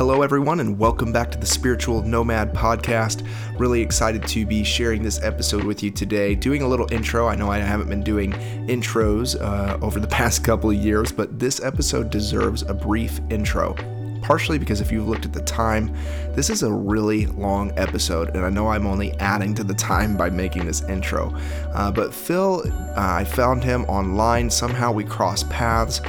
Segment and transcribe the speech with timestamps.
[0.00, 3.28] Hello, everyone, and welcome back to the Spiritual Nomad Podcast.
[3.58, 6.34] Really excited to be sharing this episode with you today.
[6.34, 7.28] Doing a little intro.
[7.28, 8.32] I know I haven't been doing
[8.66, 13.76] intros uh, over the past couple of years, but this episode deserves a brief intro
[14.20, 15.94] partially because if you've looked at the time,
[16.34, 20.16] this is a really long episode, and I know I'm only adding to the time
[20.16, 21.34] by making this intro.
[21.72, 24.50] Uh, but Phil, uh, I found him online.
[24.50, 26.00] Somehow we crossed paths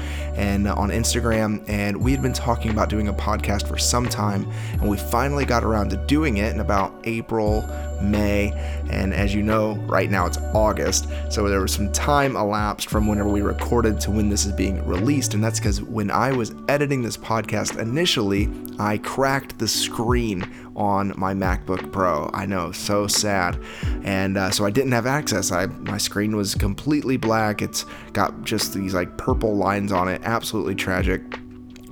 [0.42, 4.10] and uh, on Instagram, and we had been talking about doing a podcast for some
[4.10, 7.62] time, and we finally got around to doing it in about April,
[8.02, 8.52] May,
[8.90, 13.08] and as you know, right now it's August, so there was some time elapsed from
[13.08, 16.56] whenever we recorded to when this is being released, and that's because when I was
[16.68, 18.50] editing this podcast initially,
[18.80, 22.30] I cracked the screen on my MacBook Pro.
[22.34, 23.60] I know, so sad,
[24.04, 25.52] and uh, so I didn't have access.
[25.52, 27.62] I my screen was completely black.
[27.62, 30.22] It's got just these like purple lines on it.
[30.24, 31.22] Absolutely tragic.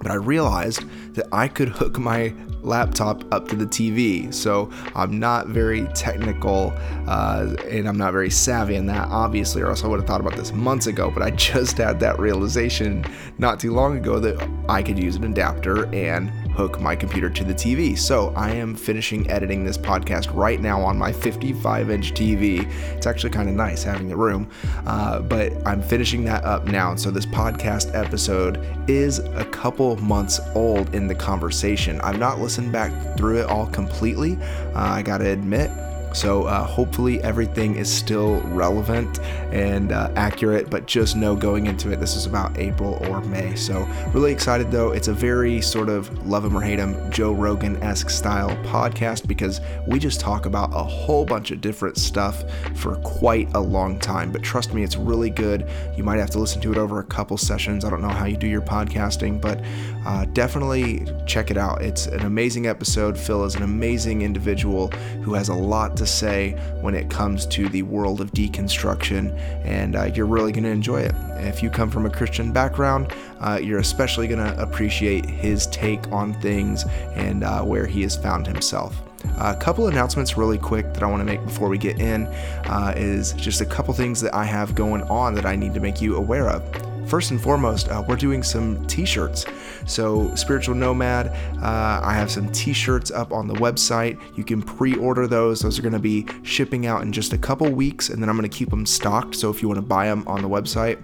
[0.01, 0.83] But I realized
[1.19, 4.33] that I could hook my laptop up to the TV.
[4.33, 6.73] So I'm not very technical
[7.07, 10.21] uh, and I'm not very savvy in that, obviously, or else I would have thought
[10.21, 11.11] about this months ago.
[11.11, 13.03] But I just had that realization
[13.37, 17.43] not too long ago that I could use an adapter and hook my computer to
[17.43, 17.97] the TV.
[17.97, 22.69] So I am finishing editing this podcast right now on my 55 inch TV.
[22.95, 24.49] It's actually kind of nice having the room,
[24.85, 26.95] uh, but I'm finishing that up now.
[26.95, 31.99] So this podcast episode is a couple months old in the conversation.
[32.01, 34.37] I've not listened back through it all completely,
[34.73, 35.69] uh, I gotta admit.
[36.13, 39.19] So uh, hopefully everything is still relevant
[39.51, 43.55] and uh, accurate, but just know going into it, this is about April or May.
[43.55, 44.91] So really excited though.
[44.91, 49.27] It's a very sort of love him or hate him, Joe Rogan esque style podcast
[49.27, 52.43] because we just talk about a whole bunch of different stuff
[52.75, 54.31] for quite a long time.
[54.31, 55.69] But trust me, it's really good.
[55.95, 57.85] You might have to listen to it over a couple sessions.
[57.85, 59.61] I don't know how you do your podcasting, but
[60.05, 61.81] uh, definitely check it out.
[61.81, 63.17] It's an amazing episode.
[63.17, 64.87] Phil is an amazing individual
[65.23, 69.95] who has a lot to say when it comes to the world of deconstruction, and
[69.95, 71.13] uh, you're really going to enjoy it.
[71.37, 76.11] If you come from a Christian background, uh, you're especially going to appreciate his take
[76.11, 79.01] on things and uh, where he has found himself.
[79.39, 82.25] A couple announcements, really quick, that I want to make before we get in
[82.65, 85.79] uh, is just a couple things that I have going on that I need to
[85.79, 89.45] make you aware of first and foremost, uh, we're doing some t shirts.
[89.85, 91.27] So, Spiritual Nomad,
[91.61, 94.19] uh, I have some t shirts up on the website.
[94.37, 95.61] You can pre order those.
[95.61, 98.37] Those are going to be shipping out in just a couple weeks, and then I'm
[98.37, 99.35] going to keep them stocked.
[99.35, 100.99] So, if you want to buy them on the website,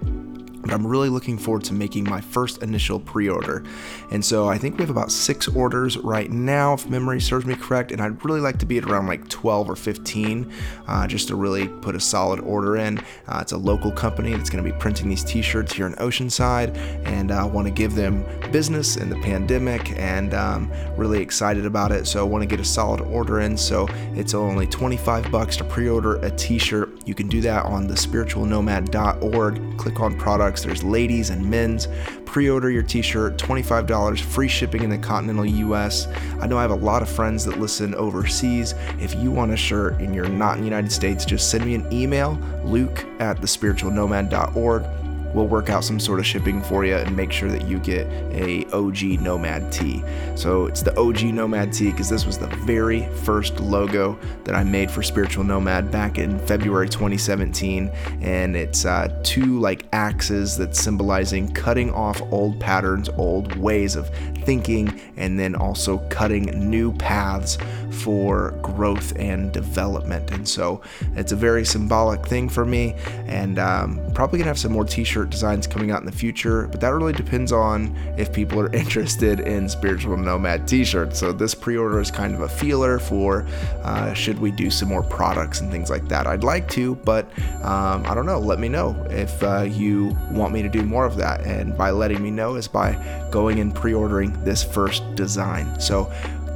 [0.66, 3.64] but I'm really looking forward to making my first initial pre order.
[4.10, 7.56] And so I think we have about six orders right now, if memory serves me
[7.56, 7.92] correct.
[7.92, 10.52] And I'd really like to be at around like 12 or 15
[10.88, 12.98] uh, just to really put a solid order in.
[13.28, 15.94] Uh, it's a local company that's going to be printing these t shirts here in
[15.96, 16.76] Oceanside,
[17.06, 21.68] and I uh, want to give them business in the pandemic and um, really excited
[21.68, 22.08] about it.
[22.08, 23.56] So I want to get a solid order in.
[23.56, 27.08] So it's only 25 bucks to pre order a t shirt.
[27.08, 29.78] You can do that on the spiritualnomad.org.
[29.78, 30.66] Click on products products.
[30.66, 31.88] There's ladies and men's.
[32.26, 36.08] Pre order your t shirt, $25, free shipping in the continental US.
[36.42, 38.74] I know I have a lot of friends that listen overseas.
[39.00, 41.76] If you want a shirt and you're not in the United States, just send me
[41.76, 45.05] an email, luke at thespiritualnomad.org
[45.36, 48.08] we'll work out some sort of shipping for you and make sure that you get
[48.32, 50.02] a OG Nomad tee.
[50.36, 54.64] So it's the OG Nomad tee because this was the very first logo that I
[54.64, 57.90] made for Spiritual Nomad back in February 2017,
[58.22, 64.10] and it's uh, two like axes that's symbolizing cutting off old patterns, old ways of
[64.46, 67.58] thinking, and then also cutting new paths
[67.92, 70.32] for growth and development.
[70.32, 70.82] And so
[71.16, 72.96] it's a very symbolic thing for me,
[73.26, 76.68] and um, probably gonna have some more t-shirts shirt designs coming out in the future,
[76.68, 81.20] but that really depends on if people are interested in Spiritual Nomad t shirts.
[81.20, 83.48] So this pre order is kind of a feeler for
[83.84, 86.28] uh, should we do some more products and things like that.
[86.28, 87.26] I'd like to, but
[87.64, 88.40] um, I don't know.
[88.40, 91.42] Let me know if uh, you want me to do more of that.
[91.42, 92.94] And by letting me know is by
[93.32, 95.80] going and pre ordering this first design.
[95.80, 96.06] So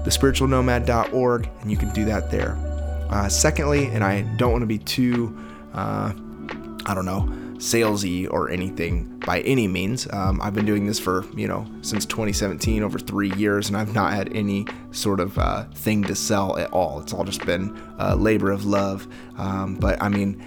[0.03, 2.57] thespiritualnomad.org, and you can do that there.
[3.09, 5.35] Uh, secondly, and I don't want to be too,
[5.73, 6.13] uh,
[6.85, 7.27] I don't know,
[7.59, 10.07] salesy or anything by any means.
[10.11, 13.93] Um, I've been doing this for, you know, since 2017, over three years, and I've
[13.93, 17.01] not had any sort of uh, thing to sell at all.
[17.01, 19.07] It's all just been a labor of love.
[19.37, 20.43] Um, but I mean,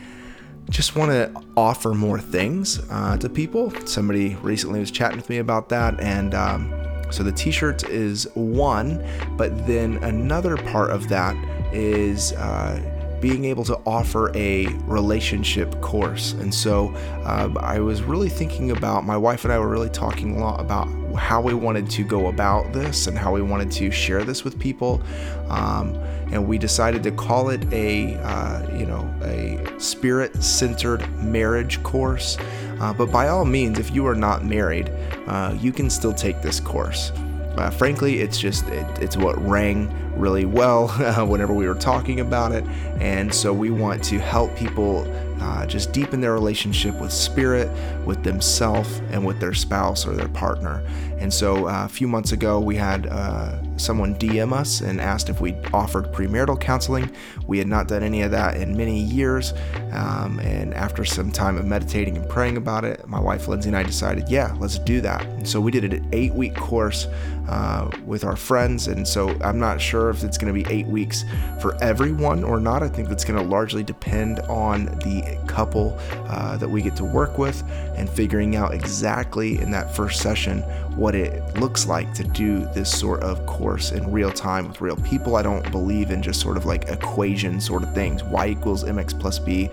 [0.71, 3.71] just want to offer more things uh, to people.
[3.87, 6.73] Somebody recently was chatting with me about that, and um,
[7.13, 9.07] so the t shirt is one,
[9.37, 11.37] but then another part of that
[11.73, 12.33] is.
[12.33, 12.81] Uh,
[13.23, 16.33] being able to offer a relationship course.
[16.33, 16.89] And so
[17.25, 20.61] um, I was really thinking about, my wife and I were really talking a lot
[20.61, 24.43] about how we wanted to go about this and how we wanted to share this
[24.43, 25.01] with people.
[25.49, 25.95] Um,
[26.33, 32.37] and we decided to call it a, uh, you know, a spirit-centered marriage course.
[32.83, 34.91] Uh, but by all means, if you are not married,
[35.29, 37.13] uh, you can still take this course.
[37.57, 40.89] Uh, frankly, it's just it, it's what rang really well
[41.27, 42.65] whenever we were talking about it,
[43.01, 45.07] and so we want to help people
[45.43, 47.69] uh, just deepen their relationship with spirit,
[48.07, 50.85] with themselves, and with their spouse or their partner.
[51.19, 55.29] And so uh, a few months ago, we had uh, someone DM us and asked
[55.29, 57.11] if we offered premarital counseling.
[57.47, 59.53] We had not done any of that in many years.
[59.93, 63.77] Um, and after some time of meditating and praying about it, my wife Lindsay and
[63.77, 65.23] I decided, yeah, let's do that.
[65.23, 67.07] And so we did an eight week course
[67.49, 68.89] uh, with our friends.
[68.89, 71.25] And so I'm not sure if it's going to be eight weeks
[71.61, 72.83] for everyone or not.
[72.83, 77.05] I think that's going to largely depend on the couple uh, that we get to
[77.05, 77.63] work with
[77.97, 80.63] and figuring out exactly in that first session
[80.97, 84.97] what it looks like to do this sort of course in real time with real
[84.97, 85.37] people.
[85.37, 88.23] I don't believe in just sort of like equation sort of things.
[88.25, 89.71] Y equals mx plus b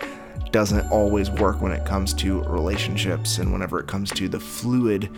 [0.51, 5.09] doesn't always work when it comes to relationships and whenever it comes to the fluidness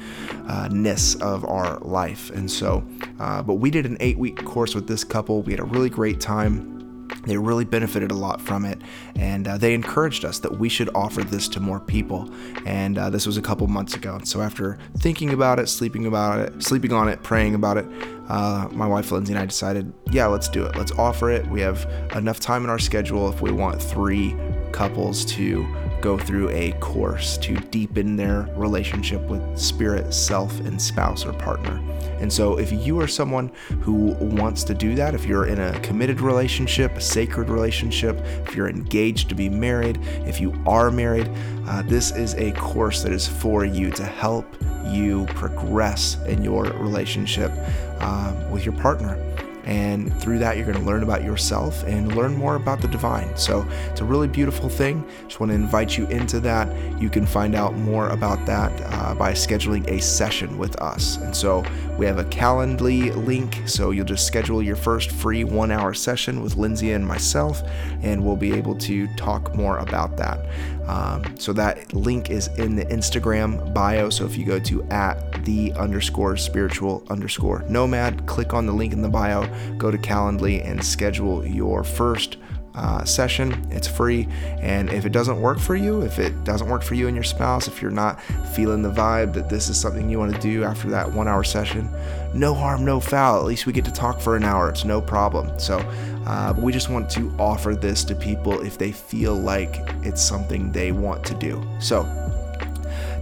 [1.21, 2.29] of our life.
[2.31, 2.83] And so,
[3.19, 5.41] uh, but we did an eight week course with this couple.
[5.41, 6.80] We had a really great time.
[7.23, 8.81] They really benefited a lot from it,
[9.15, 12.29] and uh, they encouraged us that we should offer this to more people.
[12.65, 14.19] And uh, this was a couple months ago.
[14.23, 17.85] So, after thinking about it, sleeping about it, sleeping on it, praying about it,
[18.29, 20.75] uh, my wife Lindsay and I decided, yeah, let's do it.
[20.75, 21.45] Let's offer it.
[21.47, 21.85] We have
[22.15, 24.35] enough time in our schedule if we want three
[24.71, 25.63] couples to
[26.01, 31.79] go through a course to deepen their relationship with spirit, self, and spouse or partner.
[32.19, 33.51] And so, if you are someone
[33.81, 38.17] who wants to do that, if you're in a committed relationship, a sacred relationship,
[38.47, 41.29] if you're engaged to be married, if you are married,
[41.67, 44.45] uh, this is a course that is for you to help
[44.85, 47.51] you progress in your relationship
[47.99, 49.17] uh, with your partner.
[49.65, 53.35] And through that, you're going to learn about yourself and learn more about the divine.
[53.37, 55.07] So it's a really beautiful thing.
[55.27, 56.67] Just want to invite you into that.
[56.99, 61.17] You can find out more about that uh, by scheduling a session with us.
[61.17, 61.63] And so
[61.97, 63.61] we have a Calendly link.
[63.65, 67.61] So you'll just schedule your first free one hour session with Lindsay and myself,
[68.01, 70.39] and we'll be able to talk more about that.
[70.87, 74.09] Um, so that link is in the Instagram bio.
[74.09, 78.93] So if you go to at the underscore spiritual underscore nomad, click on the link
[78.93, 79.47] in the bio,
[79.77, 82.37] go to Calendly and schedule your first
[82.75, 83.67] uh, session.
[83.69, 84.27] It's free.
[84.59, 87.23] And if it doesn't work for you, if it doesn't work for you and your
[87.23, 88.21] spouse, if you're not
[88.53, 91.43] feeling the vibe that this is something you want to do after that one hour
[91.43, 91.89] session,
[92.33, 93.39] no harm, no foul.
[93.39, 94.69] At least we get to talk for an hour.
[94.69, 95.57] It's no problem.
[95.59, 95.79] So
[96.25, 100.71] uh, we just want to offer this to people if they feel like it's something
[100.71, 101.61] they want to do.
[101.79, 102.03] So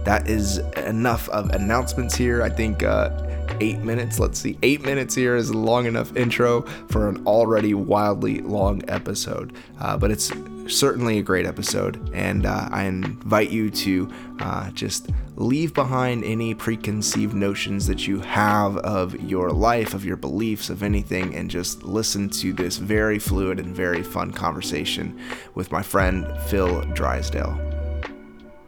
[0.04, 2.42] that is enough of announcements here.
[2.42, 2.82] I think.
[2.82, 3.26] Uh,
[3.60, 4.18] eight minutes.
[4.18, 8.82] Let's see, eight minutes here is a long enough intro for an already wildly long
[8.88, 9.52] episode.
[9.78, 10.30] Uh, but it's
[10.70, 16.54] certainly a great episode, and uh, I invite you to uh, just leave behind any
[16.54, 21.82] preconceived notions that you have of your life, of your beliefs, of anything, and just
[21.82, 25.20] listen to this very fluid and very fun conversation
[25.54, 27.58] with my friend Phil Drysdale.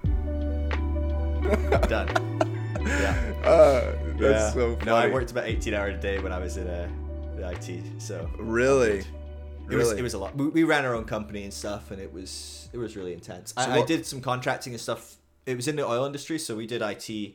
[1.88, 2.08] Done.
[2.84, 3.28] Yeah.
[3.42, 4.50] Uh, that's yeah.
[4.52, 4.86] so funny.
[4.86, 6.88] No, I worked about 18 hours a day when I was in uh,
[7.40, 7.82] IT.
[7.98, 9.02] So Really?
[9.64, 9.78] It Really?
[9.78, 10.36] was it was a lot.
[10.36, 13.54] We, we ran our own company and stuff, and it was it was really intense.
[13.56, 15.16] So I, I did some contracting and stuff.
[15.46, 17.34] It was in the oil industry, so we did IT.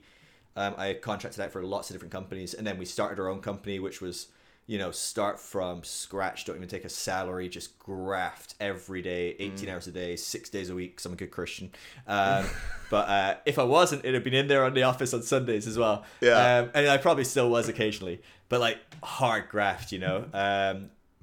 [0.56, 3.42] Um, I contracted out for lots of different companies, and then we started our own
[3.42, 4.28] company, which was
[4.66, 6.46] you know start from scratch.
[6.46, 9.54] Don't even take a salary, just graft every day, Mm.
[9.54, 10.92] 18 hours a day, six days a week.
[10.92, 11.72] Because I'm a good Christian.
[12.08, 12.46] Um,
[12.90, 15.68] but uh, if I wasn't, it'd have been in there on the office on Sundays
[15.68, 16.04] as well.
[16.22, 16.60] Yeah.
[16.60, 20.26] Um, and I probably still was occasionally, but like hard graft, you know.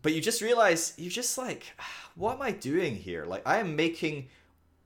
[0.05, 1.65] But you just realize you're just like,
[2.15, 3.25] what am I doing here?
[3.25, 4.29] Like I am making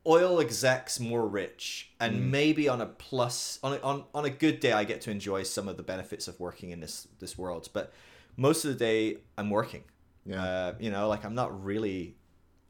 [0.06, 2.30] oil execs more rich, and Mm.
[2.30, 5.42] maybe on a plus on a, on on a good day, I get to enjoy
[5.42, 7.68] some of the benefits of working in this this world.
[7.74, 7.92] But
[8.36, 9.82] most of the day, I'm working.
[10.24, 10.42] Yeah.
[10.42, 12.14] Uh, you know, like I'm not really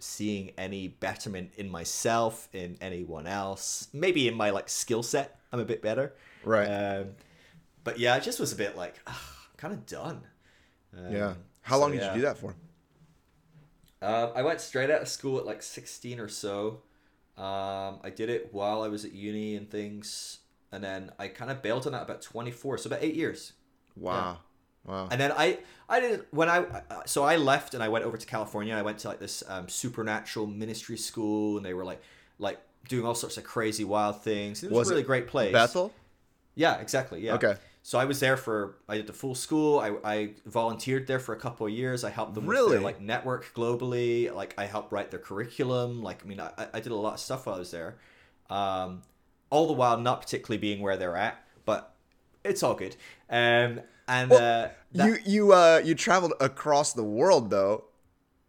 [0.00, 5.58] seeing any betterment in myself in anyone else maybe in my like skill set i'm
[5.58, 6.14] a bit better
[6.44, 6.66] Right.
[6.68, 7.06] um,
[7.82, 9.14] but yeah, I just was a bit like, "Ugh,
[9.56, 10.20] kind of done.
[10.96, 11.34] Um, yeah.
[11.68, 12.14] How so long did yeah.
[12.14, 12.54] you do that for?
[14.00, 16.80] Um, I went straight out of school at like 16 or so.
[17.36, 20.38] Um, I did it while I was at uni and things,
[20.72, 23.52] and then I kind of bailed on that about 24, so about eight years.
[23.96, 24.38] Wow.
[24.86, 25.08] Wow.
[25.10, 25.58] And then I,
[25.88, 28.74] I did when I, uh, so I left and I went over to California.
[28.74, 32.00] I went to like this um, supernatural ministry school, and they were like,
[32.38, 32.58] like
[32.88, 34.62] doing all sorts of crazy wild things.
[34.62, 35.52] It was, Was a really great place.
[35.52, 35.92] Bethel?
[36.54, 37.20] Yeah, exactly.
[37.20, 37.34] Yeah.
[37.34, 37.56] Okay.
[37.88, 39.78] So I was there for I did the full school.
[39.80, 42.04] I, I volunteered there for a couple of years.
[42.04, 42.72] I helped them with Really?
[42.72, 44.30] their like network globally.
[44.30, 46.02] Like I helped write their curriculum.
[46.02, 47.96] Like I mean I, I did a lot of stuff while I was there.
[48.50, 49.00] Um,
[49.48, 51.94] all the while not particularly being where they're at, but
[52.44, 52.94] it's all good.
[53.30, 57.84] Um, and uh, that- you you uh you traveled across the world though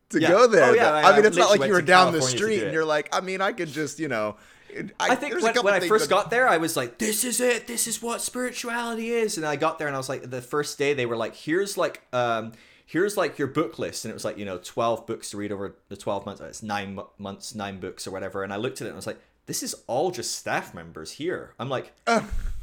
[0.09, 0.31] to Yeah.
[0.31, 0.71] go there.
[0.71, 0.91] Oh, yeah.
[0.91, 2.83] I- I, mean, it's not like you were down the California to street and you're
[2.83, 4.35] like, I mean, I could just you know.
[4.69, 7.39] It- I think when, when I first that- got there, I was like, "This is
[7.39, 7.67] it.
[7.67, 10.77] This is what spirituality is." And I got there, and I was like, the first
[10.77, 12.53] day they were like, "Here's like, um,
[12.85, 15.51] here's like your book list," and it was like, you know, twelve books to read
[15.51, 16.41] over the twelve months.
[16.41, 18.43] It's nine months, nine books or whatever.
[18.43, 21.11] And I looked at it and I was like, "This is all just staff members
[21.13, 21.93] here." I'm like.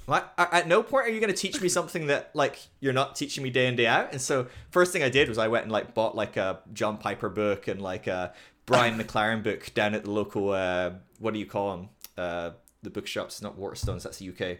[0.09, 3.17] At at no point are you going to teach me something that like you're not
[3.17, 4.13] teaching me day in day out.
[4.13, 6.97] And so first thing I did was I went and like bought like a John
[6.99, 8.33] Piper book and like a
[8.67, 11.89] Brian McLaren book down at the local uh, what do you call them?
[12.17, 12.51] Uh,
[12.83, 14.03] the bookshops, not Waterstones.
[14.03, 14.59] That's the UK.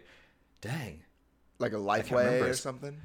[0.61, 1.03] Dang.
[1.59, 1.77] like a.
[1.77, 2.97] Lifeway or something.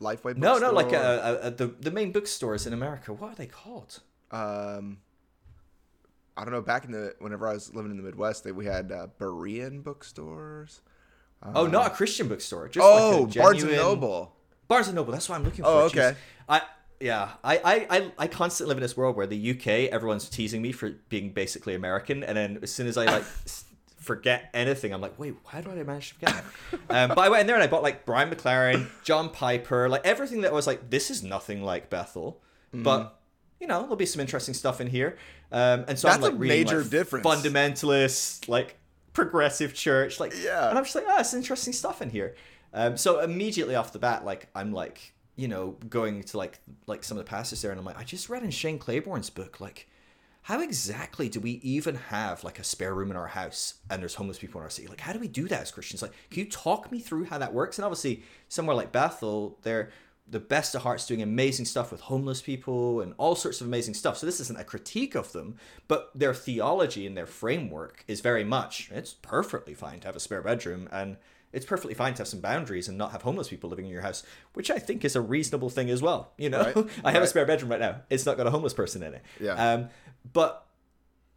[0.00, 0.22] Lifeway.
[0.22, 0.38] Books?
[0.38, 3.12] No, no, like a, a, a, the the main bookstores in America.
[3.12, 4.00] What are they called?
[4.30, 4.98] um,
[6.36, 6.62] I don't know.
[6.62, 9.82] Back in the whenever I was living in the Midwest, they, we had uh, Berean
[9.82, 10.80] bookstores.
[11.54, 12.68] oh, not a Christian bookstore.
[12.68, 14.36] Just Oh, like a Barnes and Noble.
[14.68, 15.12] Barnes and Noble.
[15.12, 15.70] That's what I'm looking for.
[15.70, 15.98] Oh, Jeez.
[15.98, 16.16] okay.
[16.48, 16.62] I
[17.00, 17.30] yeah.
[17.44, 20.72] I, I I I constantly live in this world where the UK everyone's teasing me
[20.72, 23.24] for being basically American, and then as soon as I like
[24.00, 26.44] forget anything, I'm like, wait, why do I manage to forget?
[26.90, 30.04] um, but I went in there and I bought like Brian McLaren, John Piper, like
[30.04, 32.40] everything that was like this is nothing like Bethel,
[32.74, 32.82] Mm-hmm.
[32.82, 33.16] but.
[33.62, 35.18] You know, there'll be some interesting stuff in here,
[35.52, 37.26] um, and so I'm That's a reading major like, difference.
[37.26, 38.78] fundamentalist, like
[39.12, 40.70] progressive church, like Yeah.
[40.70, 42.36] and I'm just like, oh, it's interesting stuff in here.
[42.72, 47.04] Um, so immediately off the bat, like I'm like, you know, going to like like
[47.04, 49.60] some of the pastors there, and I'm like, I just read in Shane Claiborne's book,
[49.60, 49.86] like,
[50.42, 54.14] how exactly do we even have like a spare room in our house and there's
[54.14, 54.88] homeless people in our city?
[54.88, 56.02] Like, how do we do that as Christians?
[56.02, 57.78] Like, can you talk me through how that works?
[57.78, 59.90] And obviously, somewhere like Bethel, they're
[60.30, 63.94] the best of hearts doing amazing stuff with homeless people and all sorts of amazing
[63.94, 64.16] stuff.
[64.16, 65.56] So this isn't a critique of them,
[65.88, 70.20] but their theology and their framework is very much it's perfectly fine to have a
[70.20, 71.16] spare bedroom and
[71.52, 74.02] it's perfectly fine to have some boundaries and not have homeless people living in your
[74.02, 74.22] house,
[74.54, 76.32] which I think is a reasonable thing as well.
[76.38, 78.02] You know, Right, I have a spare bedroom right now.
[78.08, 79.22] It's not got a homeless person in it.
[79.40, 79.54] Yeah.
[79.54, 79.88] Um,
[80.32, 80.66] but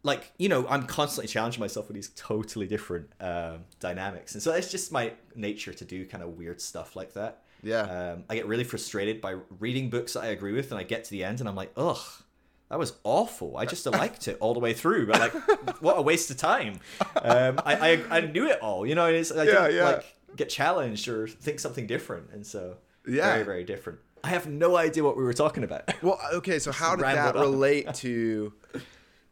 [0.02, 4.52] like you know, I'm constantly challenging myself with these totally different um, dynamics, and so
[4.52, 7.42] it's just my nature to do kind of weird stuff like that.
[7.62, 7.80] Yeah.
[7.82, 11.04] Um, I get really frustrated by reading books that I agree with, and I get
[11.04, 11.98] to the end, and I'm like, ugh.
[12.70, 13.56] That was awful.
[13.56, 16.80] I just liked it all the way through, but like, what a waste of time.
[17.22, 19.06] Um, I, I I knew it all, you know.
[19.06, 19.84] It's, I Yeah, didn't yeah.
[19.84, 20.04] like
[20.36, 23.32] get challenged or think something different, and so Yeah.
[23.32, 23.98] very very different.
[24.24, 25.92] I have no idea what we were talking about.
[26.02, 28.52] Well, okay, so how did that relate to?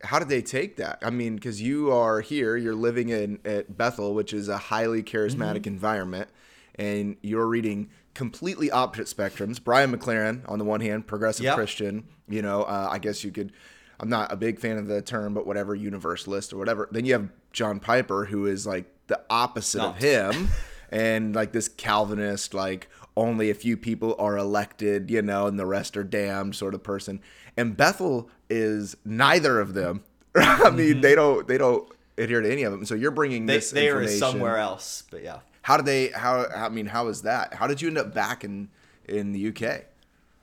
[0.05, 0.99] How did they take that?
[1.03, 5.03] I mean, because you are here, you're living in at Bethel, which is a highly
[5.03, 5.69] charismatic Mm-hmm.
[5.69, 6.29] environment,
[6.75, 9.63] and you're reading completely opposite spectrums.
[9.63, 11.55] Brian McLaren, on the one hand, progressive Yep.
[11.55, 12.05] Christian.
[12.29, 13.53] You know, uh, I guess you could.
[14.01, 16.89] I'm not a big fan of the term, but whatever, universalist or whatever.
[16.91, 20.49] Then you have John Piper, who is like the opposite of him,
[20.91, 25.67] and like this Calvinist, like only a few people are elected, you know, and the
[25.67, 27.21] rest are damned sort of person.
[27.57, 30.03] And Bethel is neither of them.
[30.35, 31.87] I mean, they don't they don't
[32.19, 32.85] adhere to any of them.
[32.85, 33.47] So you're bringing Mm-hmm.
[33.49, 35.41] They, this they are somewhere else, but yeah.
[35.63, 36.09] How did they?
[36.09, 37.55] How I mean, how is that?
[37.55, 38.69] How did you end up back in
[39.05, 39.85] in the UK?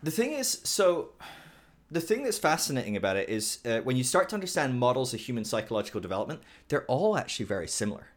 [0.02, 1.10] The thing is, so
[1.92, 5.20] the thing that's fascinating about it is uh, when you start to understand models of
[5.20, 8.08] human psychological development, they're all actually very similar.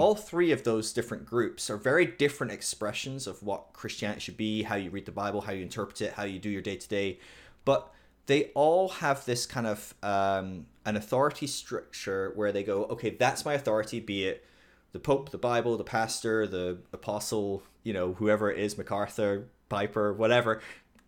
[0.00, 4.64] All three of those different groups are very different expressions of what Christianity should be,
[4.64, 6.88] how you read the Bible, how you interpret it, how you do your day to
[6.88, 7.20] day.
[7.64, 7.88] But
[8.26, 13.44] they all have this kind of um, an authority structure where they go, okay, that's
[13.44, 14.44] my authority, be it
[14.92, 20.12] the Pope, the Bible, the pastor, the apostle, you know, whoever it is, MacArthur, Piper,
[20.12, 20.60] whatever,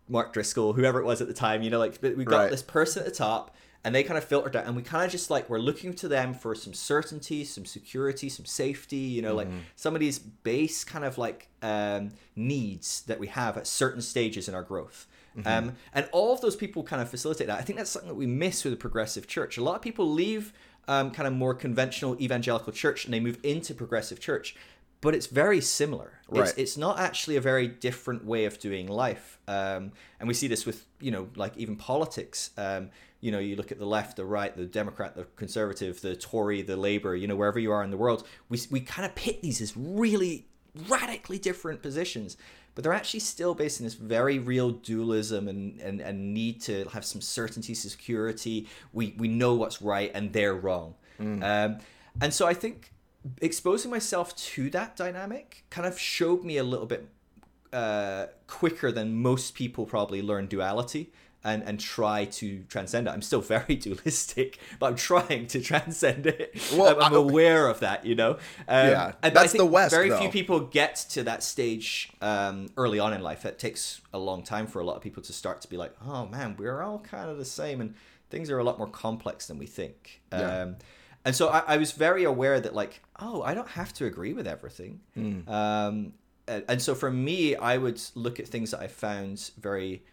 [0.07, 2.51] Mark Driscoll, whoever it was at the time, you know, like but we got Right.
[2.51, 5.11] this person at the top and they kind of filtered out and we kind of
[5.11, 9.35] just like we're looking to them for some certainty, some security, some safety, you know,
[9.35, 14.01] like some of these base kind of like um, needs that we have at certain
[14.01, 15.07] stages in our growth.
[15.45, 17.57] Um, and all of those people kind of facilitate that.
[17.59, 19.57] I think that's something that we miss with the progressive church.
[19.57, 20.53] A lot of people leave
[20.87, 24.55] um, kind of more conventional evangelical church and they move into progressive church,
[25.01, 26.19] but it's very similar.
[26.31, 29.37] It's, it's not actually a very different way of doing life.
[29.47, 32.51] Um, and we see this with, you know, like even politics.
[32.57, 36.15] Um, you know, you look at the left, the right, the Democrat, the conservative, the
[36.15, 39.15] Tory, the Labour, you know, wherever you are in the world, we, we kind of
[39.15, 40.47] pit these as really
[40.89, 42.35] radically different positions.
[42.75, 46.85] But they're actually still based in this very real dualism and, and, and need to
[46.85, 48.67] have some certainty, security.
[48.91, 50.95] We, we know what's right and they're wrong.
[51.43, 51.77] Um,
[52.21, 52.91] and so I think
[53.41, 57.07] exposing myself to that dynamic kind of showed me a little bit
[57.71, 61.11] uh, quicker than most people probably learn duality
[61.43, 63.11] and and try to transcend it.
[63.11, 66.55] I'm still very dualistic, but I'm trying to transcend it.
[66.73, 68.31] Well, I'm, I'm aware of that, you know.
[68.67, 70.19] Um, Yeah, and that's the West, Very though.
[70.19, 73.45] few people get to that stage um, early on in life.
[73.45, 75.93] It takes a long time for a lot of people to start to be like,
[76.05, 77.95] oh man, we're all kind of the same, and
[78.29, 80.21] things are a lot more complex than we think.
[80.31, 80.61] Yeah.
[80.61, 80.75] Um,
[81.25, 84.33] and so I, I was very aware that like, oh, I don't have to agree
[84.33, 84.99] with everything.
[85.13, 85.47] Hmm.
[85.49, 86.13] Um,
[86.47, 90.03] and, and so for me, I would look at things that I found very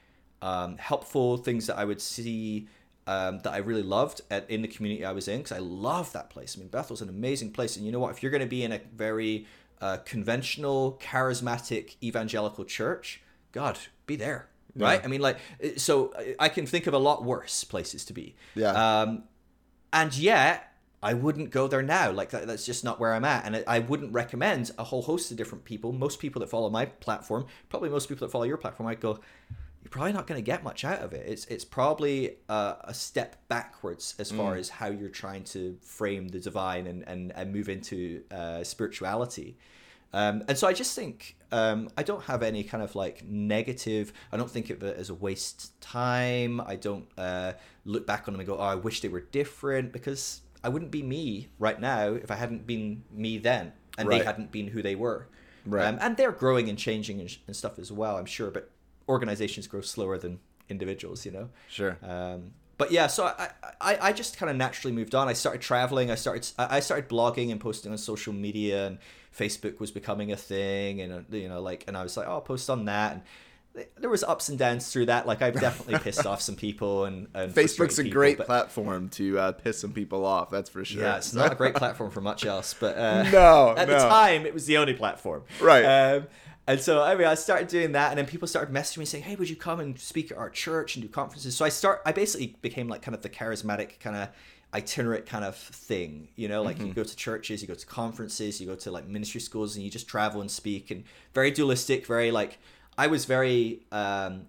[0.43, 2.69] um, helpful, things that I would see
[3.07, 6.13] um, that I really loved at, in the community I was in, because I love
[6.13, 6.57] that place.
[6.57, 8.11] I mean, Bethel's an amazing place, and you know what?
[8.13, 9.47] If you're going to be in a very
[9.81, 13.21] uh, conventional, charismatic, evangelical church,
[13.53, 15.01] God, be there, right?
[15.05, 18.13] I mean, like, uh, so I- I can think of a lot worse places to
[18.13, 18.37] be.
[18.55, 18.71] Yeah.
[19.03, 19.25] Um,
[19.93, 22.13] and yet I wouldn't go there now.
[22.13, 25.03] Like that, that's just not where I'm at, and I, I wouldn't recommend a whole
[25.03, 25.93] host of different people.
[25.93, 29.19] Most people that follow my platform, probably most people that follow your platform, I'd go,
[29.83, 31.27] you're probably not going to get much out of it.
[31.27, 36.29] It's it's probably a, a step backwards as far as how you're trying to frame
[36.29, 39.57] the divine and and, and move into uh, spirituality.
[40.13, 44.13] Um, and so I just think um, I don't have any kind of like negative.
[44.33, 46.61] I don't think of it as a waste time.
[46.61, 47.53] I don't uh,
[47.85, 50.91] look back on them and go, "Oh, I wish they were different," because I wouldn't
[50.91, 54.19] be me right now if I hadn't been me then, and Right.
[54.19, 55.29] they hadn't been who they were.
[55.65, 55.87] Right.
[55.87, 58.51] Um, and they're growing and changing and, and stuff as well, I'm sure.
[58.51, 58.71] But
[59.11, 60.39] organizations grow slower than
[60.69, 61.51] individuals, you know.
[61.69, 61.99] Sure.
[62.03, 63.51] Um, but yeah, so I,
[63.81, 65.29] I, I just kind of naturally moved on.
[65.29, 66.11] I started traveling.
[66.11, 68.99] I started I I started blogging and posting on social media, and
[69.37, 71.03] Facebook was becoming a thing.
[71.03, 73.13] And uh, you know, like, and I was like, oh, I'll post on that.
[73.13, 73.23] And
[73.99, 75.27] there was ups and downs through that.
[75.27, 79.11] Like, I've definitely pissed off some people, and, and Facebook's a people, great but- platform
[79.11, 80.49] to uh, piss some people off.
[80.51, 81.03] That's for sure.
[81.03, 84.47] Yeah, it's not a great platform for much else, but uh, No, at the time
[84.47, 85.43] it was the only platform.
[85.61, 85.85] Right.
[85.85, 86.27] Um,
[86.71, 89.25] and so I mean, I started doing that, and then people started messaging me saying,
[89.25, 92.01] "Hey, would you come and speak at our church and do conferences?" So I start.
[92.07, 94.29] I basically became like kind of the charismatic kind of
[94.73, 96.87] itinerant kind of thing you know like Mm-hmm.
[96.87, 99.85] you go to churches you go to conferences you go to like ministry schools and
[99.85, 101.03] you just travel and speak and
[101.35, 102.59] very dualistic very like
[102.97, 104.47] i was very um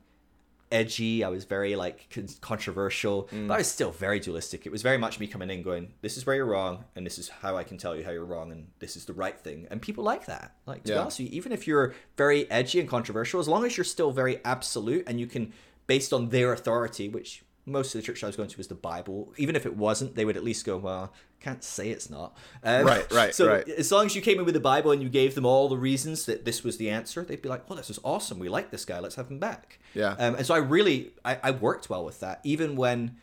[0.71, 1.23] edgy.
[1.23, 3.57] I was very like con- controversial, but I mm.
[3.57, 4.65] was still very dualistic.
[4.65, 7.17] It was very much me coming in going, "This is where you're wrong, and this
[7.17, 9.67] is how I can tell you how you're wrong, and this is the right thing."
[9.69, 10.55] And people like that.
[10.65, 13.65] Like to be honest with you, even if you're very edgy and controversial, as long
[13.65, 15.53] as you're still very absolute and you can,
[15.87, 18.75] based on their authority, which most of the church I was going to was the
[18.75, 19.33] Bible.
[19.37, 22.85] Even if it wasn't, they would at least go, "Well, can't say it's not." Um,
[22.85, 23.67] Right, right, So right.
[23.69, 25.77] as long as you came in with the Bible and you gave them all the
[25.77, 28.39] reasons that this was the answer, they'd be like, "Well, this is awesome.
[28.39, 28.99] We like this guy.
[28.99, 30.15] Let's have him back." Yeah.
[30.17, 33.17] Um, and so I really, I, I worked well with that, even when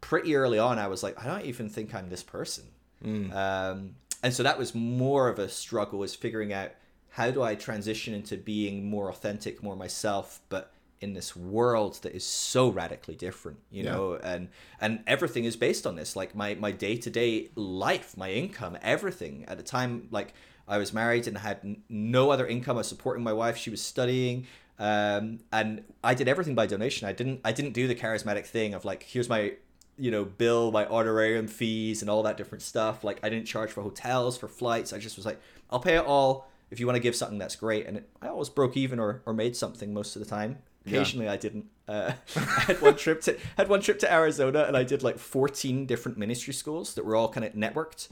[0.00, 2.64] pretty early on I was like, I don't even think I'm this person.
[3.02, 6.70] Um, and so that was more of a struggle, is figuring out
[7.10, 12.14] how do I transition into being more authentic, more myself, but in this world that
[12.14, 13.92] is so radically different, you Yeah.
[13.92, 14.48] know, and
[14.80, 16.16] and everything is based on this.
[16.16, 19.44] Like my my day to day life, my income, everything.
[19.46, 20.32] At the time, like
[20.66, 22.76] I was married and had n- no other income.
[22.76, 23.56] I was supporting my wife.
[23.56, 24.46] She was studying,
[24.78, 27.06] um, and I did everything by donation.
[27.08, 29.52] I didn't I didn't do the charismatic thing of like here's my
[29.98, 33.04] you know bill, my honorarium fees, and all that different stuff.
[33.04, 34.92] Like I didn't charge for hotels, for flights.
[34.92, 36.48] I just was like I'll pay it all.
[36.70, 37.86] If you want to give something, that's great.
[37.86, 40.58] And it, I always broke even or, or made something most of the time.
[40.84, 40.96] Yeah.
[41.00, 41.66] Occasionally, I didn't.
[41.88, 45.18] Uh, I had one trip to had one trip to Arizona, and I did like
[45.18, 48.08] fourteen different ministry schools that were all kind of networked,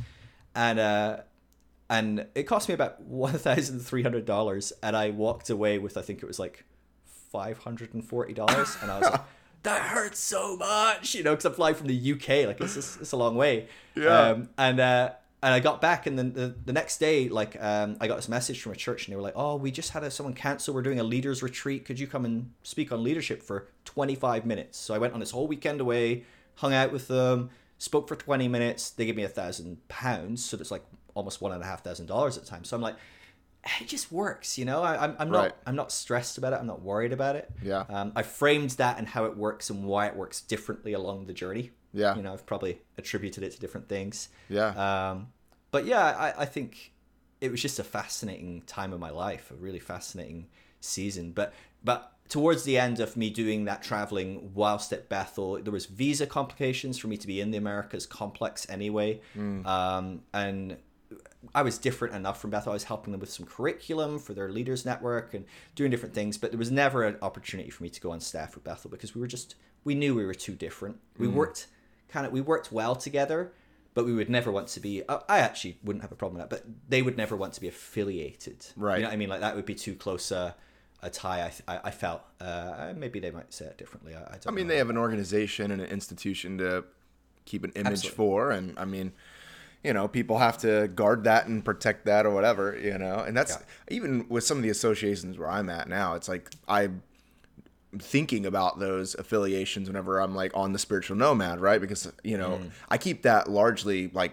[0.54, 1.18] and uh,
[1.90, 5.96] and it cost me about one thousand three hundred dollars, and I walked away with
[5.96, 6.64] I think it was like
[7.30, 9.20] five hundred and forty dollars, and I was like.
[9.64, 12.48] That hurts so much, you know, because I fly from the UK.
[12.48, 13.68] Like it's it's, it's a long way.
[13.94, 14.30] Yeah.
[14.30, 15.10] Um, and uh,
[15.42, 18.28] and I got back, and then the, the next day, like um, I got this
[18.28, 20.72] message from a church, and they were like, "Oh, we just had a, someone cancel.
[20.72, 21.84] We're doing a leaders retreat.
[21.84, 25.32] Could you come and speak on leadership for 25 minutes?" So I went on this
[25.32, 26.24] whole weekend away,
[26.56, 28.90] hung out with them, spoke for 20 minutes.
[28.90, 32.06] They gave me a thousand pounds, so that's like almost one and a half thousand
[32.06, 32.64] dollars at the time.
[32.64, 32.96] So I'm like,
[33.80, 34.82] it just works, you know.
[34.82, 35.52] I, I'm I'm not Right.
[35.66, 36.60] I'm not stressed about it.
[36.60, 37.50] I'm not worried about it.
[37.62, 37.84] Yeah.
[37.88, 41.32] Um, I framed that and how it works and why it works differently along the
[41.32, 41.72] journey.
[41.92, 42.16] Yeah.
[42.16, 44.28] You know, I've probably attributed it to different things.
[44.48, 45.10] Yeah.
[45.10, 45.28] Um,
[45.70, 46.92] but yeah, I, I think
[47.40, 50.46] it was just a fascinating time of my life, a really fascinating
[50.80, 51.32] season.
[51.32, 51.52] But
[51.82, 56.26] but towards the end of me doing that traveling whilst at Bethel, there was visa
[56.26, 59.20] complications for me to be in the Americas complex anyway.
[59.66, 60.76] Um, and
[61.54, 62.72] I was different enough from Bethel.
[62.72, 66.38] I was helping them with some curriculum for their leaders network and doing different things,
[66.38, 69.14] but there was never an opportunity for me to go on staff with Bethel because
[69.14, 70.98] we were just we knew we were too different.
[71.18, 71.66] We worked
[72.12, 73.52] kind of we worked well together,
[73.94, 75.02] but we would never want to be.
[75.08, 77.60] I I actually wouldn't have a problem with that, but they would never want to
[77.60, 78.66] be affiliated.
[78.76, 78.96] Right.
[78.98, 79.28] You know what I mean?
[79.28, 80.54] Like that would be too close a,
[81.02, 81.50] a tie.
[81.68, 84.14] I I, I felt uh, maybe they might say it differently.
[84.14, 84.48] I, I don't.
[84.48, 84.72] I mean, know.
[84.74, 86.84] they have an organization and an institution to
[87.44, 88.16] keep an image Absolutely.
[88.16, 89.12] for, and I mean,
[89.82, 93.16] you know, people have to guard that and protect that or whatever, you know.
[93.16, 93.96] And that's Yeah.
[93.96, 96.14] even with some of the associations where I'm at now.
[96.14, 97.02] It's like I'm
[97.98, 101.80] thinking about those affiliations whenever I'm like on the spiritual nomad, right?
[101.80, 102.70] Because you know, Mm.
[102.88, 104.32] I keep that largely like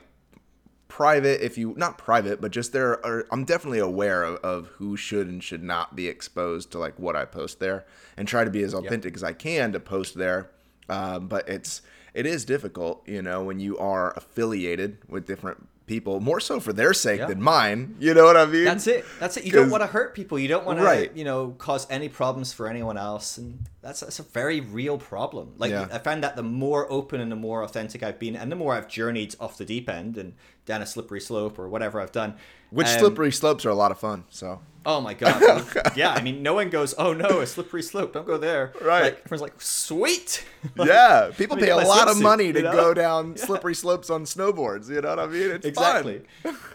[0.87, 4.97] private if you not private but just there are i'm definitely aware of, of who
[4.97, 7.85] should and should not be exposed to like what i post there
[8.17, 10.49] and try to be as authentic as i can to post there
[10.89, 11.83] um, but it's
[12.15, 16.71] it is difficult you know when you are affiliated with different people more so for
[16.71, 17.25] their sake Yeah.
[17.25, 19.04] than mine you know what i mean That's it.
[19.19, 19.43] That's it.
[19.45, 20.38] You don't want to hurt people.
[20.39, 23.47] You don't want to, you know, cause any problems for anyone else, and
[23.82, 25.45] that's that's a very real problem.
[25.58, 25.88] Like Yeah.
[25.91, 28.73] I found that the more open and the more authentic I've been, and the more
[28.75, 30.34] I've journeyed off the deep end and
[30.65, 32.36] down a slippery slope or whatever I've done.
[32.71, 35.65] Which um, slippery slopes are a lot of fun so Oh my god!
[35.95, 38.13] Yeah, I mean, no one goes, "Oh no, a slippery slope!
[38.13, 39.03] Don't go there." Right.
[39.03, 40.45] Like, everyone's like, "Sweet."
[40.77, 42.71] yeah people pay a lot of money to you know?
[42.71, 46.21] go down slippery slopes on snowboards you know what i mean it's exactly.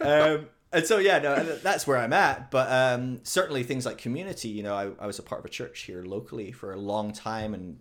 [0.00, 2.50] um, and so yeah, no, that's where I'm at.
[2.50, 4.48] But um, certainly things like community.
[4.48, 7.12] You know, I, I was a part of a church here locally for a long
[7.12, 7.78] time, and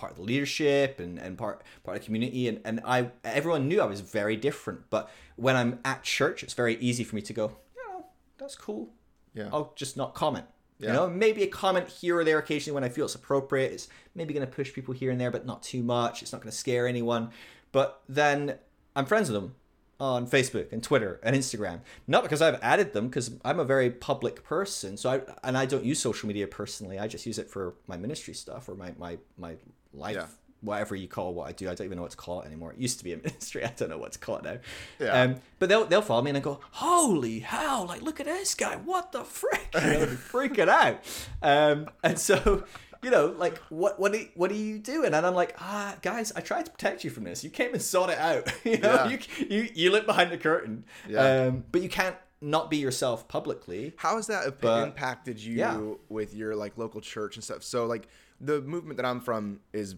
[0.00, 2.48] part of the leadership and, and part part of the community.
[2.48, 4.88] And, and I everyone knew I was very different.
[4.90, 8.00] But when I'm at church, it's very easy for me to go, yeah,
[8.38, 8.90] that's cool.
[9.34, 9.50] Yeah.
[9.52, 10.46] I'll just not comment.
[10.78, 10.88] Yeah.
[10.88, 13.72] You know, maybe a comment here or there occasionally when I feel it's appropriate.
[13.72, 16.22] It's maybe going to push people here and there, but not too much.
[16.22, 17.30] It's not going to scare anyone.
[17.70, 18.58] But then
[18.96, 19.54] I'm friends with them
[20.00, 21.80] on Facebook and Twitter and Instagram.
[22.06, 24.96] Not because I've added them, because I'm a very public person.
[24.96, 26.98] So I and I don't use social media personally.
[26.98, 29.56] I just use it for my ministry stuff or my my my
[29.92, 30.16] life.
[30.16, 30.26] Yeah.
[30.62, 32.72] Whatever you call what I do, I don't even know what to call it anymore.
[32.74, 33.64] It used to be a ministry.
[33.64, 34.56] I don't know what to call it now.
[34.98, 35.22] Yeah.
[35.22, 37.86] Um, but they'll they'll follow me and they go, "Holy hell!
[37.86, 38.76] Like, look at this guy!
[38.76, 40.98] What the frick?" You know, they're freaking out.
[41.42, 42.64] Um, and so,
[43.02, 45.14] you know, like, what what do what are you doing?
[45.14, 47.42] And I'm like, ah, guys, I tried to protect you from this.
[47.42, 48.52] You came and sought it out.
[48.62, 49.08] you know, Yeah.
[49.08, 50.84] you you you lit behind the curtain.
[51.08, 51.46] Yeah.
[51.46, 53.94] Um, but you can't not be yourself publicly.
[53.96, 55.80] How has that But- impacted you yeah.
[56.10, 57.62] with your like local church and stuff?
[57.62, 58.08] So like
[58.40, 59.96] the movement that I'm from is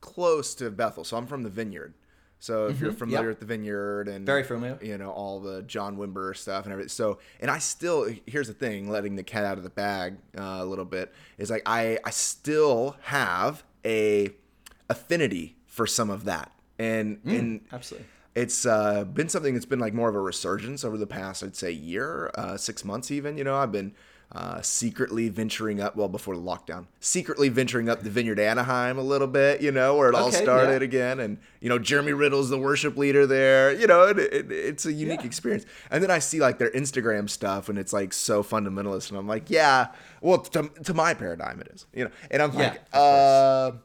[0.00, 1.04] close to Bethel.
[1.04, 1.94] So I'm from the Vineyard.
[2.38, 3.28] So if you're familiar Mm-hmm.
[3.30, 4.78] With the Vineyard and Very familiar.
[4.82, 6.90] you know all the John Wimber stuff and everything.
[6.90, 10.58] So and I still here's the thing, letting the cat out of the bag uh,
[10.60, 14.30] a little bit is like I I still have a
[14.90, 16.52] affinity for some of that.
[16.78, 17.38] And Mm.
[17.38, 18.06] and Absolutely.
[18.34, 21.56] it's uh, been something that's been like more of a resurgence over the past, I'd
[21.56, 23.38] say, year, uh, six months even.
[23.38, 23.94] You know, I've been
[24.32, 29.02] uh, secretly venturing up, well, before the lockdown, secretly venturing up the Vineyard Anaheim a
[29.02, 30.86] little bit, you know, where it all started yeah.
[30.86, 31.20] again.
[31.20, 33.72] And, you know, Jeremy Riddle's the worship leader there.
[33.72, 35.26] You know, it, it, it's a unique Yeah.
[35.26, 35.64] experience.
[35.90, 39.10] And then I see like their Instagram stuff and it's like so fundamentalist.
[39.10, 39.88] And I'm like, yeah,
[40.20, 43.82] well, to, to my paradigm, it is, you know, and I'm Yeah, like, uh, course.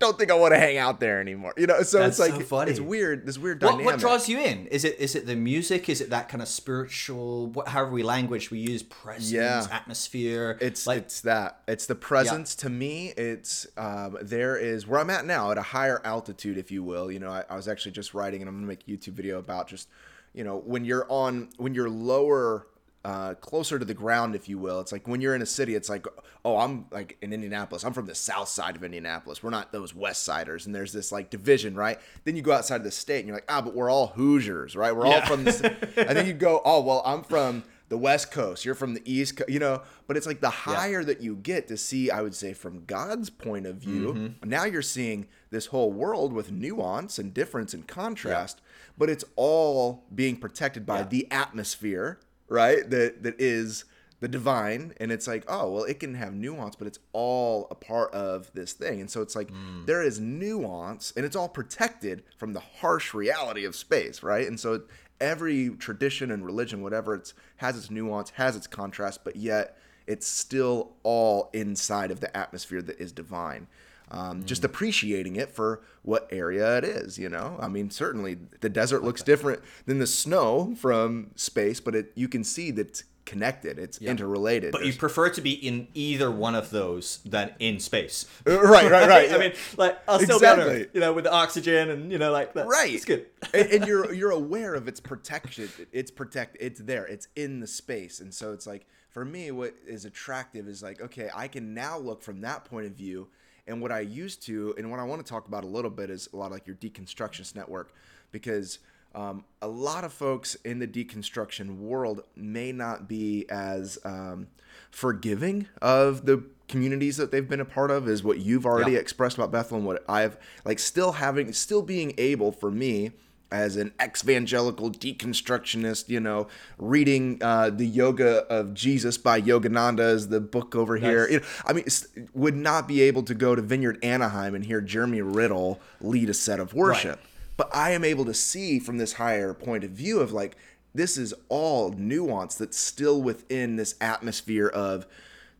[0.00, 1.52] Don't think I want to hang out there anymore.
[1.56, 2.70] You know, so That's it's like so funny.
[2.70, 3.26] it's weird.
[3.26, 3.86] This weird What, dynamic.
[3.86, 4.66] what draws you in?
[4.68, 5.88] Is it is it the music?
[5.88, 7.48] Is it that kind of spiritual?
[7.48, 9.66] What, however we language we use, presence, Yeah.
[9.70, 10.56] atmosphere.
[10.60, 11.60] It's like it's that.
[11.68, 12.54] It's the presence.
[12.56, 16.70] To me, it's um, there is where I'm at now at a higher altitude, if
[16.70, 17.12] you will.
[17.12, 19.38] You know, I, I was actually just writing, and I'm gonna make a YouTube video
[19.38, 19.88] about just
[20.32, 22.66] you know when you're on when you're lower.
[23.02, 24.78] Uh, closer to the ground, if you will.
[24.80, 26.06] It's like when you're in a city, it's like,
[26.44, 27.82] oh, I'm like in Indianapolis.
[27.82, 29.42] I'm from the south side of Indianapolis.
[29.42, 30.66] We're not those west siders.
[30.66, 31.98] And there's this like division, right?
[32.24, 34.76] Then you go outside of the state and you're like, ah, but we're all Hoosiers,
[34.76, 34.94] right?
[34.94, 35.60] We're all from this.
[35.62, 35.74] and
[36.14, 39.48] then you go, oh, well, I'm from the West Coast, you're from the East Coast,
[39.50, 42.52] you know, but it's like the higher that you get to see, I would say,
[42.52, 44.48] from God's point of view, Mm-hmm.
[44.48, 48.60] now you're seeing this whole world with nuance and difference and contrast,
[48.96, 51.04] but it's all being protected by Yeah.
[51.08, 52.88] the atmosphere, right?
[52.90, 53.86] That that is
[54.20, 57.74] the divine and it's like oh well it can have nuance but it's all a
[57.74, 59.86] part of this thing and so it's like Mm.
[59.86, 64.60] there is nuance and it's all protected from the harsh reality of space right and
[64.60, 64.82] so
[65.22, 70.26] every tradition and religion whatever it's has its nuance has its contrast but yet it's
[70.26, 73.66] still all inside of the atmosphere that is divine
[74.10, 78.68] um, just appreciating it for what area it is you know i mean certainly the
[78.68, 83.04] desert looks different than the snow from space but it you can see that it's
[83.26, 87.78] connected it's interrelated but you prefer to be in either one of those than in
[87.78, 88.26] space.
[88.46, 90.80] Right right right I mean, like I'll still be on Exactly.
[90.82, 92.66] Earth, you know, with the oxygen and you know, like that.
[92.66, 93.26] right It's good.
[93.54, 97.68] and, and you're you're aware of its protection it's protect it's there it's in the
[97.68, 101.72] space and so it's like for me what is attractive is like okay i can
[101.72, 103.28] now look from that point of view
[103.70, 106.10] and what i used to and what i want to talk about a little bit
[106.10, 107.92] is a lot of like your deconstructionist network
[108.32, 108.78] because
[109.14, 114.46] um, a lot of folks in the deconstruction world may not be as um,
[114.90, 118.98] forgiving of the communities that they've been a part of is what you've already Yeah.
[118.98, 123.10] expressed about Bethel and what I've like still having still being able for me
[123.52, 126.46] as an ex-evangelical deconstructionist, you know,
[126.78, 131.22] reading uh, the Yoga of Jesus by Yogananda is the book over here.
[131.22, 131.30] Nice.
[131.32, 131.86] You know, I mean,
[132.34, 136.34] would not be able to go to Vineyard Anaheim and hear Jeremy Riddle lead a
[136.34, 137.20] set of worship.
[137.56, 140.56] But I am able to see from this higher point of view of like,
[140.94, 145.06] this is all nuance that's still within this atmosphere of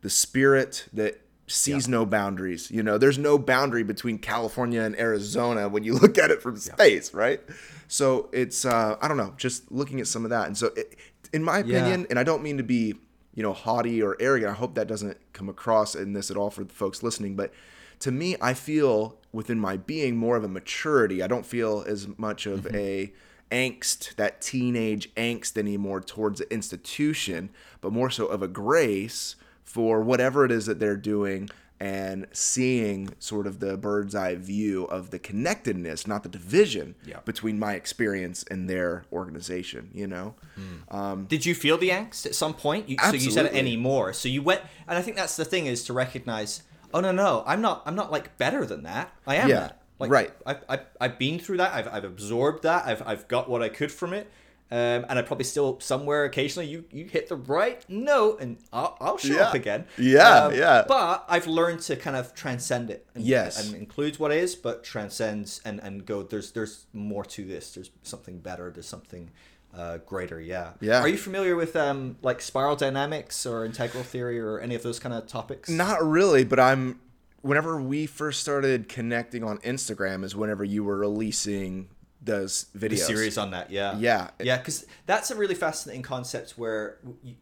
[0.00, 2.70] the spirit that sees no boundaries.
[2.70, 6.56] You know, there's no boundary between California and Arizona when you look at it from
[6.56, 7.40] space, right?
[7.88, 10.46] So it's, uh, I don't know, just looking at some of that.
[10.46, 10.96] And so, it,
[11.32, 11.64] in my Yeah.
[11.78, 12.94] opinion, and I don't mean to be,
[13.34, 14.50] you know, haughty or arrogant.
[14.50, 17.36] I hope that doesn't come across in this at all for the folks listening.
[17.36, 17.52] But
[18.00, 21.22] to me, I feel within my being more of a maturity.
[21.22, 23.12] I don't feel as much of a
[23.52, 29.34] angst, that teenage angst anymore towards the institution, but more so of a grace
[29.72, 34.85] for whatever it is that they're doing and seeing sort of the bird's eye view
[34.87, 37.20] of the connectedness, not the division Yeah.
[37.24, 40.35] between my experience and their organization, you know?
[40.56, 40.94] Hmm.
[40.96, 42.88] Um, Did you feel the angst at some point?
[42.88, 44.12] You, so you said it anymore.
[44.12, 46.62] So you went, and I think that's the thing is to recognize.
[46.92, 47.83] Oh no, no, I'm not.
[47.87, 49.12] I'm not like better than that.
[49.26, 49.83] I am Yeah, that.
[50.00, 50.33] Like, right.
[50.44, 51.72] I've, I've, I've been through that.
[51.72, 52.87] I've, I've absorbed that.
[52.87, 54.30] I've, I've got what I could from it.
[54.72, 58.96] Um, and I probably still somewhere occasionally you, you hit the right note and I'll,
[59.00, 59.48] I'll show Yeah.
[59.48, 59.85] up again.
[59.98, 60.85] Yeah, Um, yeah.
[60.87, 63.04] But I've learned to kind of transcend it.
[63.14, 63.64] And, Yes.
[63.66, 66.22] And includes what is, but transcends and, and go.
[66.22, 67.74] There's there's more to this.
[67.74, 68.70] There's something better.
[68.70, 69.30] There's something
[69.76, 70.40] uh, greater.
[70.40, 70.70] Yeah.
[70.80, 71.00] Yeah.
[71.00, 75.00] Are you familiar with um like spiral dynamics or integral theory or any of those
[75.00, 75.68] kind of topics?
[75.68, 77.00] Not really, but I'm.
[77.42, 81.88] Whenever we first started connecting on Instagram, is whenever you were releasing
[82.22, 82.98] those videos.
[83.06, 84.30] Series on that, yeah, Yeah.
[84.40, 86.52] yeah, because that's a really fascinating concept.
[86.52, 86.98] Where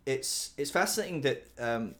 [0.06, 1.94] it's it's fascinating that um,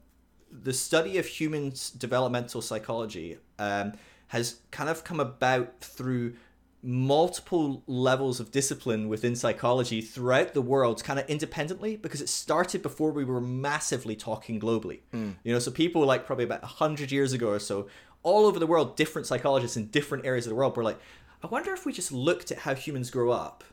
[0.50, 3.92] the study of humans' developmental psychology um,
[4.28, 6.34] has kind of come about through
[6.80, 12.80] multiple levels of discipline within psychology throughout the world kind of independently because it started
[12.82, 17.32] before we were massively talking globally you know so people like probably about 100 years
[17.32, 17.88] ago or so
[18.22, 21.00] all over the world different psychologists in different areas of the world were like
[21.42, 23.64] i wonder if we just looked at how humans grow up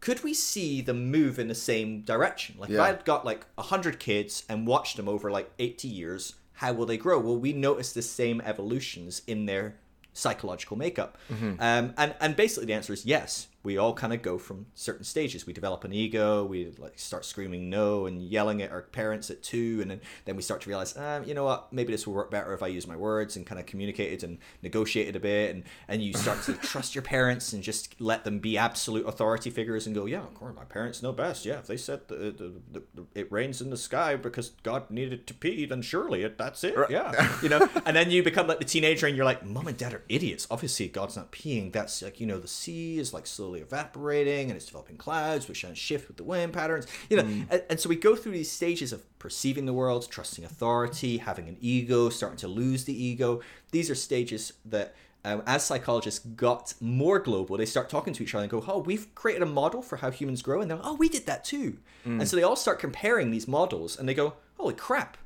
[0.00, 2.56] could we see them move in the same direction?
[2.58, 6.72] Like if I'd got like hundred kids and watched them over like eighty years, how
[6.74, 7.18] will they grow?
[7.18, 9.76] Will we notice the same evolutions in their
[10.12, 11.18] psychological makeup?
[11.60, 13.48] Um, and and basically the answer is yes.
[13.66, 15.44] We all kind of go from certain stages.
[15.44, 16.44] We develop an ego.
[16.44, 20.36] We like start screaming no and yelling at our parents at two, and then then
[20.36, 21.72] we start to realize, um, you know what?
[21.72, 24.38] Maybe this will work better if I use my words and kind of communicated and
[24.62, 28.38] negotiated a bit, and and you start to trust your parents and just let them
[28.38, 31.44] be absolute authority figures and go, yeah, of course, my parents know best.
[31.44, 34.92] Yeah, if they said the, the, the, the, it rains in the sky because God
[34.92, 36.76] needed to pee, then surely it, that's it.
[36.88, 37.68] Yeah, you know.
[37.84, 40.46] And then you become like the teenager, and you're like, mom and dad are idiots.
[40.52, 41.72] Obviously, God's not peeing.
[41.72, 45.62] That's like you know the sea is like slowly evaporating and it's developing clouds which
[45.62, 46.86] then shift with the wind patterns.
[47.10, 50.44] You know, and, and so we go through these stages of perceiving the world, trusting
[50.44, 53.40] authority, having an ego, starting to lose the ego.
[53.70, 58.32] These are stages that um, as psychologists got more global, they start talking to each
[58.34, 60.86] other and go, "Oh, we've created a model for how humans grow," and they're, like,
[60.86, 64.14] "Oh, we did that too." And so they all start comparing these models, and they
[64.14, 65.16] go, "Holy crap!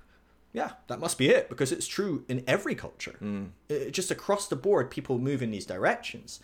[0.54, 3.16] Yeah, that must be it because it's true in every culture.
[3.70, 6.40] Uh, just across the board, people move in these directions."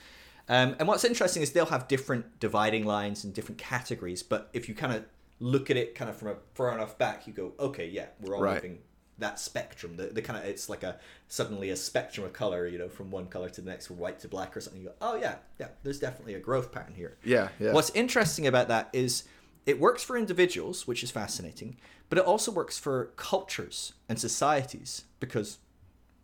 [0.48, 4.68] Um, and what's interesting is they'll have different dividing lines and different categories, but if
[4.68, 5.04] you kind of
[5.40, 8.36] look at it kind of from a far enough back, you go, "Okay, yeah, we're
[8.36, 8.54] all Right.
[8.62, 8.78] moving."
[9.18, 12.76] that spectrum the, the kind of it's like a suddenly a spectrum of color you
[12.76, 14.94] know from one color to the next from white to black or something you go
[15.00, 17.72] oh yeah yeah there's definitely a growth pattern here Yeah, yeah.
[17.72, 19.24] what's interesting about that is
[19.64, 21.78] it works for individuals which is fascinating
[22.10, 25.56] but it also works for cultures and societies because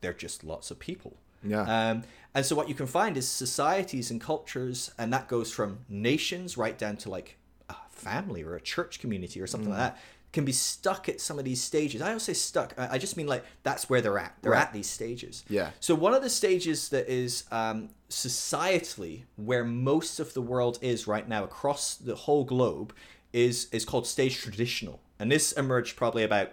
[0.02, 1.62] they're just lots of people Yeah.
[1.62, 2.02] um,
[2.34, 6.56] and so what you can find is societies and cultures and that goes from nations
[6.56, 7.36] right down to like
[7.68, 9.98] a family or a church community or something like that
[10.32, 12.00] can be stuck at some of these stages.
[12.00, 14.34] I don't say stuck i I just mean like that's where they're at.
[14.40, 14.62] They're Right.
[14.62, 15.44] at these stages.
[15.48, 15.70] Yeah.
[15.78, 21.06] so one of the stages that is um, societally where most of the world is
[21.06, 22.94] right now across the whole globe
[23.32, 26.50] is is called stage traditional, and this emerged probably about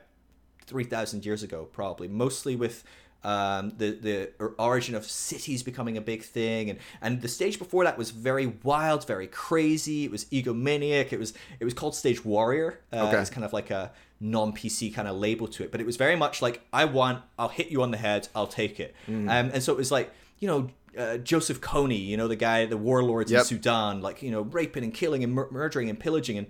[0.65, 2.83] three thousand years ago, probably mostly with
[3.23, 7.83] um, the the origin of cities becoming a big thing, and and the stage before
[7.83, 10.05] that was very wild, very crazy.
[10.05, 11.11] It was egomaniac.
[11.11, 12.79] It was it was called stage warrior.
[12.93, 13.19] Uh, Okay.
[13.19, 15.97] It's kind of like a non PC kind of label to it, but it was
[15.97, 19.27] very much like I want, I'll hit you on the head, I'll take it, um,
[19.29, 22.77] and so it was like you know, uh, Joseph Kony, you know, the guy, the
[22.77, 23.39] warlords Yep.
[23.41, 26.37] in Sudan, like, you know, raping and killing and mur- murdering and pillaging.
[26.37, 26.47] And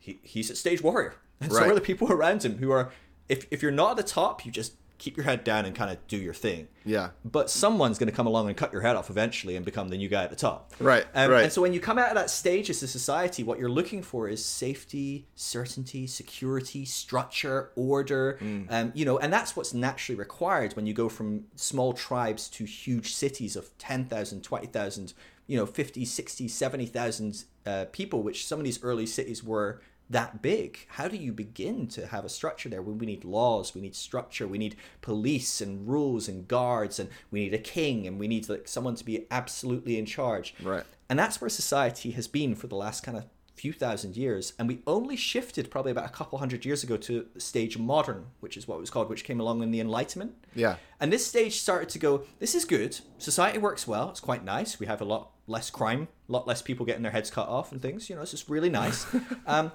[0.00, 1.14] he, he's a stage warrior.
[1.40, 1.70] And so Right.
[1.70, 2.90] are the people around him who are,
[3.28, 5.90] if, if you're not at the top, you just keep your head down and kind
[5.90, 6.68] of do your thing.
[6.84, 7.10] Yeah.
[7.24, 9.96] But someone's going to come along and cut your head off eventually and become the
[9.96, 10.72] new guy at the top.
[10.78, 11.44] Right, Um, right.
[11.44, 14.02] And so when you come out of that stage as a society, what you're looking
[14.02, 18.38] for is safety, certainty, security, structure, order.
[18.40, 18.66] Mm.
[18.70, 22.64] Um, you know, and that's what's naturally required when you go from small tribes to
[22.64, 25.14] huge cities of 10,000, 20,000,
[25.46, 30.42] you know, 50, 60, 70,000 uh, people, which some of these early cities were that
[30.42, 33.80] big how do you begin to have a structure there when we need laws we
[33.80, 38.18] need structure we need police and rules and guards and we need a king and
[38.18, 40.84] we need like someone to be absolutely in charge Right.
[41.08, 44.66] and that's where society has been for the last kind of few thousand years and
[44.68, 48.66] we only shifted probably about a couple hundred years ago to stage modern which is
[48.66, 50.76] what it was called which came along in the enlightenment Yeah.
[50.98, 52.98] and this stage started to go, this is good.
[53.18, 54.08] Society works well.
[54.10, 54.80] It's quite nice.
[54.80, 57.70] We have a lot less crime, a lot less people getting their heads cut off
[57.72, 58.08] and things.
[58.08, 59.06] You know, it's just really nice.
[59.46, 59.70] um,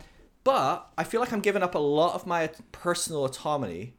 [0.46, 3.98] but I feel like I'm giving up a lot of my personal autonomy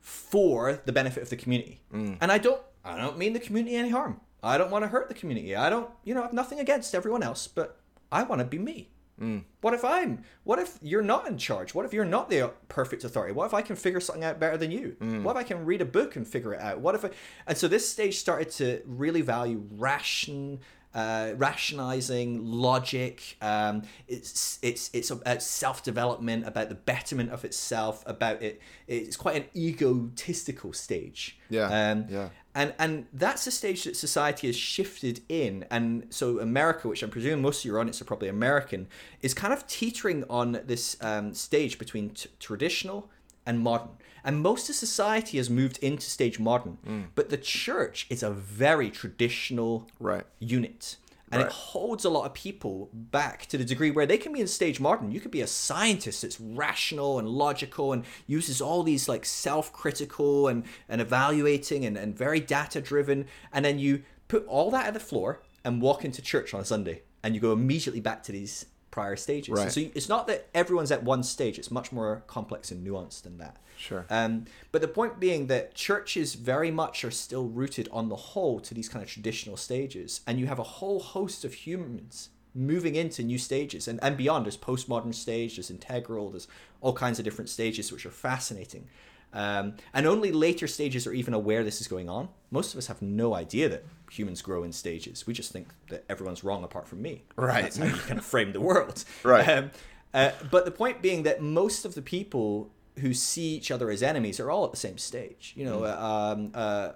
[0.00, 1.82] for the benefit of the community.
[1.94, 2.18] Mm.
[2.20, 4.20] And I don't I don't mean the community any harm.
[4.42, 5.54] I don't want to hurt the community.
[5.54, 7.78] I don't, you know, I have nothing against everyone else, but
[8.10, 8.90] I want to be me.
[9.20, 9.44] Mm.
[9.60, 10.24] What if I'm?
[10.42, 11.74] What if you're not in charge?
[11.74, 13.32] What if you're not the perfect authority?
[13.32, 14.96] What if I can figure something out better than you?
[15.00, 15.22] Mm.
[15.22, 16.80] What if I can read a book and figure it out?
[16.80, 17.10] What if I?
[17.46, 20.58] And so this stage started to really value ration,
[20.94, 23.36] uh, rationalizing, logic.
[23.40, 28.60] Um, it's it's it's about self development, about the betterment of itself, about it.
[28.86, 31.38] It's quite an egotistical stage.
[31.48, 32.28] Yeah, Um, yeah.
[32.54, 37.10] and and that's a stage that society has shifted in and so america which i'm
[37.10, 38.88] presuming most of your audience are probably american
[39.20, 43.10] is kind of teetering on this um, stage between t- traditional
[43.44, 43.88] and modern
[44.24, 47.04] and most of society has moved into stage modern Mm.
[47.14, 50.24] but the church is a very traditional Right.
[50.38, 50.96] unit
[51.30, 51.46] and Right.
[51.46, 54.46] it holds a lot of people back to the degree where they can be in
[54.46, 55.12] stage modern.
[55.12, 60.48] You could be a scientist that's rational and logical and uses all these like self-critical
[60.48, 63.26] and, and evaluating and, and very data driven.
[63.52, 66.64] And then you put all that at the floor and walk into church on a
[66.66, 69.54] Sunday and you go immediately back to these prior stages.
[69.54, 69.72] Right.
[69.72, 71.58] So it's not that everyone's at one stage.
[71.58, 73.56] It's much more complex and nuanced than that.
[73.76, 74.06] Sure.
[74.08, 78.60] Um, but the point being that churches very much are still rooted on the whole
[78.60, 82.94] to these kind of traditional stages, and you have a whole host of humans moving
[82.94, 84.44] into new stages and, and beyond.
[84.44, 86.46] There's postmodern stage, there's integral, there's
[86.80, 88.86] all kinds of different stages which are fascinating.
[89.32, 92.28] Um, and only later stages are even aware this is going on.
[92.50, 93.84] Most of us have no idea that
[94.16, 95.26] humans grow in stages.
[95.26, 97.22] We just think that everyone's wrong apart from me.
[97.36, 97.62] Right.
[97.62, 99.04] That's how you kind of frame the world.
[99.24, 99.48] Right.
[99.48, 99.70] Um,
[100.14, 104.02] uh, but the point being that most of the people who see each other as
[104.02, 105.54] enemies are all at the same stage.
[105.56, 106.02] You know, Mm.
[106.02, 106.90] um, uh,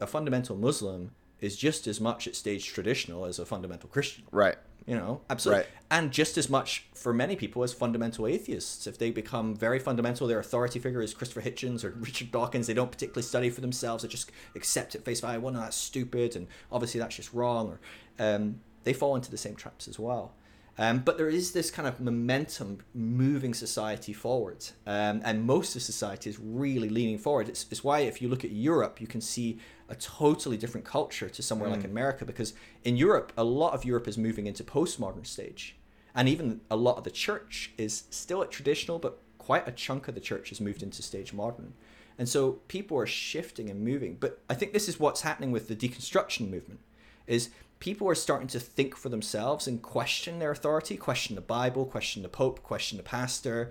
[0.00, 4.24] a fundamental Muslim is just as much at stage traditional as a fundamental Christian.
[4.32, 4.56] Right.
[4.86, 5.64] You know, absolutely.
[5.64, 5.70] Right.
[5.90, 8.86] And just as much for many people as fundamental atheists.
[8.86, 12.74] If they become very fundamental, their authority figure is Christopher Hitchens or Richard Dawkins, they
[12.74, 16.36] don't particularly study for themselves, they just accept at face value, well, no, that's stupid,
[16.36, 17.80] and obviously that's just wrong, or
[18.18, 20.34] um, they fall into the same traps as well.
[20.78, 25.82] Um, but there is this kind of momentum moving society forward, um, and most of
[25.82, 27.48] society is really leaning forward.
[27.48, 29.58] It's, it's why, if you look at Europe, you can see
[29.88, 32.52] a totally different culture to somewhere like America, because
[32.84, 35.76] in Europe, a lot of Europe is moving into postmodern stage,
[36.14, 40.08] and even a lot of the church is still at traditional, but quite a chunk
[40.08, 41.72] of the church has moved into stage modern.
[42.18, 44.16] And so people are shifting and moving.
[44.18, 46.80] But I think this is what's happening with the deconstruction movement
[47.26, 51.84] is people are starting to think for themselves and question their authority, question the Bible,
[51.84, 53.70] question the Pope, question the pastor,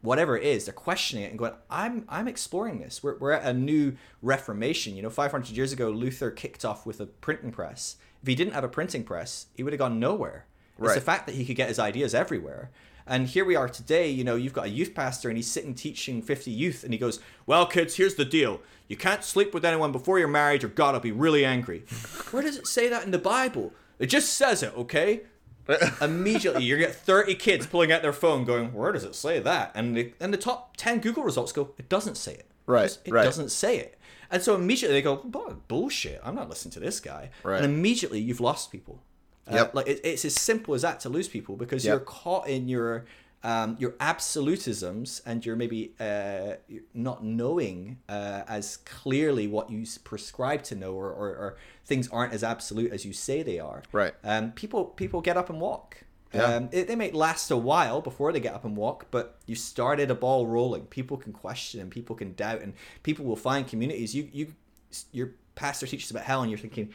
[0.00, 3.02] whatever it is, they're questioning it and going, I'm I'm exploring this.
[3.02, 4.96] We're, we're at a new reformation.
[4.96, 7.96] You know, 500 years ago, Luther kicked off with a printing press.
[8.22, 10.46] If he didn't have a printing press, he would have gone nowhere.
[10.80, 12.70] It's the fact that he could get his ideas everywhere.
[13.08, 15.74] And here we are today, you know, you've got a youth pastor and he's sitting
[15.74, 18.60] teaching 50 youth and he goes, Well, kids, here's the deal.
[18.86, 21.80] You can't sleep with anyone before you're married or God will be really angry.
[22.30, 23.72] Where does it say that in the Bible?
[23.98, 25.22] It just says it, okay?
[26.00, 29.72] Immediately, you get 30 kids pulling out their phone going, Where does it say that?
[29.74, 32.46] And the, and the top 10 Google results go, It doesn't say it.
[32.66, 33.24] Right, Just- It right.
[33.24, 33.98] doesn't say it.
[34.30, 35.16] And so immediately they go,
[35.68, 36.20] Bullshit.
[36.22, 37.30] I'm not listening to this guy.
[37.42, 37.56] Right.
[37.62, 39.02] And immediately you've lost people.
[39.50, 39.74] Uh, Yep.
[39.74, 41.92] like it, it's as simple as that to lose people because Yep.
[41.92, 43.06] you're caught in your
[43.44, 46.54] um, your absolutisms and you're maybe uh,
[46.92, 52.32] not knowing uh, as clearly what you prescribe to know or, or, or things aren't
[52.32, 53.82] as absolute as you say they are.
[53.92, 54.14] Right.
[54.24, 55.98] Um, people people get up and walk.
[56.34, 56.42] Yeah.
[56.42, 59.54] Um, it, they may last a while before they get up and walk, but you
[59.54, 60.82] started a ball rolling.
[60.86, 64.14] People can question and people can doubt, and people will find communities.
[64.14, 64.54] You you
[65.12, 66.92] you're pastor teaches about hell, and you're thinking,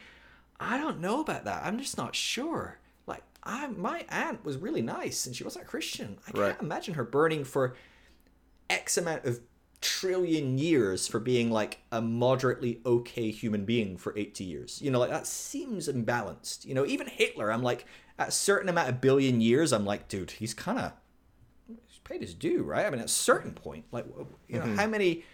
[0.60, 1.64] I don't know about that.
[1.64, 2.78] I'm just not sure.
[3.06, 6.18] Like, I my aunt was really nice, and she wasn't a Christian.
[6.28, 7.74] I can't imagine her burning for
[8.70, 9.40] X amount of
[9.84, 14.80] trillion years for being like a moderately okay human being for 80 years.
[14.80, 16.64] You know, like that seems imbalanced.
[16.64, 17.84] You know, even Hitler, I'm like,
[18.18, 20.92] at a certain amount of billion years, I'm like, dude, he's kind of
[21.86, 22.86] he's paid his due, right?
[22.86, 24.06] I mean, at a certain point, like,
[24.48, 24.76] you know, mm-hmm.
[24.76, 25.24] how many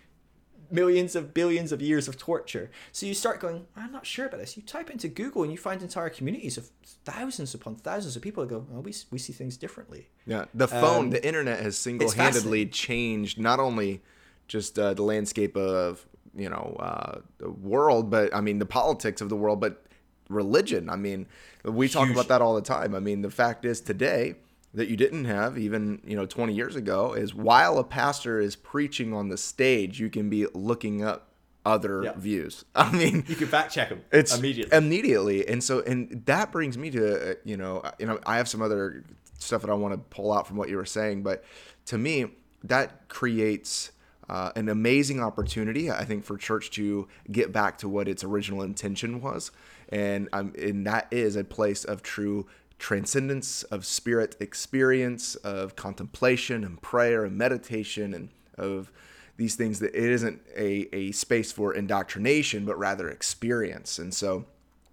[0.70, 2.70] millions of billions of years of torture?
[2.92, 4.56] So you start going, I'm not sure about this.
[4.56, 6.70] You type into Google and you find entire communities of
[7.04, 10.08] thousands upon thousands of people that go, oh, we, we see things differently.
[10.26, 14.02] Yeah, the phone, Um, the internet has single-handedly changed not only
[14.48, 19.20] just uh, the landscape of you know uh, the world, but I mean the politics
[19.20, 19.84] of the world, but
[20.28, 20.88] religion.
[20.88, 21.26] I mean,
[21.64, 22.16] we talk Huge.
[22.16, 22.94] about that all the time.
[22.94, 24.36] I mean, the fact is today
[24.74, 28.54] that you didn't have even you know 20 years ago is while a pastor is
[28.56, 31.28] preaching on the stage, you can be looking up
[31.66, 32.12] other Yeah.
[32.16, 32.64] views.
[32.74, 34.76] I mean, You can fact check them it's immediately.
[34.76, 38.48] immediately and so and that brings me to uh, you know you know i have
[38.48, 39.04] some other
[39.38, 41.44] stuff that i want to pull out from what you were saying but
[41.86, 42.26] to me
[42.64, 43.90] that creates
[44.30, 48.62] uh, an amazing opportunity i think for church to get back to what its original
[48.62, 49.50] intention was
[49.90, 52.46] and um, and that is a place of true
[52.80, 58.90] transcendence of spirit experience of contemplation and prayer and meditation and of
[59.36, 63.98] these things that it isn't a, a space for indoctrination, but rather experience.
[63.98, 64.44] And so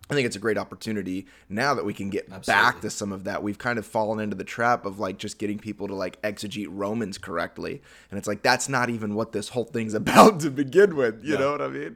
[0.10, 3.24] I think it's a great opportunity now that we can get back to some of
[3.26, 3.42] that.
[3.44, 6.68] We've kind of fallen into the trap of like just getting people to like exegete
[6.70, 7.82] Romans correctly.
[8.12, 11.24] And it's like, that's not even what this whole thing's about to begin with.
[11.24, 11.40] You Yeah.
[11.40, 11.96] know what I mean?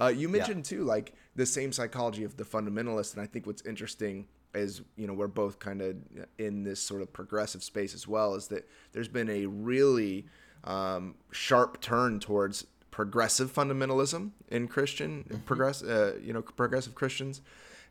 [0.00, 3.12] Uh, you mentioned too, like the same psychology of the fundamentalist.
[3.14, 5.96] And I think what's interesting is, you know, we're both kind of
[6.38, 10.26] in this sort of progressive space as well, is that there's been a really
[10.64, 17.40] um, sharp turn towards progressive fundamentalism in Christian progress, uh, you know, progressive Christians,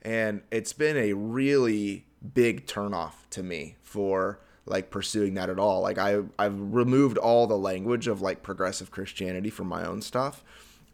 [0.03, 5.81] and it's been a really big turnoff to me for like pursuing that at all.
[5.81, 10.43] Like I I've removed all the language of like progressive Christianity from my own stuff,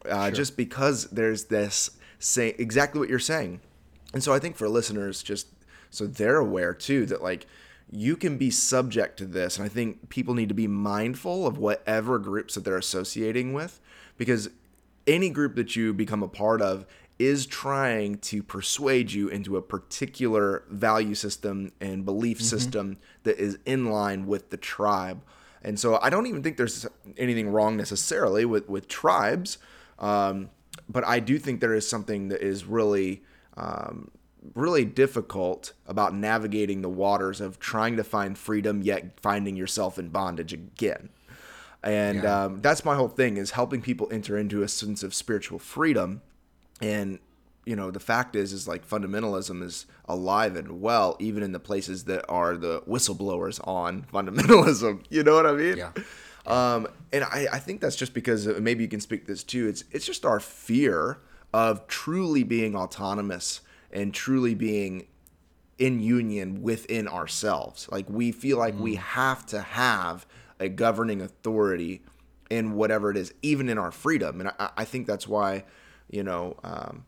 [0.10, 3.60] uh, just because there's this say exactly what you're saying,
[4.14, 5.48] and so I think for listeners, just
[5.90, 7.46] so they're aware too that like
[7.90, 11.58] you can be subject to this and i think people need to be mindful of
[11.58, 13.80] whatever groups that they're associating with
[14.18, 14.50] because
[15.06, 16.86] any group that you become a part of
[17.20, 23.58] is trying to persuade you into a particular value system and belief system that is
[23.66, 25.24] in line with the tribe.
[25.64, 26.86] And so i don't even think there's
[27.18, 29.58] anything wrong necessarily with with tribes
[30.00, 30.50] um,
[30.88, 33.24] but i do think there is something that is really
[33.58, 34.12] um,
[34.56, 40.10] really difficult about navigating the waters of trying to find freedom yet finding yourself in
[40.10, 41.10] bondage again
[41.84, 42.44] and Yeah.
[42.46, 46.22] um, that's my whole thing is helping people enter into a sense of spiritual freedom
[46.82, 47.20] and
[47.66, 51.60] you know the fact is is like fundamentalism is alive and well even in the
[51.60, 55.92] places that are the whistleblowers on fundamentalism you know what i mean Yeah.
[56.46, 59.68] um, and I, I think that's just because uh, maybe you can speak this too.
[59.68, 61.20] It's it's just our fear
[61.54, 63.62] of truly being autonomous
[63.92, 65.08] and truly being
[65.78, 67.88] in union within ourselves.
[67.92, 70.26] Like we feel like we have to have
[70.60, 72.02] a governing authority
[72.50, 74.40] in whatever it is, even in our freedom.
[74.40, 75.66] And I, I think that's why,
[76.10, 77.06] you know, um,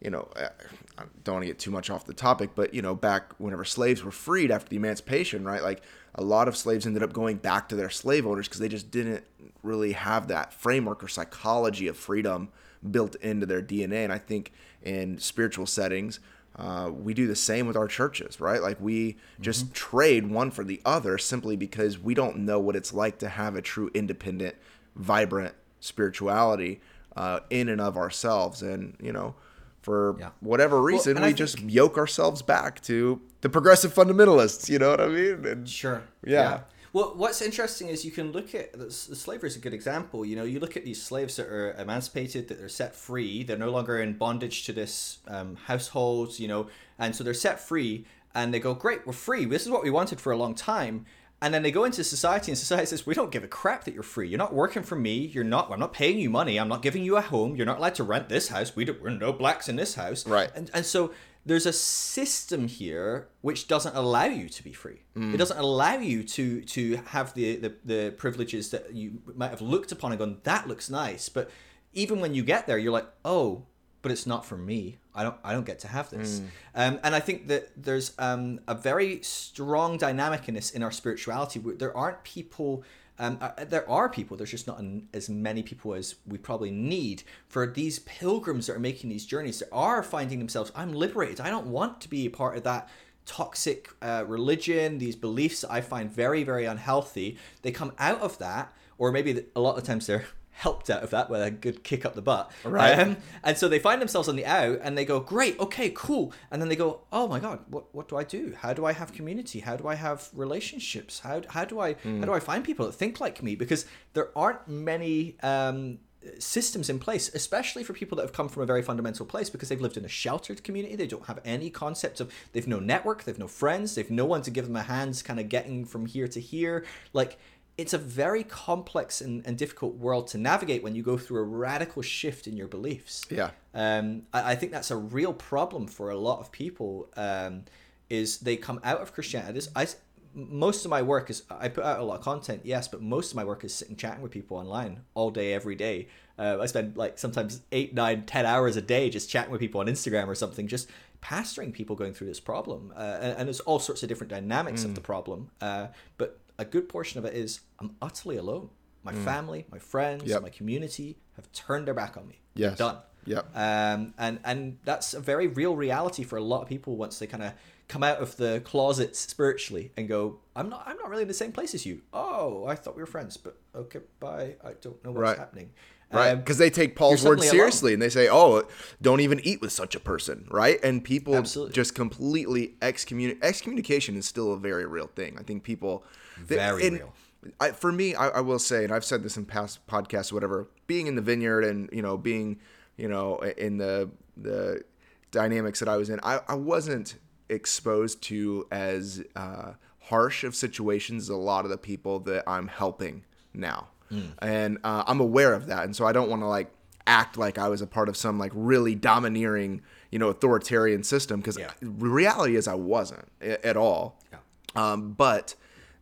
[0.00, 2.94] you know, I don't want to get too much off the topic, but you know,
[2.94, 5.62] back whenever slaves were freed after the emancipation, right?
[5.62, 5.82] Like
[6.14, 8.90] a lot of slaves ended up going back to their slave owners because they just
[8.90, 9.24] didn't
[9.62, 12.50] really have that framework or psychology of freedom
[12.90, 14.04] built into their DNA.
[14.04, 14.52] And I think
[14.82, 16.20] in spiritual settings,
[16.56, 18.62] uh, we do the same with our churches, right?
[18.62, 22.94] Like we just trade one for the other simply because we don't know what it's
[22.94, 24.54] like to have a true independent,
[24.94, 26.80] vibrant spirituality
[27.16, 28.62] uh, in and of ourselves.
[28.62, 29.34] And, you know,
[29.82, 30.30] for Yeah.
[30.40, 34.68] whatever reason, and we I just yoke ourselves back to the progressive fundamentalists.
[34.68, 35.44] You know what I mean?
[35.46, 36.02] And, Sure.
[36.24, 36.60] Yeah.
[36.96, 40.24] Well, what's interesting is you can look at the, slavery is a good example.
[40.24, 43.42] You know, you look at these slaves that are emancipated, that they're set free.
[43.42, 46.38] They're no longer in bondage to this um, household.
[46.38, 46.68] You know,
[46.98, 49.44] and so they're set free, and they go, "Great, we're free.
[49.44, 51.04] This is what we wanted for a long time."
[51.42, 53.92] And then they go into society, and society says, "We don't give a crap that
[53.92, 54.30] you're free.
[54.30, 55.16] You're not working for me.
[55.18, 55.70] You're not.
[55.70, 56.56] I'm not paying you money.
[56.58, 57.56] I'm not giving you a home.
[57.56, 58.74] You're not allowed to rent this house.
[58.74, 60.26] We don't, we're no blacks in this house.
[60.26, 60.50] Right.
[60.54, 61.12] And and so
[61.46, 65.00] there's a system here which doesn't allow you to be free.
[65.14, 69.62] It doesn't allow you to to have the, the the privileges that you might have
[69.62, 71.28] looked upon and gone, that looks nice.
[71.28, 71.48] But
[71.94, 73.62] even when you get there, you're like, oh,
[74.02, 74.98] but it's not for me.
[75.14, 76.40] I don't I don't get to have this.
[76.74, 80.92] Um, and I think that there's um, a very strong dynamic in this in our
[80.92, 81.58] spirituality.
[81.60, 82.82] Where there aren't people
[83.18, 84.36] Um, uh, there are people.
[84.36, 88.76] There's just not an, as many people as we probably need for these pilgrims that
[88.76, 89.60] are making these journeys.
[89.60, 90.72] That are finding themselves.
[90.74, 91.40] I'm liberated.
[91.40, 92.88] I don't want to be a part of that
[93.24, 94.98] toxic uh, religion.
[94.98, 97.38] These beliefs I find very, very unhealthy.
[97.62, 101.10] They come out of that, or maybe a lot of times they're helped out of
[101.10, 102.50] that with a good kick up the butt.
[102.64, 102.98] Right.
[102.98, 106.32] Um, and so they find themselves on the out and they go, great, okay, cool.
[106.50, 108.54] And then they go, oh my God, what, what do I do?
[108.58, 109.60] How do I have community?
[109.60, 111.20] How do I have relationships?
[111.20, 113.54] How, how do I, how do I find people that think like me?
[113.54, 113.84] Because
[114.14, 115.98] there aren't many, um,
[116.40, 119.68] systems in place especially for people that have come from a very fundamental place because
[119.68, 123.22] they've lived in a sheltered community they don't have any concept of they've no network
[123.22, 126.04] they've no friends they've no one to give them a hand kind of getting from
[126.04, 127.38] here to here like
[127.78, 131.44] it's a very complex and, and difficult world to navigate when you go through a
[131.44, 133.24] radical shift in your beliefs.
[133.30, 133.50] Yeah.
[133.74, 137.08] Um, I, I think that's a real problem for a lot of people.
[137.16, 137.64] Um,
[138.08, 139.54] is they come out of Christianity.
[139.54, 139.86] This, I,
[140.34, 143.32] most of my work is I put out a lot of content, yes, but most
[143.32, 146.08] of my work is sitting chatting with people online all day, every day.
[146.38, 149.80] Uh, I spend like sometimes eight, nine, ten hours a day just chatting with people
[149.80, 150.88] on Instagram or something, just
[151.22, 152.92] pastoring people going through this problem.
[152.94, 154.84] Uh, and, and, there's all sorts of different dynamics mm.
[154.84, 155.50] of the problem.
[155.62, 155.86] Uh,
[156.18, 158.70] but a good portion of it is I'm utterly alone.
[159.02, 159.24] My mm.
[159.24, 160.42] family, my friends, yep.
[160.42, 162.40] my community have turned their back on me.
[162.54, 162.78] Yes.
[162.78, 162.96] Done.
[163.24, 163.42] Yeah.
[163.54, 167.26] Um, and and that's a very real reality for a lot of people once they
[167.26, 167.52] kind of
[167.88, 171.34] come out of the closet spiritually and go, I'm not I'm not really in the
[171.34, 172.02] same place as you.
[172.12, 174.56] Oh, I thought we were friends, but okay, bye.
[174.64, 175.38] I don't know what's right.
[175.38, 175.70] happening.
[176.12, 177.94] Right, because um, they take Paul's word seriously alone.
[177.94, 178.62] and they say, "Oh,
[179.02, 180.78] don't even eat with such a person," right?
[180.84, 181.74] And people Absolutely.
[181.74, 183.42] just completely excommunicate.
[183.42, 185.36] Excommunication is still a very real thing.
[185.38, 186.04] I think people
[186.38, 187.12] very and, real.
[187.60, 190.68] I, for me, I, I, will say, and I've said this in past podcasts, whatever.
[190.86, 192.60] Being in the vineyard and you know being,
[192.96, 194.84] you know, in the the
[195.32, 197.16] dynamics that I was in, I, I wasn't
[197.48, 202.68] exposed to as uh, harsh of situations as a lot of the people that I'm
[202.68, 203.88] helping now.
[204.10, 204.32] Mm.
[204.40, 205.84] And uh, I'm aware of that.
[205.84, 206.70] And so I don't want to like
[207.06, 211.40] act like I was a part of some like really domineering, you know, authoritarian system
[211.40, 211.70] because yeah.
[211.80, 214.18] reality is I wasn't at all.
[214.32, 214.38] Yeah.
[214.74, 215.54] Um, but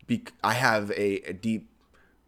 [0.07, 1.71] be- I have a, a deep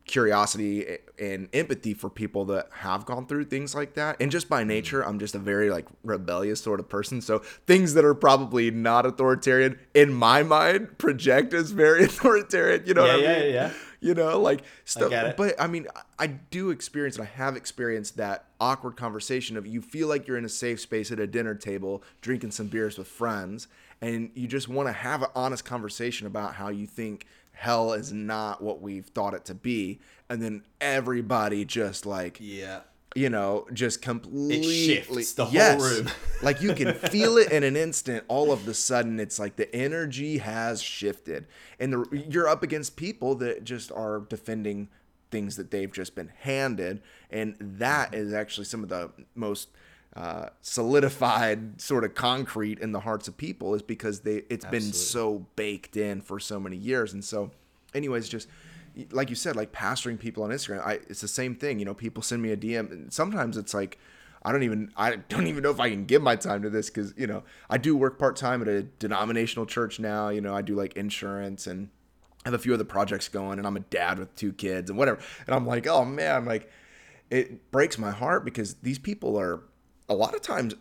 [0.07, 4.17] curiosity and empathy for people that have gone through things like that.
[4.21, 4.69] And just by mm.
[4.69, 7.21] nature, I'm just a very like rebellious sort of person.
[7.21, 12.87] So things that are probably not authoritarian in my mind project as very authoritarian.
[12.87, 13.25] You know yeah, I mean?
[13.25, 15.13] Yeah, yeah you know, like stuff.
[15.13, 15.87] I but I mean,
[16.19, 20.39] I do experience and I have experienced that awkward conversation of you feel like you're
[20.39, 23.69] in a safe space at a dinner table drinking some beers with friends
[24.01, 28.13] and you just want to have an honest conversation about how you think hell is
[28.13, 32.81] not what we've thought it to be and then everybody just like yeah
[33.17, 36.11] you know, just completely it shifts the yes, whole room.
[36.43, 38.23] like you can feel it in an instant.
[38.29, 41.47] All of the sudden, it's like the energy has shifted,
[41.81, 44.89] and the, you're up against people that just are defending
[45.31, 47.01] things that they've just been handed,
[47.31, 49.71] and that is actually some of the most
[50.15, 54.79] uh, solidified sort of concrete in the hearts of people is because they it's Absolutely.
[54.79, 57.51] been so baked in for so many years, and so,
[57.95, 58.47] anyways, just
[59.11, 61.79] like you said, like pastoring people on Instagram, I, it's the same thing.
[61.79, 63.99] You know, people send me a DM, and sometimes it's like,
[64.43, 66.89] I don't even I don't even know if I can give my time to this
[66.89, 70.29] because you know I do work part time at a denominational church now.
[70.29, 71.91] You know, I do like insurance and
[72.45, 74.99] I have a few other projects going, and I'm a dad with two kids and
[74.99, 75.19] whatever.
[75.47, 76.71] And I'm like, oh man, like
[77.29, 79.65] it breaks my heart because these people are
[80.09, 80.75] a lot of times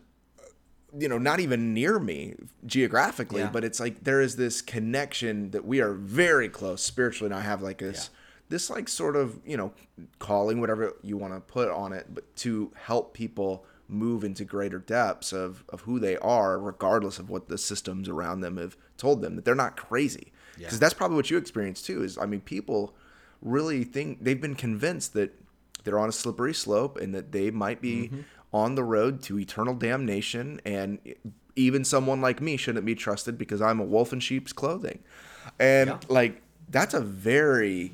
[0.97, 2.35] you know not even near me
[2.65, 3.49] geographically yeah.
[3.51, 7.43] but it's like there is this connection that we are very close spiritually and i
[7.43, 8.17] have like this yeah.
[8.49, 9.73] this like sort of you know
[10.19, 14.79] calling whatever you want to put on it but to help people move into greater
[14.79, 19.21] depths of of who they are regardless of what the systems around them have told
[19.21, 20.79] them that they're not crazy because yeah.
[20.79, 22.95] that's probably what you experience too is i mean people
[23.41, 25.33] really think they've been convinced that
[25.83, 28.21] they're on a slippery slope and that they might be mm-hmm
[28.55, 30.97] on the road to eternal damnation, and
[31.57, 34.99] even someone like me shouldn't be trusted because I'm a wolf in sheep's clothing.
[35.59, 35.99] And yeah.
[36.07, 37.91] like that's a very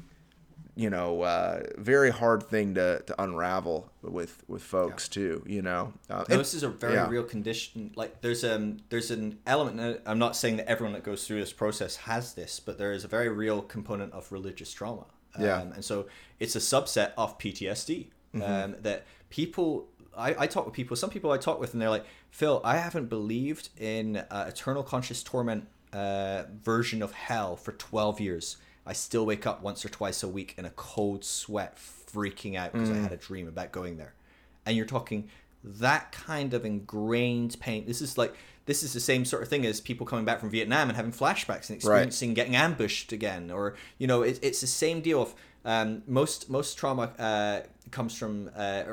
[0.75, 5.13] you know uh, very hard thing to, to unravel with with folks yeah.
[5.13, 7.09] too you know uh, no, this is a very yeah.
[7.09, 11.27] real condition like there's um there's an element i'm not saying that everyone that goes
[11.27, 15.05] through this process has this but there is a very real component of religious trauma
[15.35, 16.07] um, yeah and so
[16.39, 18.41] it's a subset of ptsd mm-hmm.
[18.41, 20.95] um, that people I, I talk with people.
[20.95, 24.83] Some people I talk with, and they're like, "Phil, I haven't believed in uh, eternal
[24.83, 28.57] conscious torment uh, version of hell for twelve years.
[28.85, 32.73] I still wake up once or twice a week in a cold sweat, freaking out
[32.73, 32.97] because mm.
[32.97, 34.13] I had a dream about going there."
[34.65, 35.29] And you're talking
[35.63, 37.85] that kind of ingrained pain.
[37.85, 38.35] This is like
[38.65, 41.11] this is the same sort of thing as people coming back from Vietnam and having
[41.11, 42.35] flashbacks and experiencing right.
[42.35, 45.33] getting ambushed again, or you know, it, it's the same deal of
[45.63, 48.83] Um, most most trauma uh, comes from, uh,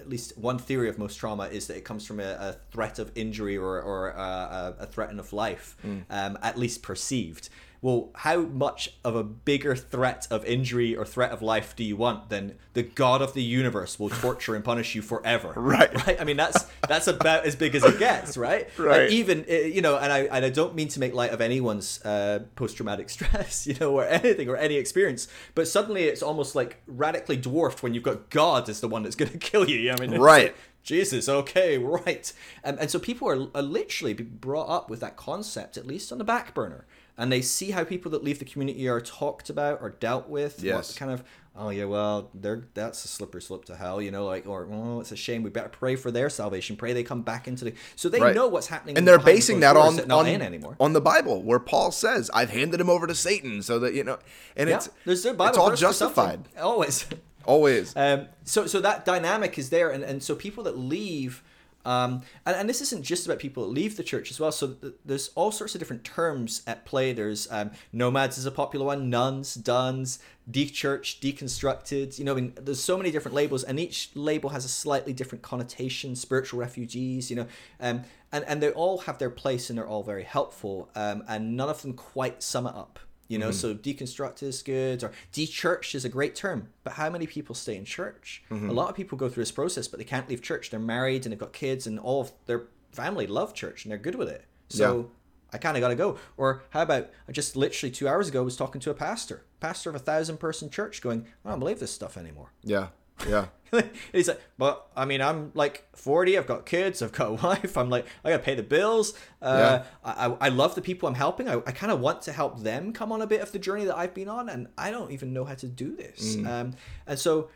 [0.00, 2.98] at least one theory of most trauma is that it comes from a, a threat
[2.98, 6.04] of injury or, or a, a threat of life, Mm.
[6.10, 7.48] um, at least perceived.
[7.82, 11.96] Well, how much of a bigger threat of injury or threat of life do you
[11.96, 15.54] want than the God of the universe will torture and punish you forever?
[15.56, 16.06] Right.
[16.06, 16.20] Right.
[16.20, 18.68] I mean, that's that's about as big as it gets, right?
[18.78, 19.02] Right.
[19.02, 21.40] Like even uh, you know, and I and I don't mean to make light of
[21.40, 26.22] anyone's uh, post traumatic stress, you know, or anything or any experience, but suddenly it's
[26.22, 29.68] almost like radically dwarfed when you've got God as the one that's going to kill
[29.68, 29.90] you.
[29.90, 30.54] I mean, Right.
[30.82, 32.32] Jesus, okay, right.
[32.64, 36.18] Um, and so people are, are literally brought up with that concept, at least on
[36.18, 36.86] the back burner.
[37.20, 40.62] And they see how people that leave the community are talked about or dealt with.
[40.62, 40.88] Yes.
[40.90, 41.22] What kind of,
[41.54, 45.00] oh, yeah, well, they're, that's a slippery slope to hell, you know, like, or, oh,
[45.00, 45.42] it's a shame.
[45.42, 46.76] We better pray for their salvation.
[46.76, 47.74] Pray they come back into the.
[47.94, 48.34] So they Right.
[48.34, 48.96] know what's happening.
[48.96, 50.76] and they're basing that on that on, in anymore.
[50.80, 54.02] on the Bible, where Paul says, "I've handed him over to Satan," so that you
[54.02, 54.18] know,
[54.56, 56.14] and Yeah, it's there's a Bible it's all verse for something.
[56.16, 57.04] justified, Always.
[57.44, 57.94] always.
[57.96, 61.42] Um, so so that dynamic is there, and, and so people that leave,
[61.84, 64.52] um, and, and this isn't just about people that leave the church as well.
[64.52, 67.12] So th- there's all sorts of different terms at play.
[67.12, 70.18] There's um, nomads is a popular one, nones, dones,
[70.50, 72.18] de-church, deconstructed.
[72.18, 75.12] You know, I mean, there's so many different labels, and each label has a slightly
[75.12, 76.16] different connotation.
[76.16, 77.46] Spiritual refugees, you know,
[77.80, 81.56] um, and and they all have their place, and they're all very helpful, um, and
[81.56, 82.98] none of them quite sum it up.
[83.30, 83.54] You know, mm-hmm.
[83.54, 86.68] so deconstruct is good, or de-church is a great term.
[86.82, 88.42] But how many people stay in church?
[88.50, 88.70] A mm-hmm.
[88.70, 90.70] lot of people go through this process, but they can't leave church.
[90.70, 93.98] They're married and they've got kids, and all of their family love church and they're
[93.98, 94.44] good with it.
[94.68, 95.04] So Yeah.
[95.52, 96.18] I kind of got to go.
[96.36, 99.90] Or how about I just literally two hours ago was talking to a pastor, pastor
[99.90, 102.52] of a thousand person church, going, I don't believe this stuff anymore.
[102.64, 102.88] Yeah,
[103.28, 103.46] yeah,
[104.12, 106.36] He's like, but I mean, I'm like 40.
[106.36, 107.02] I've got kids.
[107.02, 107.76] I've got a wife.
[107.76, 109.14] I'm like, I gotta pay the bills.
[109.40, 111.48] Uh, I, I I love the people I'm helping.
[111.48, 113.84] I, I kind of want to help them come on a bit of the journey
[113.84, 116.36] that I've been on, and I don't even know how to do this.
[116.46, 116.74] Um,
[117.06, 117.48] and so,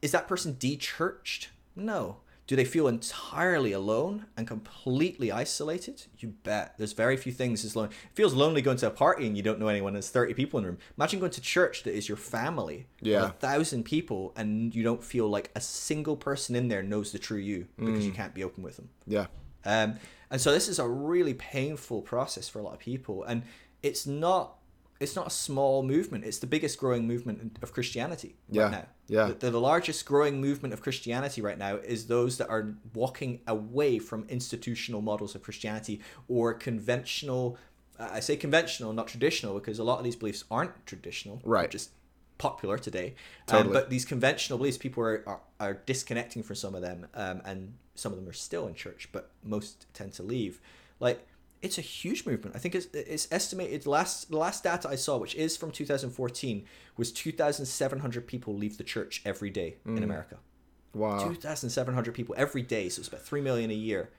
[0.00, 1.50] is that person de-churched?
[1.76, 2.18] No.
[2.48, 6.06] Do they feel entirely alone and completely isolated?
[6.18, 6.74] You bet.
[6.78, 7.90] There's very few things as lonely.
[7.90, 9.92] It feels lonely going to a party and you don't know anyone.
[9.92, 10.78] There's 30 people in the room.
[10.96, 12.86] Imagine going to church that is your family.
[13.02, 13.26] Yeah.
[13.26, 17.18] A thousand people and you don't feel like a single person in there knows the
[17.18, 18.88] true you because you can't be open with them.
[19.06, 19.26] yeah,
[19.66, 19.96] Um,
[20.30, 23.42] and so this is a really painful process for a lot of people, and
[23.82, 24.57] it's not
[25.00, 26.24] it's not a small movement.
[26.24, 28.86] It's the biggest growing movement of Christianity Yeah, right now.
[29.06, 29.32] yeah.
[29.38, 33.98] The, the largest growing movement of Christianity right now is those that are walking away
[34.00, 37.56] from institutional models of Christianity or conventional.
[37.98, 41.40] Uh, I say conventional, not traditional, because a lot of these beliefs aren't traditional.
[41.44, 41.70] Right.
[41.70, 41.90] just
[42.38, 43.14] popular today.
[43.46, 43.68] Totally.
[43.68, 47.42] Um, but these conventional beliefs, people are, are, are disconnecting from some of them, um,
[47.44, 50.60] and some of them are still in church, but most tend to leave.
[51.00, 51.26] Like
[51.62, 52.54] it's a huge movement.
[52.54, 56.64] I think it's it's estimated last the last data I saw, which is from 2014,
[56.96, 59.96] was 2,700 people leave the church every day Mm.
[59.98, 60.38] in America.
[60.94, 64.10] wow, 2,700 people every day, so it's about three million a year,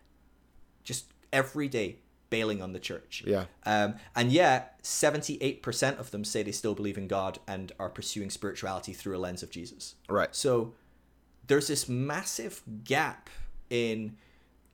[0.84, 1.98] just every day
[2.30, 3.24] bailing on the church.
[3.26, 7.90] yeah, Um, and yet, 78% of them say they still believe in God and are
[7.90, 9.96] pursuing spirituality through a lens of Jesus.
[10.08, 10.76] right, So
[11.48, 13.32] there's this massive gap
[13.72, 14.16] in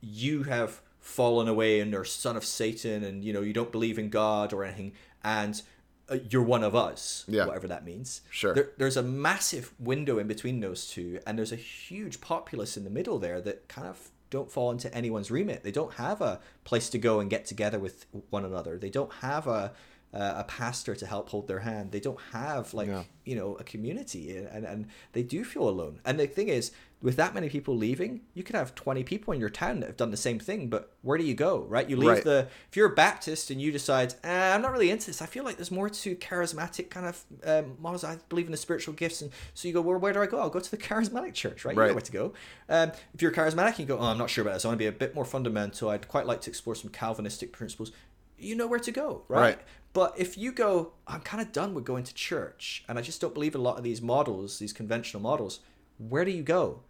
[0.02, 3.98] you have fallen away and are son of Satan and you know you don't believe
[3.98, 4.92] in God or anything
[5.22, 5.62] and
[6.08, 7.46] uh, you're one of us, Yeah.
[7.46, 8.20] whatever that means.
[8.30, 8.54] Sure.
[8.54, 12.84] There, there's a massive window in between those two, and there's a huge populace in
[12.84, 15.64] the middle there that kind of don't fall into anyone's remit.
[15.64, 18.78] They don't have a place to go and get together with one another.
[18.78, 19.72] They don't have a
[20.14, 21.90] uh, a pastor to help hold their hand.
[21.90, 23.02] They don't have like Yeah.
[23.24, 25.98] you know a community, and and they do feel alone.
[26.04, 26.70] And the thing is,
[27.02, 29.96] with that many people leaving, you could have 20 people in your town that have
[29.98, 31.88] done the same thing, but where do you go, right?
[31.88, 32.24] You leave Right.
[32.24, 35.26] the, if you're a Baptist and you decide, eh, I'm not really into this, I
[35.26, 38.02] feel like there's more to charismatic kind of um, models.
[38.02, 39.20] I believe in the spiritual gifts.
[39.20, 40.40] And so you go, well, where do I go?
[40.40, 41.74] I'll go to the charismatic church, right?
[41.74, 41.88] You Right.
[41.88, 42.32] know where to go.
[42.68, 44.64] Um, if you're charismatic, you go, oh, I'm not sure about this.
[44.64, 45.90] I want to be a bit more fundamental.
[45.90, 47.92] I'd quite like to explore some Calvinistic principles.
[48.38, 49.40] You know where to go, right?
[49.40, 49.58] Right.
[49.92, 53.20] But if you go, I'm kind of done with going to church and I just
[53.20, 55.60] don't believe in a lot of these models, these conventional models,
[55.98, 56.80] where do you go?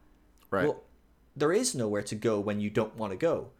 [0.51, 0.83] right, Well,
[1.35, 3.51] there is nowhere to go when you don't want to go,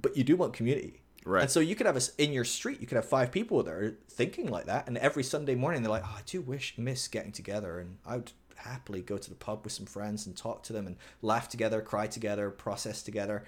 [0.00, 1.02] but you do want community.
[1.24, 1.42] Right.
[1.42, 3.72] And so you could have us in your street, you could have five people that
[3.74, 7.08] are thinking like that, and every Sunday morning they're like, "Oh, I do wish miss
[7.08, 10.62] getting together, and I would happily go to the pub with some friends and talk
[10.64, 13.44] to them and laugh together, cry together, process together."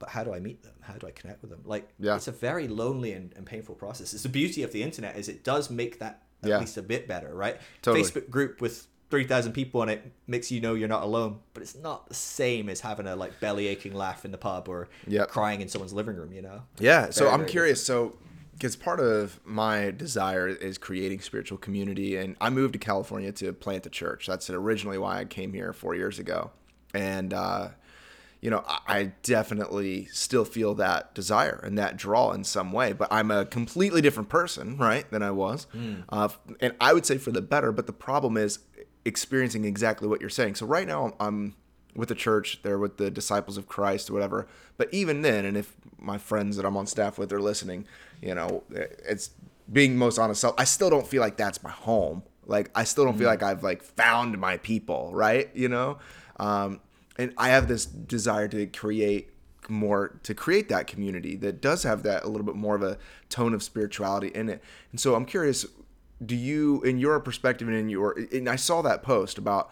[0.00, 0.74] But how do I meet them?
[0.80, 1.62] How do I connect with them?
[1.64, 2.16] Like, Yeah.
[2.16, 4.12] it's a very lonely and, and painful process.
[4.12, 6.58] It's the beauty of the internet is it does make that at Yeah.
[6.58, 7.58] least a bit better, right?
[7.82, 8.02] Totally.
[8.04, 11.76] Facebook group with 3,000 people on it makes you know you're not alone, but it's
[11.76, 15.28] not the same as having a like belly aching laugh in the pub or Yep.
[15.28, 16.62] crying in someone's living room, you know?
[16.80, 17.10] Yeah.
[17.10, 17.86] So I'm very curious.
[17.86, 18.16] So
[18.54, 23.52] because part of my desire is creating spiritual community, and I moved to California to
[23.52, 24.26] plant a church.
[24.26, 26.50] That's originally why I came here four years ago,
[26.92, 27.68] and uh,
[28.44, 33.08] you know, I definitely still feel that desire and that draw in some way, but
[33.10, 35.66] I'm a completely different person, right, than I was.
[35.74, 36.04] Mm.
[36.10, 36.28] Uh,
[36.60, 38.58] and I would say for the better, but the problem is
[39.04, 40.54] experiencing exactly what you're saying.
[40.54, 41.54] So right now I'm
[41.94, 44.48] with the church, they're with the disciples of Christ or whatever.
[44.76, 47.86] But even then, and if my friends that I'm on staff with are listening,
[48.20, 49.30] you know, it's
[49.72, 52.22] being most honest self, I still don't feel like that's my home.
[52.46, 55.50] Like I still don't feel like I've like found my people, right?
[55.54, 55.98] You know?
[56.38, 56.80] Um,
[57.16, 59.30] and I have this desire to create
[59.68, 62.98] more to create that community that does have that a little bit more of a
[63.30, 64.62] tone of spirituality in it.
[64.90, 65.64] And so I'm curious,
[66.26, 69.70] do you in your perspective and in your and I saw that post about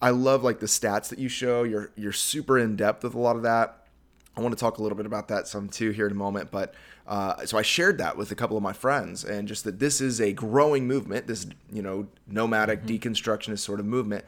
[0.00, 1.62] I love like the stats that you show.
[1.62, 3.82] You're you're super in depth with a lot of that.
[4.36, 6.50] I want to talk a little bit about that some too here in a moment,
[6.50, 6.74] but
[7.06, 10.02] uh, so I shared that with a couple of my friends, and just that this
[10.02, 12.96] is a growing movement, this you know nomadic mm-hmm.
[12.96, 14.24] deconstructionist sort of movement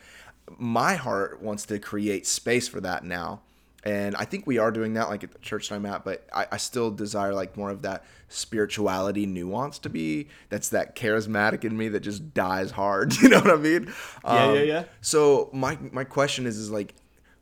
[0.56, 3.40] my heart wants to create space for that now.
[3.84, 6.46] And I think we are doing that, like at the church I'm at, but I,
[6.52, 10.28] I still desire like more of that spirituality nuance to be.
[10.48, 13.14] That's that charismatic in me that just dies hard.
[13.22, 13.92] You know what I mean?
[14.24, 14.84] Yeah, um, yeah, yeah.
[15.00, 16.94] So my my question is, is like,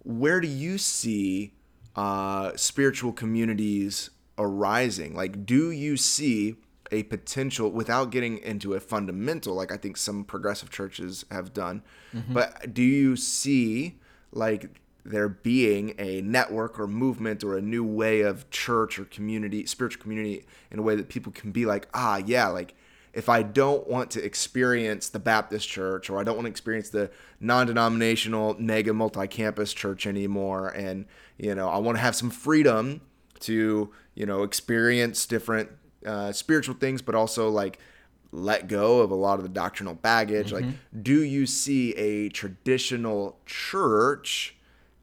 [0.05, 1.55] where do you see
[1.95, 5.14] uh, spiritual communities arising?
[5.14, 6.57] Like, do you see
[6.93, 11.82] a potential without getting into a fundamental like I think some progressive churches have done.
[12.14, 12.32] Mm-hmm.
[12.32, 13.99] But do you see
[14.32, 14.80] like
[15.11, 20.03] there being a network or movement or a new way of church or community, spiritual
[20.03, 22.75] community in a way that people can be like, ah, yeah, like
[23.13, 26.91] if I don't want to experience the Baptist church or I don't want to experience
[26.91, 31.07] the non-denominational mega multi-campus church anymore and
[31.39, 33.01] you know, I want to have some freedom
[33.41, 35.71] to, you know, experience different
[36.05, 37.79] uh, spiritual things, but also like
[38.33, 40.53] let go of a lot of the doctrinal baggage.
[40.53, 40.67] Mm-hmm.
[40.69, 44.56] Like, do you see a traditional church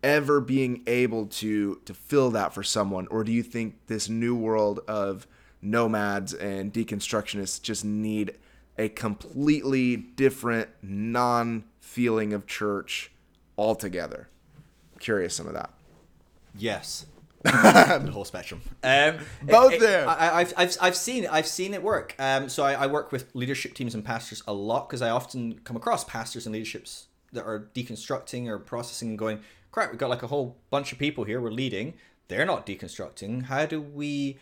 [0.03, 4.35] ever being able to to fill that for someone, or do you think this new
[4.35, 5.27] world of
[5.61, 8.37] nomads and deconstructionists just need
[8.77, 13.11] a completely different non feeling of church
[13.57, 14.29] altogether?
[14.93, 15.71] I'm curious some of that.
[16.55, 17.05] Yes
[17.43, 18.61] the whole spectrum.
[18.83, 20.07] Um, Both it, there.
[20.07, 22.15] I, have I've, I've seen I've seen it work.
[22.17, 25.59] Um, so I, I work with leadership teams and pastors a lot because I often
[25.65, 29.41] come across pastors and leaderships that are deconstructing or processing and going,
[29.73, 31.95] crap, we've got like a whole bunch of people here we're leading.
[32.29, 33.45] They're not deconstructing.
[33.45, 34.37] How do we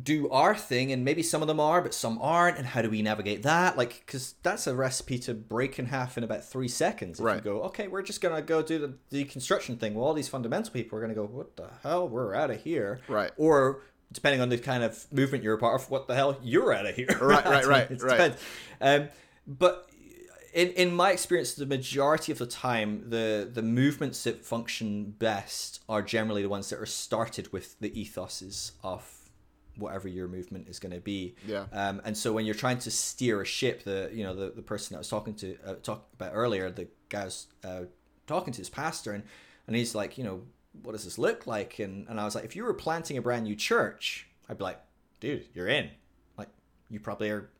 [0.00, 2.90] do our thing and maybe some of them are but some aren't and how do
[2.90, 6.68] we navigate that like because that's a recipe to break in half in about three
[6.68, 7.36] seconds if right.
[7.36, 10.70] you go okay we're just gonna go do the deconstruction thing well all these fundamental
[10.70, 13.80] people are gonna go what the hell we're out of here right or
[14.12, 16.84] depending on the kind of movement you're a part of what the hell you're out
[16.84, 18.34] of here right right right it right
[18.82, 19.08] um,
[19.46, 19.88] but
[20.56, 25.82] in, in my experience, the majority of the time, the, the movements that function best
[25.86, 29.30] are generally the ones that are started with the ethoses of
[29.76, 31.34] whatever your movement is going to be.
[31.46, 31.66] Yeah.
[31.72, 34.62] Um, and so when you're trying to steer a ship, the you know the, the
[34.62, 37.82] person that I was talking to uh, talked about earlier, the guy was uh,
[38.26, 39.24] talking to his pastor, and
[39.66, 40.40] and he's like, you know,
[40.82, 41.80] what does this look like?
[41.80, 44.64] And and I was like, if you were planting a brand new church, I'd be
[44.64, 44.80] like,
[45.20, 45.90] dude, you're in.
[46.38, 46.48] Like
[46.88, 47.50] you probably are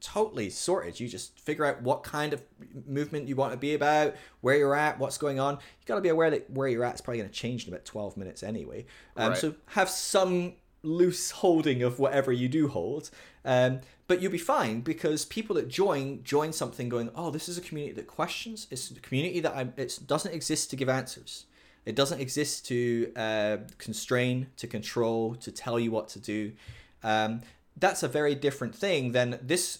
[0.00, 0.98] totally sorted.
[0.98, 2.42] You just figure out what kind of
[2.86, 5.54] movement you want to be about, where you're at, what's going on.
[5.54, 7.72] You got to be aware that where you're at is probably going to change in
[7.72, 8.86] about 12 minutes anyway.
[9.16, 9.38] Um, right.
[9.38, 13.10] So have some loose holding of whatever you do hold.
[13.44, 17.58] Um, but you'll be fine because people that join join something going, oh, this is
[17.58, 18.66] a community that questions.
[18.70, 21.46] It's a community that I'm, it doesn't exist to give answers.
[21.86, 26.52] It doesn't exist to uh, constrain, to control, to tell you what to do.
[27.02, 27.40] Um,
[27.76, 29.78] that's a very different thing than this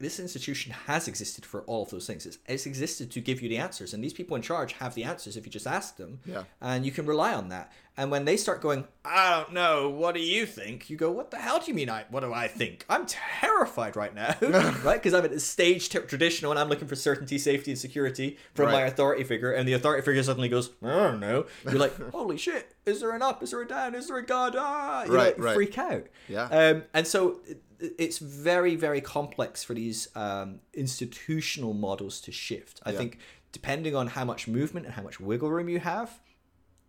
[0.00, 2.24] this institution has existed for all of those things.
[2.24, 5.04] It's, it's, existed to give you the answers, and these people in charge have the
[5.04, 6.20] answers if you just ask them.
[6.24, 6.44] Yeah.
[6.60, 7.70] And you can rely on that.
[7.96, 10.88] And when they start going, I don't know, what do you think?
[10.88, 11.90] You go, what the hell do you mean?
[11.90, 12.86] I what do I think?
[12.88, 14.94] I'm terrified right now, right?
[14.94, 18.38] Because I'm at a stage t- traditional, and I'm looking for certainty, safety, and security
[18.54, 18.72] from right.
[18.72, 21.44] my authority figure, and the authority figure suddenly goes, I don't know.
[21.64, 22.74] You're like, holy shit!
[22.86, 23.42] Is there an up?
[23.42, 23.94] Is there a down?
[23.94, 24.56] Is there a god?
[24.56, 25.04] Ah!
[25.04, 25.54] You right, right.
[25.54, 26.06] freak out.
[26.26, 26.44] Yeah.
[26.44, 27.40] Um, and so
[27.80, 32.80] it's very very complex for these um, institutional models to shift.
[32.84, 32.98] I yeah.
[32.98, 33.18] think
[33.52, 36.20] depending on how much movement and how much wiggle room you have,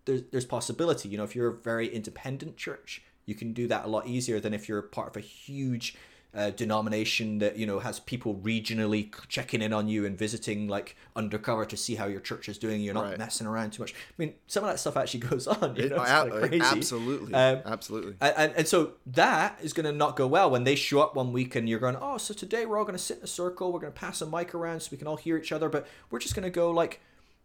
[0.06, 1.10] there's there's possibility.
[1.10, 4.40] You know, if you're a very independent church, you can do that a lot easier
[4.40, 5.96] than if you're part of a huge
[6.34, 10.96] uh, denomination that you know has people regionally checking in on you and visiting like
[11.16, 12.80] undercover to see how your church is doing.
[12.82, 13.18] You're not Right.
[13.18, 13.94] messing around too much.
[13.94, 15.76] I mean, some of that stuff actually goes on.
[15.76, 16.62] You know, it's a- kinda crazy.
[16.64, 18.16] absolutely, Um, absolutely.
[18.22, 21.16] and, and, and so that is going to not go well when they show up
[21.16, 23.28] one week and you're going, oh, so today we're all going to sit in a
[23.28, 23.74] circle.
[23.74, 25.68] We're going to pass a mic around so we can all hear each other.
[25.68, 27.02] But we're just going to go like,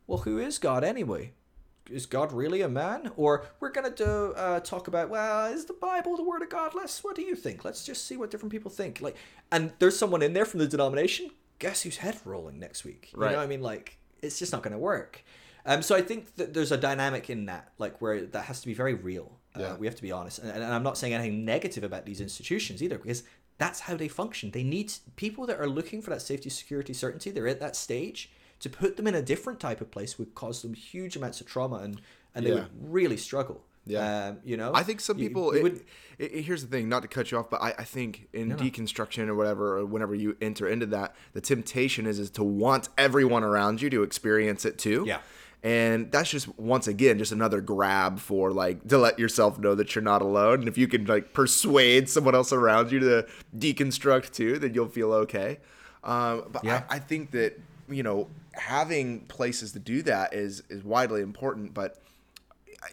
[0.07, 1.33] well, who is God anyway?
[1.91, 3.11] Is God really a man?
[3.17, 6.51] Or we're going to do uh, talk about, well, is the Bible the Word of
[6.51, 6.75] God?
[6.75, 7.65] Let's, what do you think?
[7.65, 9.01] Let's just see what different people think.
[9.01, 9.17] Like,
[9.53, 11.31] and there's someone in there from the denomination.
[11.59, 13.11] Guess who's head rolling next week?
[13.15, 13.33] You Right.
[13.33, 15.23] know, what I mean, like, it's just not going to work.
[15.65, 18.67] Um, so I think that there's a dynamic in that, like where that has to
[18.67, 19.33] be very real.
[19.59, 19.73] Yeah.
[19.73, 22.21] Uh, we have to be honest, and, and I'm not saying anything negative about these
[22.21, 23.23] institutions either, because
[23.59, 24.51] that's how they function.
[24.51, 27.31] They need people that are looking for that safety, security, certainty.
[27.31, 28.31] They're at that stage.
[28.67, 31.47] To put them in a different type of place would cause them huge amounts of
[31.47, 32.01] trauma, and
[32.35, 32.55] and they Yeah.
[32.57, 33.63] would really struggle.
[33.89, 34.31] Yeah.
[34.31, 34.73] um, you know.
[34.75, 35.53] I think some You- people.
[35.53, 35.81] you it- would-
[36.19, 38.49] it- it- here's the thing, not to cut you off, but I, I think in
[38.49, 38.57] no.
[38.57, 42.89] deconstruction or whatever, or whenever you enter into that, the temptation is is to want
[42.99, 45.05] everyone around you to experience it too.
[45.07, 45.21] Yeah.
[45.63, 49.95] And that's just once again just another grab for like to let yourself know that
[49.95, 50.59] you're not alone.
[50.61, 53.25] And if you can like persuade someone else around you to
[53.57, 55.61] deconstruct too, then you'll feel okay.
[56.03, 56.83] Um, but Yeah.
[56.91, 58.27] I, I think that you know
[58.57, 61.75] having places to do that is is widely important.
[61.75, 62.03] But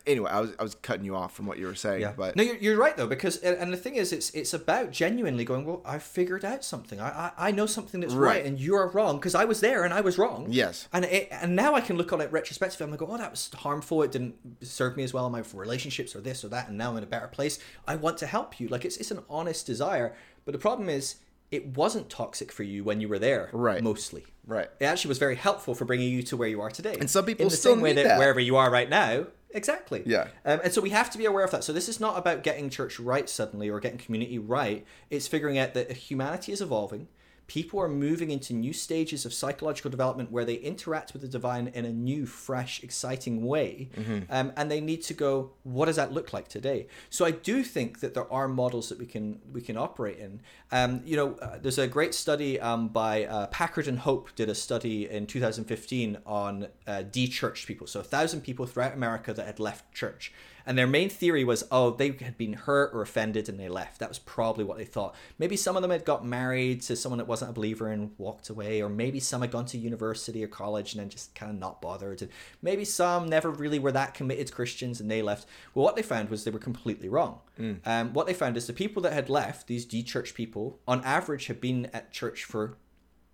[0.07, 2.01] anyway, I was I was cutting you off from what you were saying.
[2.01, 2.13] Yeah.
[2.15, 5.45] But no, you're, you're right though, because and the thing is, it's it's about genuinely
[5.45, 5.65] going.
[5.65, 6.99] Well, I figured out something.
[6.99, 8.45] I I, I know something that's right, Right.
[8.45, 10.47] and you're wrong because I was there and I was wrong.
[10.49, 10.87] Yes.
[10.93, 12.85] And it, and now I can look on it retrospectively.
[12.85, 14.03] I'm like, oh, that was harmful.
[14.03, 14.35] It didn't
[14.65, 16.69] serve me as well in my relationships or this or that.
[16.69, 17.59] And now I'm in a better place.
[17.87, 18.67] I want to help you.
[18.69, 20.15] Like it's it's an honest desire.
[20.45, 21.15] But the problem is,
[21.53, 23.51] it wasn't toxic for you when you were there.
[23.53, 23.83] Right.
[23.83, 24.25] Mostly.
[24.47, 24.67] Right.
[24.79, 26.95] It actually was very helpful for bringing you to where you are today.
[26.99, 28.17] And some people in the still same way that, that.
[28.17, 29.27] wherever you are right now.
[29.51, 30.01] Exactly.
[30.03, 30.29] Yeah.
[30.45, 31.63] Um, and so we have to be aware of that.
[31.63, 34.83] So this is not about getting church right suddenly or getting community right.
[35.11, 37.07] It's figuring out that humanity is evolving.
[37.47, 41.67] People are moving into new stages of psychological development where they interact with the divine
[41.73, 43.89] in a new, fresh, exciting way.
[44.29, 46.87] Um, and they need to go, what does that look like today?
[47.09, 50.41] So I do think that there are models that we can we can operate in.
[50.71, 54.49] Um, you know, uh, there's a great study um, by uh, Packard and Hope did
[54.49, 57.87] a study in 2015 on uh, de-churched people.
[57.87, 60.31] So a thousand people throughout America that had left church.
[60.65, 63.99] And their main theory was, oh, they had been hurt or offended and they left.
[63.99, 65.15] That was probably what they thought.
[65.37, 68.49] Maybe some of them had got married to someone that wasn't a believer and walked
[68.49, 71.59] away, or maybe some had gone to university or college and then just kind of
[71.59, 72.21] not bothered.
[72.21, 75.47] And maybe some never really were that committed Christians and they left.
[75.73, 77.39] Well, what they found was they were completely wrong.
[77.85, 81.47] Um, what they found is the people that had left, these de-church people, on average
[81.47, 82.77] had been at church for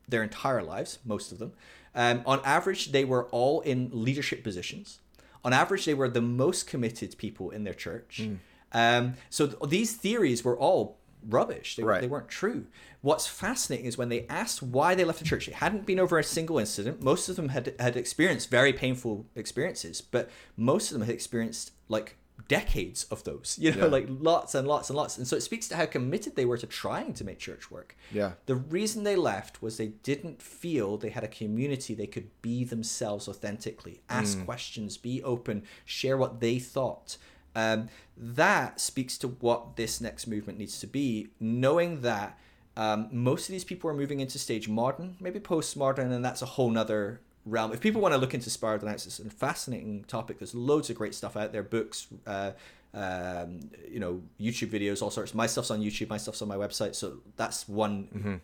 [0.08, 1.54] their entire lives, most of them.
[1.94, 5.00] Um, on average, they were all in leadership positions.
[5.44, 8.28] On average, they were the most committed people in their church.
[8.74, 11.76] Um, so th- these theories were all rubbish.
[11.76, 12.02] They, Right.
[12.02, 12.68] they weren't true.
[13.02, 16.18] What's fascinating is when they asked why they left the church, it hadn't been over
[16.20, 17.02] a single incident.
[17.02, 21.72] Most of them had, had experienced very painful experiences, but most of them had experienced
[21.88, 22.16] like
[22.48, 23.92] decades of those, you know, Yeah.
[23.92, 25.18] like lots and lots and lots.
[25.18, 27.96] And so it speaks to how committed they were to trying to make church work.
[28.12, 28.34] Yeah.
[28.46, 32.64] The reason they left was they didn't feel they had a community they could be
[32.64, 37.18] themselves authentically, ask questions, be open, share what they thought.
[37.56, 42.38] Um, that speaks to what this next movement needs to be, knowing that
[42.78, 46.46] um, most of these people are moving into stage modern, maybe postmodern, and that's a
[46.46, 47.72] whole nother realm.
[47.74, 50.40] If people want to look into spiral dynamics, it's a fascinating topic.
[50.40, 52.52] There's loads of great stuff out there, books, uh,
[52.94, 55.34] um, you know, YouTube videos, all sorts.
[55.34, 58.42] My stuff's on YouTube, my stuff's on my website, so that's one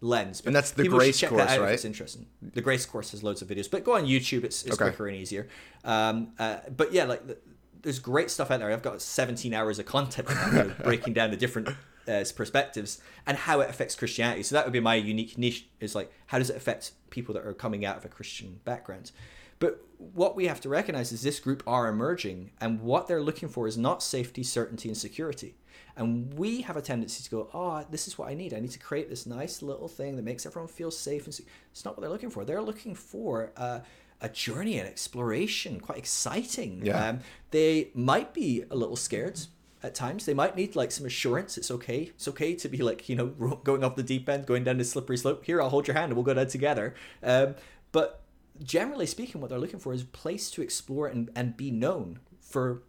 [0.00, 0.40] lens.
[0.40, 1.72] But And that's the Grace that course, if right?
[1.72, 2.26] It's interesting.
[2.42, 4.44] The Grace course has loads of videos, but go on YouTube.
[4.44, 4.90] It's, it's Okay.
[4.90, 5.48] quicker and easier.
[5.84, 7.36] Um, uh, but yeah, like the,
[7.82, 8.70] there's great stuff out there.
[8.72, 11.68] I've got 17 hours of content on that, you know, breaking down the different
[12.08, 14.42] uh, perspectives and how it affects Christianity.
[14.42, 15.68] So that would be my unique niche.
[15.80, 19.12] Is like how does it affect people that are coming out of a Christian background?
[19.60, 23.48] But what we have to recognize is this group are emerging, and what they're looking
[23.48, 25.56] for is not safety, certainty, and security.
[25.96, 28.54] And we have a tendency to go, oh, this is what I need.
[28.54, 31.24] I need to create this nice little thing that makes everyone feel safe.
[31.24, 32.44] And se-" it's not what they're looking for.
[32.44, 33.80] They're looking for uh,
[34.20, 36.82] a journey and exploration, quite exciting.
[36.84, 37.08] Yeah.
[37.08, 39.40] Um, they might be a little scared
[39.82, 40.26] at times.
[40.26, 41.56] They might need like some assurance.
[41.56, 42.10] It's okay.
[42.14, 43.26] It's okay to be like, you know,
[43.64, 45.44] going off the deep end, going down the slippery slope.
[45.44, 46.94] Here, I'll hold your hand and we'll go down together.
[47.22, 47.54] Um,
[47.92, 48.22] but
[48.62, 52.20] generally speaking, what they're looking for is a place to explore and, and be known
[52.40, 52.82] for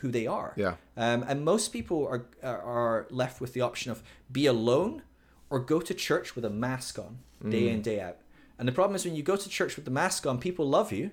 [0.00, 0.52] who they are.
[0.56, 0.74] Yeah.
[0.96, 5.02] Um, and most people are, are are left with the option of be alone
[5.50, 7.18] or go to church with a mask on
[7.48, 8.18] day in day out.
[8.58, 10.92] And the problem is when you go to church with the mask on, people love
[10.92, 11.10] you,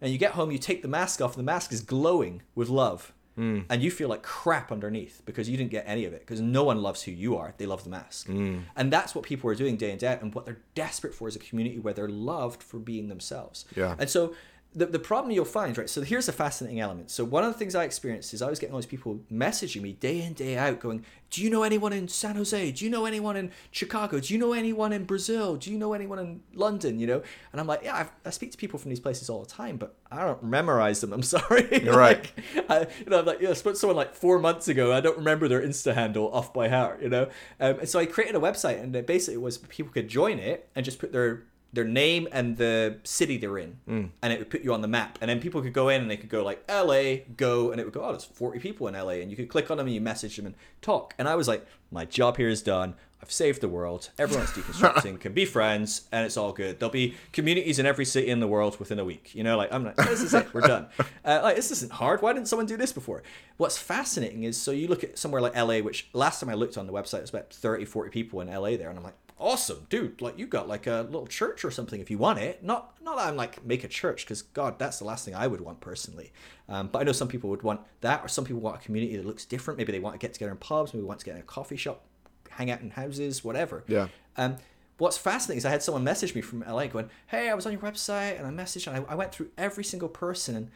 [0.00, 2.68] and you get home, you take the mask off, and the mask is glowing with
[2.68, 3.12] love.
[3.38, 3.64] Mm.
[3.70, 6.64] and you feel like crap underneath because you didn't get any of it because no
[6.64, 7.54] one loves who you are.
[7.56, 8.26] They love the mask.
[8.28, 8.62] Mm.
[8.76, 11.28] And that's what people are doing day in day out and what they're desperate for
[11.28, 13.64] is a community where they're loved for being themselves.
[13.76, 13.94] Yeah.
[13.98, 14.34] and so
[14.72, 15.90] the, the problem you'll find, right?
[15.90, 17.10] So here's a fascinating element.
[17.10, 19.82] So one of the things I experienced is I was getting all these people messaging
[19.82, 22.70] me day in, day out, going, Do you know anyone in San Jose?
[22.70, 24.20] Do you know anyone in Chicago?
[24.20, 25.56] Do you know anyone in Brazil?
[25.56, 27.00] Do you know anyone in London?
[27.00, 27.22] You know?
[27.50, 29.76] And I'm like, Yeah, I've, I speak to people from these places all the time,
[29.76, 31.12] but I don't memorize them.
[31.12, 31.82] I'm sorry.
[31.82, 32.30] You're right.
[32.68, 34.92] I, you know, I'm like, yeah, I spoke to someone like four months ago.
[34.92, 37.24] I don't remember their Insta handle off by heart, you know?
[37.58, 40.68] Um, and so I created a website, and it basically was people could join it
[40.74, 44.10] and just put their their name and the city they're in, Mm.
[44.22, 45.18] and it would put you on the map.
[45.20, 47.84] And then people could go in and they could go like LA, go, and it
[47.84, 49.94] would go, oh, there's 40 people in LA, and you could click on them and
[49.94, 51.14] you message them and talk.
[51.18, 52.94] And I was like, my job here is done.
[53.22, 54.08] I've saved the world.
[54.18, 56.80] Everyone's deconstructing, can be friends, and it's all good.
[56.80, 59.34] There'll be communities in every city in the world within a week.
[59.34, 60.86] You know, like I'm like, this is it, we're done.
[61.22, 62.22] Uh, like this isn't hard.
[62.22, 63.22] Why didn't someone do this before?
[63.58, 66.78] What's fascinating is so you look at somewhere like LA, which last time I looked
[66.78, 69.14] on the website, it was about 30, 40 people in LA there, and I'm like,
[69.40, 70.20] awesome, dude.
[70.20, 72.62] Like you got like a little church or something if you want it.
[72.62, 75.46] Not not that I'm like make a church because God, that's the last thing I
[75.46, 76.32] would want personally.
[76.68, 79.16] Um, but I know some people would want that, or some people want a community
[79.16, 79.78] that looks different.
[79.78, 80.94] Maybe they want to get together in pubs.
[80.94, 82.04] Maybe want to get in a coffee shop,
[82.50, 83.84] hang out in houses, whatever.
[83.88, 84.08] Yeah.
[84.36, 84.56] Um,
[84.98, 87.72] what's fascinating is I had someone message me from LA going, "Hey, I was on
[87.72, 90.70] your website and I messaged and I, I went through every single person and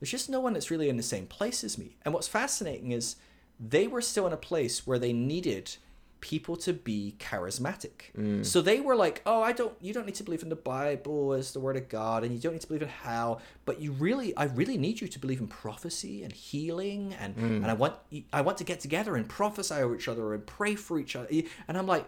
[0.00, 2.92] there's just no one that's really in the same place as me." And what's fascinating
[2.92, 3.16] is
[3.60, 5.76] they were still in a place where they needed
[6.20, 8.12] people to be charismatic.
[8.16, 8.44] Mm.
[8.44, 11.32] So they were like, "Oh, I don't you don't need to believe in the Bible
[11.32, 13.92] as the word of God and you don't need to believe in hell, but you
[13.92, 17.56] really I really need you to believe in prophecy and healing and mm.
[17.56, 17.94] and I want
[18.32, 21.28] I want to get together and prophesy over each other and pray for each other."
[21.68, 22.06] And I'm like,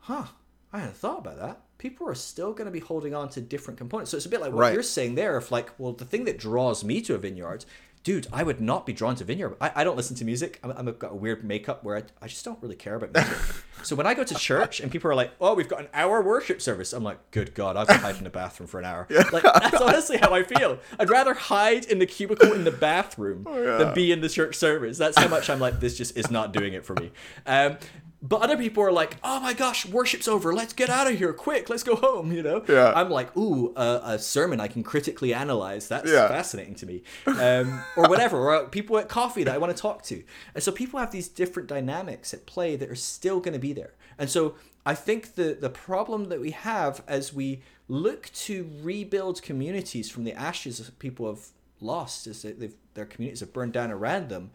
[0.00, 0.26] huh,
[0.72, 1.60] I hadn't thought about that.
[1.78, 4.10] People are still going to be holding on to different components.
[4.10, 4.74] So it's a bit like what Right.
[4.74, 5.36] you're saying there.
[5.36, 7.64] If like, well, the thing that draws me to a vineyard,
[8.02, 9.56] dude, I would not be drawn to vineyard.
[9.60, 10.58] I, I don't listen to music.
[10.62, 13.36] I'm, I've got a weird makeup where I, I just don't really care about music.
[13.82, 16.22] so when I go to church and people are like, oh, we've got an hour
[16.22, 19.06] worship service, I'm like, good God, I'll go hide in the bathroom for an hour.
[19.32, 20.78] Like that's honestly how I feel.
[20.98, 24.98] I'd rather hide in the cubicle in the bathroom than be in the church service.
[24.98, 27.10] That's how much I'm like, this just is not doing it for me.
[27.46, 27.76] Um,
[28.22, 30.52] but other people are like, "Oh my gosh, worship's over.
[30.54, 31.68] Let's get out of here quick.
[31.70, 32.64] Let's go home." You know.
[32.68, 32.92] Yeah.
[32.94, 35.88] I'm like, "Ooh, uh, a sermon I can critically analyze.
[35.88, 36.28] That's Yeah.
[36.28, 38.38] fascinating to me." Um, or whatever.
[38.38, 40.22] Or uh, people at coffee that I want to talk to.
[40.54, 43.72] And so people have these different dynamics at play that are still going to be
[43.72, 43.94] there.
[44.18, 44.54] And so
[44.84, 50.24] I think the the problem that we have as we look to rebuild communities from
[50.24, 51.46] the ashes of people have
[51.80, 54.50] lost, is that they've, their communities have burned down around them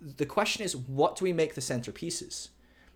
[0.00, 2.48] the question is what do we make the centerpieces?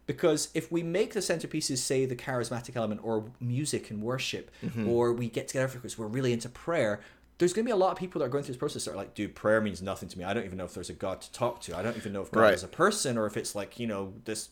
[0.07, 4.89] Because if we make the centerpieces say the charismatic element or music and worship mm-hmm.
[4.89, 7.01] or we get together because we're really into prayer
[7.39, 8.93] there's going to be a lot of people that are going through this process that
[8.93, 10.25] are like dude prayer means nothing to me.
[10.25, 11.77] I don't even know if there's a god to talk to.
[11.77, 12.55] I don't even know if god Right.
[12.55, 14.51] is a person or if it's like you know this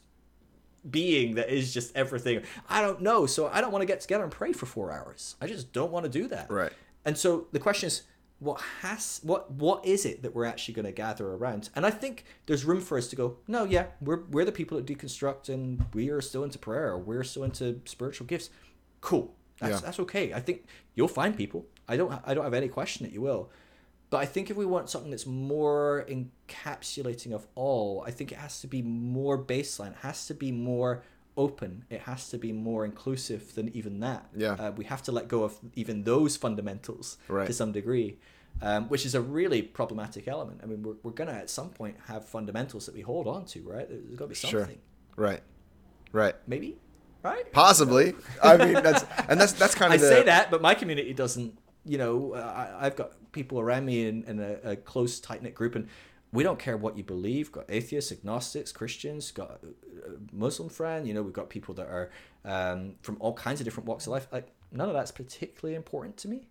[0.90, 2.42] being that is just everything.
[2.68, 3.26] I don't know.
[3.26, 5.36] So i don't want to get together and pray for four hours.
[5.40, 6.50] I just don't want to do that.
[6.50, 6.72] Right.
[7.04, 8.02] and so the question is,
[8.42, 11.70] what has what what is it that we're actually going to gather around?
[11.76, 13.36] And I think there's room for us to go.
[13.46, 16.88] No, yeah, we're we're the people that deconstruct, and we are still into prayer.
[16.90, 18.50] Or we're still into spiritual gifts.
[19.00, 19.34] Cool.
[19.60, 19.80] That's Yeah.
[19.86, 20.32] that's okay.
[20.32, 20.64] I think
[20.96, 21.66] you'll find people.
[21.88, 23.50] I don't I don't have any question that you will.
[24.10, 28.38] But I think if we want something that's more encapsulating of all, I think it
[28.38, 29.92] has to be more baseline.
[29.92, 31.02] It has to be more
[31.36, 31.84] open.
[31.90, 34.26] It has to be more inclusive than even that.
[34.36, 34.52] Yeah.
[34.52, 37.46] Uh, we have to let go of even those fundamentals Right.
[37.46, 38.18] to some degree,
[38.60, 40.60] um, which is a really problematic element.
[40.62, 43.44] I mean, we're, we're going to at some point have fundamentals that we hold on
[43.46, 43.88] to, right?
[43.88, 44.60] There's got to be Sure.
[44.60, 44.78] something.
[45.16, 45.42] Right.
[46.12, 46.34] Right.
[46.46, 46.78] Maybe?
[47.22, 47.50] Right?
[47.52, 48.14] Possibly.
[48.42, 51.12] I mean, that's and that's that's kind I of the, say that, but my community
[51.14, 51.56] doesn't.
[51.84, 52.38] You know, uh,
[52.80, 55.88] I, I've got people around me in, in a, a close, tight knit group, and
[56.32, 57.52] we don't care what you believe.
[57.52, 61.06] Got atheists, agnostics, Christians, got a Muslim friend.
[61.06, 62.10] You know, we've got people that are
[62.44, 64.26] um, from all kinds of different walks of life.
[64.32, 66.48] Like none of that's particularly important to me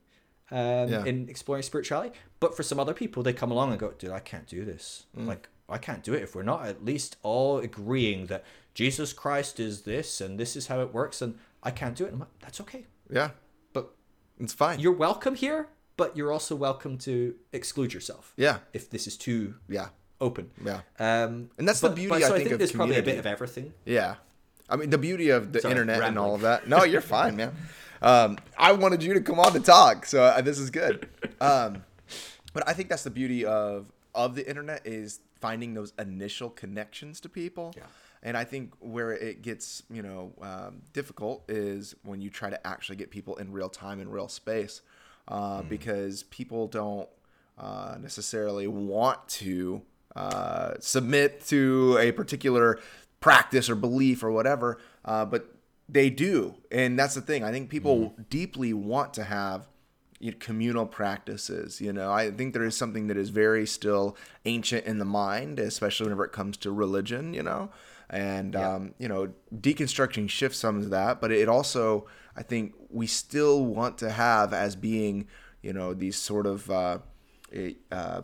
[0.51, 1.05] um, Yeah.
[1.05, 2.15] in exploring spirituality.
[2.39, 5.05] But for some other people, they come along and go, "Dude, I can't do this.
[5.17, 5.25] Mm.
[5.27, 9.59] Like, I can't do it if we're not at least all agreeing that Jesus Christ
[9.59, 12.39] is this and this is how it works, and I can't do it." And like,
[12.39, 13.31] "That's okay." yeah.
[13.73, 13.93] But
[14.39, 14.79] It's fine.
[14.79, 15.67] you're welcome here,
[16.01, 18.57] but you're also welcome to exclude yourself yeah.
[18.73, 19.89] if this is too Yeah.
[20.19, 20.49] open.
[20.65, 20.81] Yeah.
[20.97, 23.03] Um, And that's the beauty, but so I I think, think of there's probably a
[23.03, 23.71] bit of everything.
[23.85, 24.15] Yeah.
[24.67, 26.67] I mean, the beauty of the Sorry, internet and all of that.
[26.67, 27.55] No, you're fine, man.
[28.01, 31.07] Um, I wanted you to come on to talk, so uh, this is good.
[31.39, 31.83] Um,
[32.51, 37.19] but I think that's the beauty of of the internet is finding those initial connections
[37.21, 37.73] to people.
[37.77, 37.83] Yeah.
[38.23, 42.67] And I think where it gets, you know, um, difficult is when you try to
[42.67, 44.81] actually get people in real time in real space,
[45.27, 45.69] uh, Mm.
[45.69, 47.09] because people don't
[47.57, 49.81] uh, necessarily want to
[50.15, 52.79] uh, submit to a particular
[53.19, 55.55] practice or belief or whatever, uh, but
[55.87, 57.43] they do, and that's the thing.
[57.43, 58.29] I think people mm.
[58.29, 59.67] deeply want to have
[60.19, 61.81] you know, communal practices.
[61.81, 64.15] You know, I think there is something that is very still
[64.45, 67.33] ancient in the mind, especially whenever it comes to religion.
[67.33, 67.69] You know,
[68.11, 68.75] and yeah.
[68.75, 72.05] um, you know, deconstructing shifts some of that, but it also,
[72.35, 75.27] I think, we still want to have as being,
[75.61, 76.99] you know, these sort of uh,
[77.91, 78.21] uh,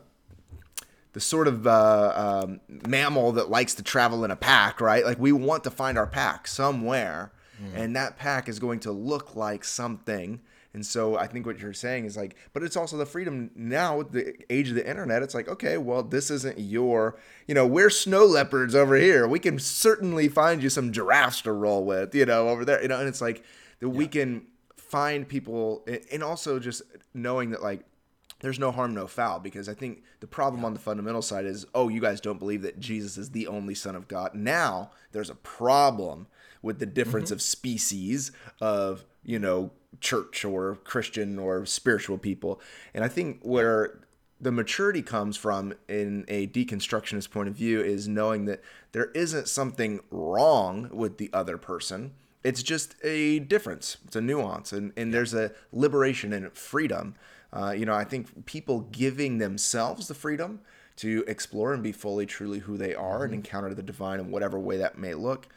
[1.14, 5.06] the sort of uh, um, mammal that likes to travel in a pack, right?
[5.06, 7.72] Like we want to find our pack somewhere mm.
[7.74, 10.42] and that pack is going to look like something.
[10.74, 13.98] And so I think what you're saying is like, but it's also the freedom now
[13.98, 15.24] with the age of the internet.
[15.24, 19.28] It's like, okay, well, this isn't your, you know, we're snow leopards over here.
[19.28, 22.90] We can certainly find you some giraffes to roll with, you know, over there, you
[22.90, 23.44] know, and it's like
[23.80, 23.94] that yeah.
[23.94, 24.46] we can
[24.76, 26.82] find people and also just
[27.14, 27.84] knowing that like
[28.40, 29.40] there's no harm, no foul.
[29.40, 32.62] Because I think the problem on the fundamental side is, oh, you guys don't believe
[32.62, 34.36] that Jesus is the only Son of God.
[34.36, 36.28] Now there's a problem
[36.62, 37.36] with the difference mm-hmm.
[37.36, 39.70] of species of you know
[40.02, 42.60] church or Christian or spiritual people.
[42.96, 44.00] And I think where
[44.40, 48.62] the maturity comes from in a deconstructionist point of view is knowing that
[48.92, 52.14] there isn't something wrong with the other person.
[52.44, 53.98] It's just a difference.
[54.06, 57.16] It's a nuance, and, and there's a liberation and freedom.
[57.52, 60.62] Uh, you know, I think people giving themselves the freedom
[60.98, 63.24] to explore and be fully, truly who they are mm-hmm.
[63.26, 65.48] and encounter the divine in whatever way that may look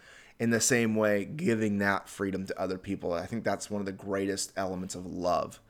[0.41, 3.13] in the same way giving that freedom to other people.
[3.13, 5.61] I think that's one of the greatest elements of love.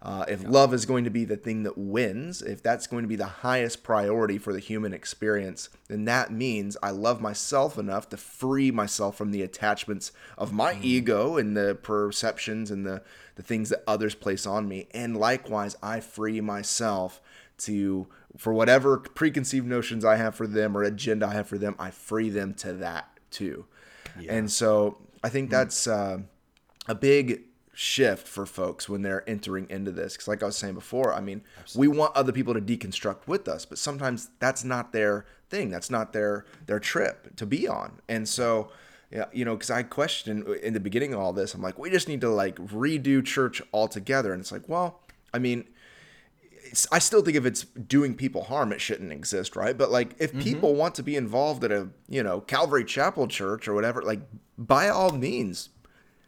[0.00, 3.08] Uh, if love is going to be the thing that wins, if that's going to
[3.08, 8.08] be the highest priority for the human experience, then that means I love myself enough
[8.08, 10.82] to free myself from the attachments of my mm.
[10.82, 13.02] ego and the perceptions and the,
[13.36, 14.88] the things that others place on me.
[14.92, 17.20] And likewise, I free myself
[17.58, 21.76] to, for whatever preconceived notions I have for them or agenda I have for them,
[21.78, 23.66] I free them to that too.
[24.20, 24.34] Yeah.
[24.34, 25.52] And so I think hmm.
[25.52, 26.18] that's uh,
[26.88, 27.42] a big
[27.74, 30.14] shift for folks when they're entering into this.
[30.14, 31.88] Because, like I was saying before, I mean, Absolutely.
[31.88, 35.70] we want other people to deconstruct with us, but sometimes that's not their thing.
[35.70, 38.00] That's not their their trip to be on.
[38.08, 38.70] And so,
[39.10, 41.90] yeah, you know, because I questioned in the beginning of all this, I'm like, we
[41.90, 44.32] just need to like redo church altogether.
[44.32, 45.00] And it's like, well,
[45.32, 45.64] I mean,
[46.90, 49.76] I still think if it's doing people harm, it shouldn't exist, right?
[49.76, 50.40] But like, if mm-hmm.
[50.40, 54.20] people want to be involved at a you know Calvary Chapel Church or whatever, like
[54.56, 55.70] by all means,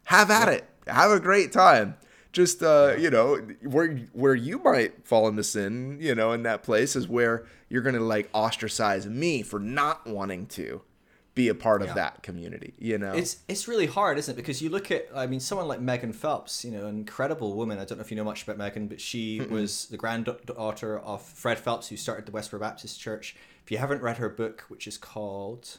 [0.05, 0.53] have at yeah.
[0.53, 1.97] it, have a great time.
[2.31, 6.63] Just uh, you know, where where you might fall into sin, you know, in that
[6.63, 10.81] place is where you're gonna like ostracize me for not wanting to
[11.35, 11.93] be a part of yeah.
[11.93, 13.11] that community you know?
[13.11, 14.37] It's it's really hard isn't it?
[14.37, 17.77] Because you look at i mean someone like megan phelps you know an incredible woman.
[17.77, 19.49] I don't know if you know much about megan but she Mm-mm.
[19.49, 23.35] was the granddaughter of fred phelps who started the westboro baptist church.
[23.63, 25.77] If you haven't read her book which is called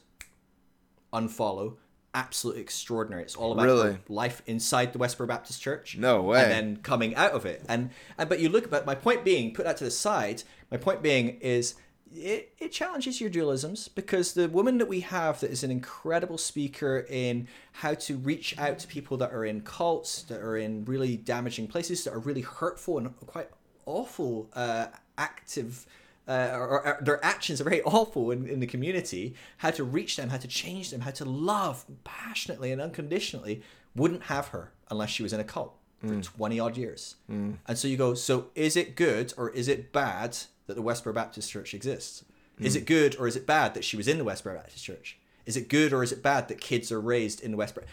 [1.13, 1.77] unfollow
[2.17, 3.23] absolutely extraordinary.
[3.23, 3.99] It's all about really?
[4.09, 6.43] life inside the westboro baptist church no way.
[6.43, 7.63] and then coming out of it.
[7.69, 10.79] And, and but you look but my point being put that to the side my
[10.79, 11.75] point being is
[12.15, 16.39] it, it challenges your dualisms because the woman that we have that is an incredible
[16.39, 20.85] speaker in how to reach out to people that are in cults, that are in
[20.85, 23.51] really damaging places, that are really hurtful and quite
[23.85, 24.87] awful, uh,
[25.19, 25.87] active.
[26.29, 29.35] Uh, or, or, their actions are very awful in, in the community.
[29.59, 33.63] How to reach them, how to change them, how to love passionately and unconditionally
[33.95, 36.23] wouldn't have her unless she was in a cult for mm.
[36.25, 37.17] 20 odd years.
[37.31, 37.59] Mm.
[37.67, 40.37] And so you go, so is it good or is it bad
[40.67, 42.25] that the Westboro Baptist Church exists?
[42.61, 42.67] Mm.
[42.67, 42.79] Is hmm.
[42.79, 45.19] it good or is it bad that she was in the Westboro Baptist Church?
[45.45, 47.85] Is it good or is it bad that kids are raised in the Westboro?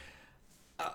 [0.79, 0.89] Uh,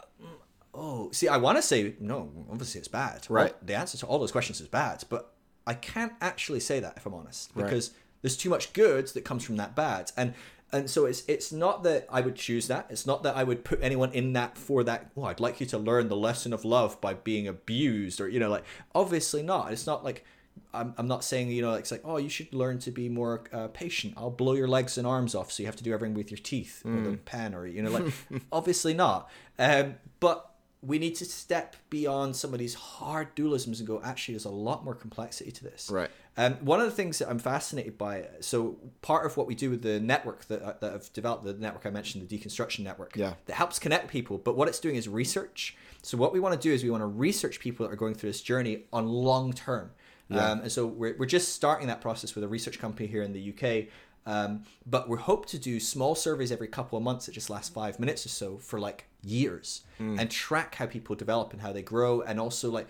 [0.74, 2.31] oh, see, I want to say no.
[2.51, 3.26] Obviously, it's bad.
[3.29, 3.55] Right.
[3.64, 5.35] the answer to all those questions is bad, but
[5.66, 7.99] I can't actually say that if I'm honest, because right.
[8.22, 10.35] there's too much good that comes from that bad, and
[10.73, 12.86] and so it's it's not that I would choose that.
[12.90, 15.11] It's not that I would put anyone in that for that.
[15.15, 18.40] Well, I'd like you to learn the lesson of love by being abused, or you
[18.40, 19.73] know, like obviously not.
[19.73, 20.24] It's not like
[20.72, 23.44] I'm, I'm not saying you know it's like oh you should learn to be more
[23.52, 24.14] uh, patient.
[24.16, 26.39] I'll blow your legs and arms off so you have to do everything with your
[26.39, 27.05] teeth mm.
[27.05, 28.12] with a pen or you know like
[28.52, 29.30] obviously not.
[29.59, 30.44] Um, but
[30.80, 34.51] we need to step beyond some of these hard dualisms and go actually there's a
[34.51, 35.90] lot more complexity to this.
[35.90, 36.10] Right.
[36.36, 39.70] Um, one of the things that i'm fascinated by so part of what we do
[39.70, 43.16] with the network that, uh, that i've developed the network i mentioned the deconstruction network
[43.16, 43.32] yeah.
[43.47, 45.76] that helps connect people but what it's doing is research.
[46.02, 48.14] So what we want to do is we want to research people that are going
[48.14, 49.90] through this journey on long term
[50.28, 50.50] yeah.
[50.50, 53.32] Um, and so we're, we're just starting that process with a research company here in
[53.32, 53.88] the UK.
[54.26, 57.72] Um, but we hope to do small surveys every couple of months that just last
[57.72, 60.20] five minutes or so for like years mm.
[60.20, 62.88] and track how people develop and how they grow and also like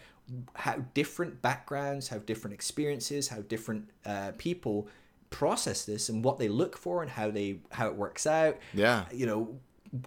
[0.54, 4.88] how different backgrounds, how different experiences, how different uh, people
[5.30, 8.58] process this and what they look for and how they how it works out.
[8.74, 9.04] Yeah.
[9.12, 9.60] You know,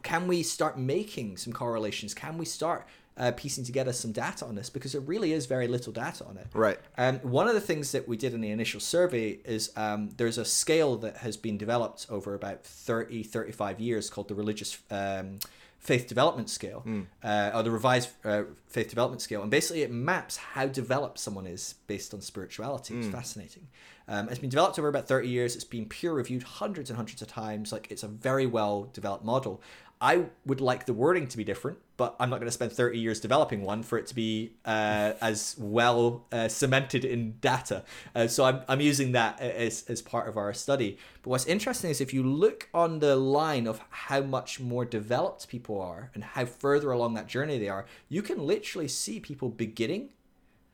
[0.03, 2.13] can we start making some correlations?
[2.13, 2.87] Can we start
[3.17, 4.69] uh, piecing together some data on this?
[4.69, 6.47] Because there really is very little data on it.
[6.53, 6.79] Right.
[6.97, 10.37] Um, one of the things that we did in the initial survey is um, there's
[10.37, 15.39] a scale that has been developed over about 30, 35 years called the Religious um,
[15.79, 16.83] Faith Development Scale,
[17.23, 19.41] uh, or the Revised uh, Faith Development Scale.
[19.41, 22.93] And basically, it maps how developed someone is based on spirituality.
[22.99, 23.67] It's fascinating.
[24.07, 25.55] Um, it's been developed over about 30 years.
[25.55, 27.71] It's been peer reviewed hundreds and hundreds of times.
[27.71, 29.59] Like, it's a very well developed model.
[29.99, 32.97] I would like the wording to be different, but I'm not going to spend 30
[32.97, 37.83] years developing one for it to be uh, as well uh, cemented in data.
[38.15, 40.97] Uh, so I'm, I'm using that as, as part of our study.
[41.21, 45.47] But what's interesting is if you look on the line of how much more developed
[45.47, 49.49] people are and how further along that journey they are, you can literally see people
[49.49, 50.09] beginning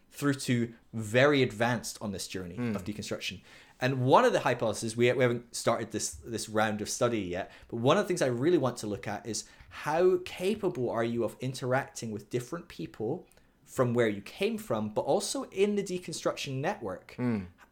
[0.10, 3.42] through to very advanced on this journey of deconstruction.
[3.80, 7.52] And one of the hypotheses we, we haven't started this this round of study yet,
[7.70, 11.04] but one of the things I really want to look at is how capable are
[11.04, 13.28] you of interacting with different people
[13.66, 17.16] from where you came from, but also in the deconstruction network.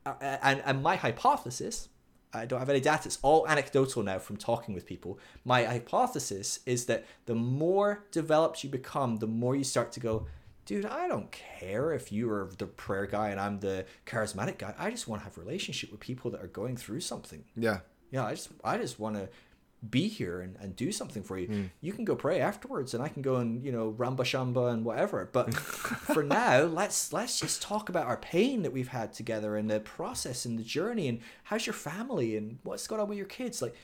[0.06, 1.90] Uh, and and my hypothesis,
[2.34, 3.08] I don't have any data.
[3.08, 5.18] It's all anecdotal now from talking with people.
[5.44, 10.28] My hypothesis is that the more developed you become, the more you start to go,
[10.66, 14.74] dude, I don't care if you are the prayer guy and I'm the charismatic guy.
[14.78, 17.44] I just want to have a relationship with people that are going through something.
[17.56, 17.80] Yeah.
[18.12, 19.30] Yeah, I just I just want to
[19.90, 21.48] be here and, and do something for you.
[21.48, 21.70] Mm.
[21.82, 24.84] You can go pray afterwards and I can go and, you know, ramba shamba and
[24.84, 25.30] whatever.
[25.32, 29.70] But for now, let's let's just talk about our pain that we've had together and
[29.70, 33.28] the process and the journey and how's your family and what's going on with your
[33.28, 33.62] kids.
[33.62, 33.76] Like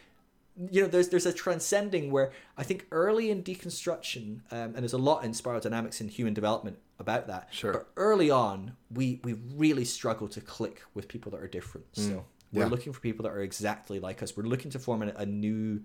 [0.70, 4.94] you know, there's there's a transcending where I think early in deconstruction, um, and there's
[4.94, 7.48] a lot in spiral dynamics and human development about that.
[7.52, 7.74] Sure.
[7.74, 11.88] But early on, we we really struggle to click with people that are different.
[11.94, 12.68] So we're yeah.
[12.70, 14.36] looking for people that are exactly like us.
[14.38, 15.82] We're looking to form a, a new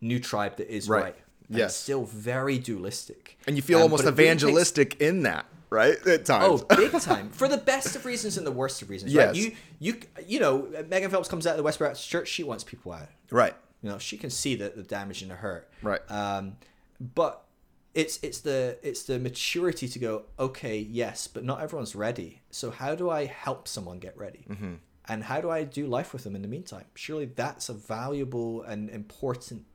[0.00, 1.04] new tribe that is Right.
[1.04, 1.16] right.
[1.50, 1.76] Yes.
[1.76, 3.38] Still very dualistic.
[3.46, 5.94] And you feel Um, almost really takes- evangelistic in that, right?
[6.06, 6.62] At times.
[6.70, 7.28] Oh, big time!
[7.30, 9.12] For the best of reasons and the worst of reasons.
[9.12, 9.26] Yes.
[9.28, 9.36] Right?
[9.36, 12.28] You you you know, Megan Phelps comes out of the West Baptist Church.
[12.28, 13.08] She wants people out.
[13.30, 13.54] right.
[13.84, 15.70] You know, she can see the, the damage and the hurt.
[15.82, 16.00] Right.
[16.10, 16.56] Um,
[16.98, 17.44] but
[17.92, 22.40] it's it's the it's the maturity to go, okay, yes, but not everyone's ready.
[22.50, 24.46] So how do I help someone get ready?
[24.48, 24.74] Mm-hmm.
[25.06, 26.86] And how do I do life with them in the meantime?
[26.94, 29.66] Surely that's a valuable and important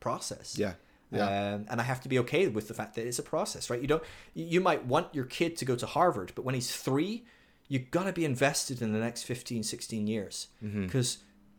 [0.00, 0.56] process.
[0.58, 0.72] Yeah.
[1.10, 1.26] Yeah.
[1.26, 3.82] Um, and I have to be okay with the fact that it's a process, right?
[3.82, 4.02] You don't.
[4.32, 7.26] You might want your kid to go to Harvard, but when he's three,
[7.68, 10.86] you've got to be invested in the next 15, 16 years Mm-hmm.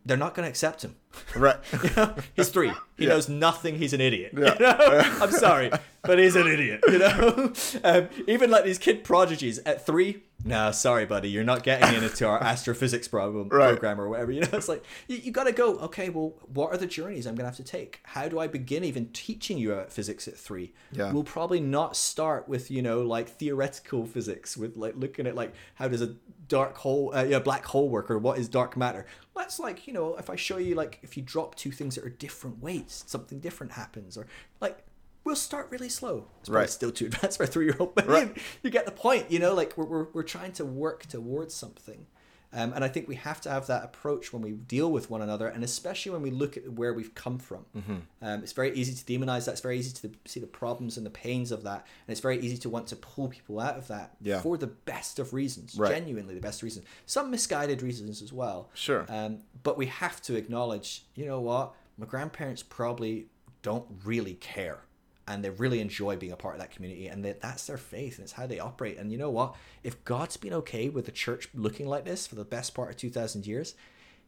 [0.06, 0.96] They're not going to accept him.
[1.36, 1.58] Right.
[1.84, 2.72] You know, he's three.
[2.98, 3.78] He knows nothing.
[3.78, 4.34] He's an idiot.
[4.38, 4.54] Yeah.
[4.54, 5.18] You know?
[5.22, 5.72] I'm sorry,
[6.04, 6.84] but he's an idiot.
[6.88, 7.54] You know,
[7.84, 10.24] um, even like these kid prodigies at three.
[10.46, 13.70] No, sorry, buddy, you're not getting into our astrophysics problem Right.
[13.70, 14.32] program or whatever.
[14.32, 15.78] You know, it's like you, you got to go.
[15.80, 18.00] Okay, well, what are the journeys I'm gonna have to take?
[18.04, 20.74] How do I begin even teaching you about physics at three?
[20.92, 21.12] Yeah.
[21.14, 25.54] We'll probably not start with you know like theoretical physics with like looking at like
[25.76, 26.16] how does a
[26.50, 29.06] dark hole, uh, yeah, black hole work or what is dark matter.
[29.36, 32.04] Let's like you know if I show you like if you drop two things that
[32.06, 34.28] are different weights, something different happens or
[34.62, 34.84] like.
[35.26, 36.26] We'll start really slow.
[36.42, 36.70] It's Right.
[36.70, 38.28] still too advanced for a three-year-old, but Right.
[38.36, 39.32] you, you get the point.
[39.32, 42.08] You know, like we're, we're, we're trying to work towards something.
[42.54, 45.22] Um, and I think we have to have that approach when we deal with one
[45.22, 47.66] another, and especially when we look at where we've come from.
[47.76, 47.96] Mm-hmm.
[48.22, 49.52] Um, it's very easy to demonize that.
[49.54, 52.40] It's very easy to see the problems and the pains of that, and it's very
[52.40, 54.42] easy to want to pull people out of that Yeah.
[54.42, 55.92] for the best of reasons, Right.
[55.92, 56.86] genuinely the best reasons.
[57.06, 58.70] Some misguided reasons as well.
[58.74, 59.06] Sure.
[59.10, 61.74] Um, but we have to acknowledge, you know what?
[61.98, 63.28] My grandparents probably
[63.62, 64.82] don't really care.
[65.28, 68.18] And they really enjoy being a part of that community, and that that's their faith,
[68.18, 68.98] and it's how they operate.
[68.98, 69.56] And you know what?
[69.82, 72.98] If God's been okay with the church looking like this for the best part of
[72.98, 73.76] two thousand years,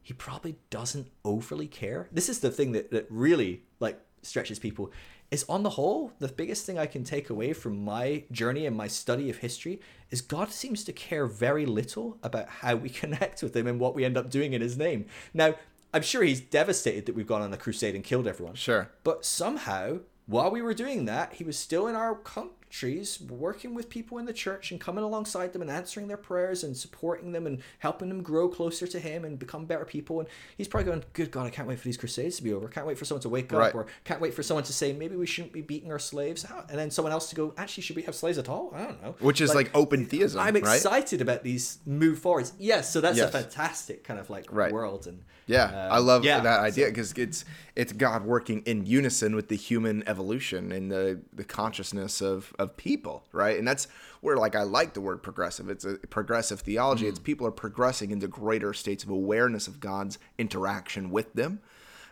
[0.02, 2.08] He probably doesn't overly care.
[2.12, 4.92] This is the thing that, that really like stretches people.
[5.32, 8.78] Is on the whole, the biggest thing I can take away from my journey and
[8.78, 9.82] my study of history
[10.12, 13.96] is God seems to care very little about how we connect with Him and what
[13.96, 15.08] we end up doing in His name.
[15.34, 15.56] Now,
[15.94, 18.54] I'm sure He's devastated that we've gone on a crusade and killed everyone.
[18.54, 18.92] Sure.
[19.04, 23.90] But somehow, while we were doing that, he was still in our countries, working with
[23.90, 27.46] people in the church and coming alongside them and answering their prayers and supporting them
[27.48, 30.20] and helping them grow closer to him and become better people.
[30.20, 30.28] And
[30.58, 32.68] he's probably going, Good God, I can't wait for these crusades to be over.
[32.68, 33.70] Can't wait for someone to wake Right.
[33.70, 36.44] up or can't wait for someone to say, Maybe we shouldn't be beating our slaves.
[36.44, 38.72] How- And then someone else to go, Actually, should we have slaves at all?
[38.76, 39.16] I don't know.
[39.20, 40.64] Which is like, open theism, I'm right?
[40.64, 42.54] excited about these move forwards.
[42.58, 43.30] Yes, so that's Yes.
[43.30, 44.72] a fantastic kind of like Right.
[44.74, 45.06] world.
[45.08, 47.46] And Yeah, um, I love yeah, that idea because it's
[47.76, 52.78] it's God working in unison with the human evolution and the the consciousness of of
[52.78, 53.58] people, right?
[53.58, 53.88] And that's
[54.22, 55.70] where like I like the word progressive.
[55.70, 57.08] It's a progressive theology.
[57.08, 61.60] It's people are progressing into greater states of awareness of God's interaction with them.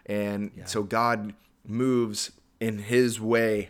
[0.05, 1.33] And so God
[1.65, 3.69] moves in his way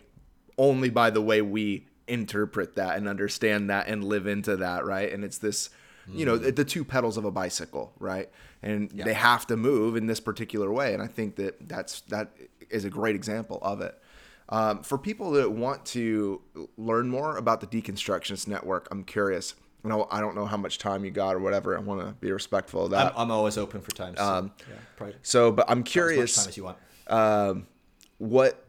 [0.58, 5.12] only by the way we interpret that and understand that and live into that, right?
[5.12, 5.70] And it's this,
[6.08, 8.28] you know, the two pedals of a bicycle, right?
[8.62, 10.94] And they have to move in this particular way.
[10.94, 12.30] And I think that that's that
[12.70, 13.98] is a great example of it.
[14.48, 16.42] Um, for people that want to
[16.76, 19.54] learn more about the Deconstructionist Network, I'm curious.
[19.82, 21.76] You know, I don't know how much time you got or whatever.
[21.76, 23.14] I want to be respectful of I'm, that.
[23.16, 24.16] I'm always open for time.
[24.16, 24.52] So, Um,
[25.00, 26.78] yeah, so, but I'm as much curious time as you want.
[27.08, 27.66] um,
[28.18, 28.64] what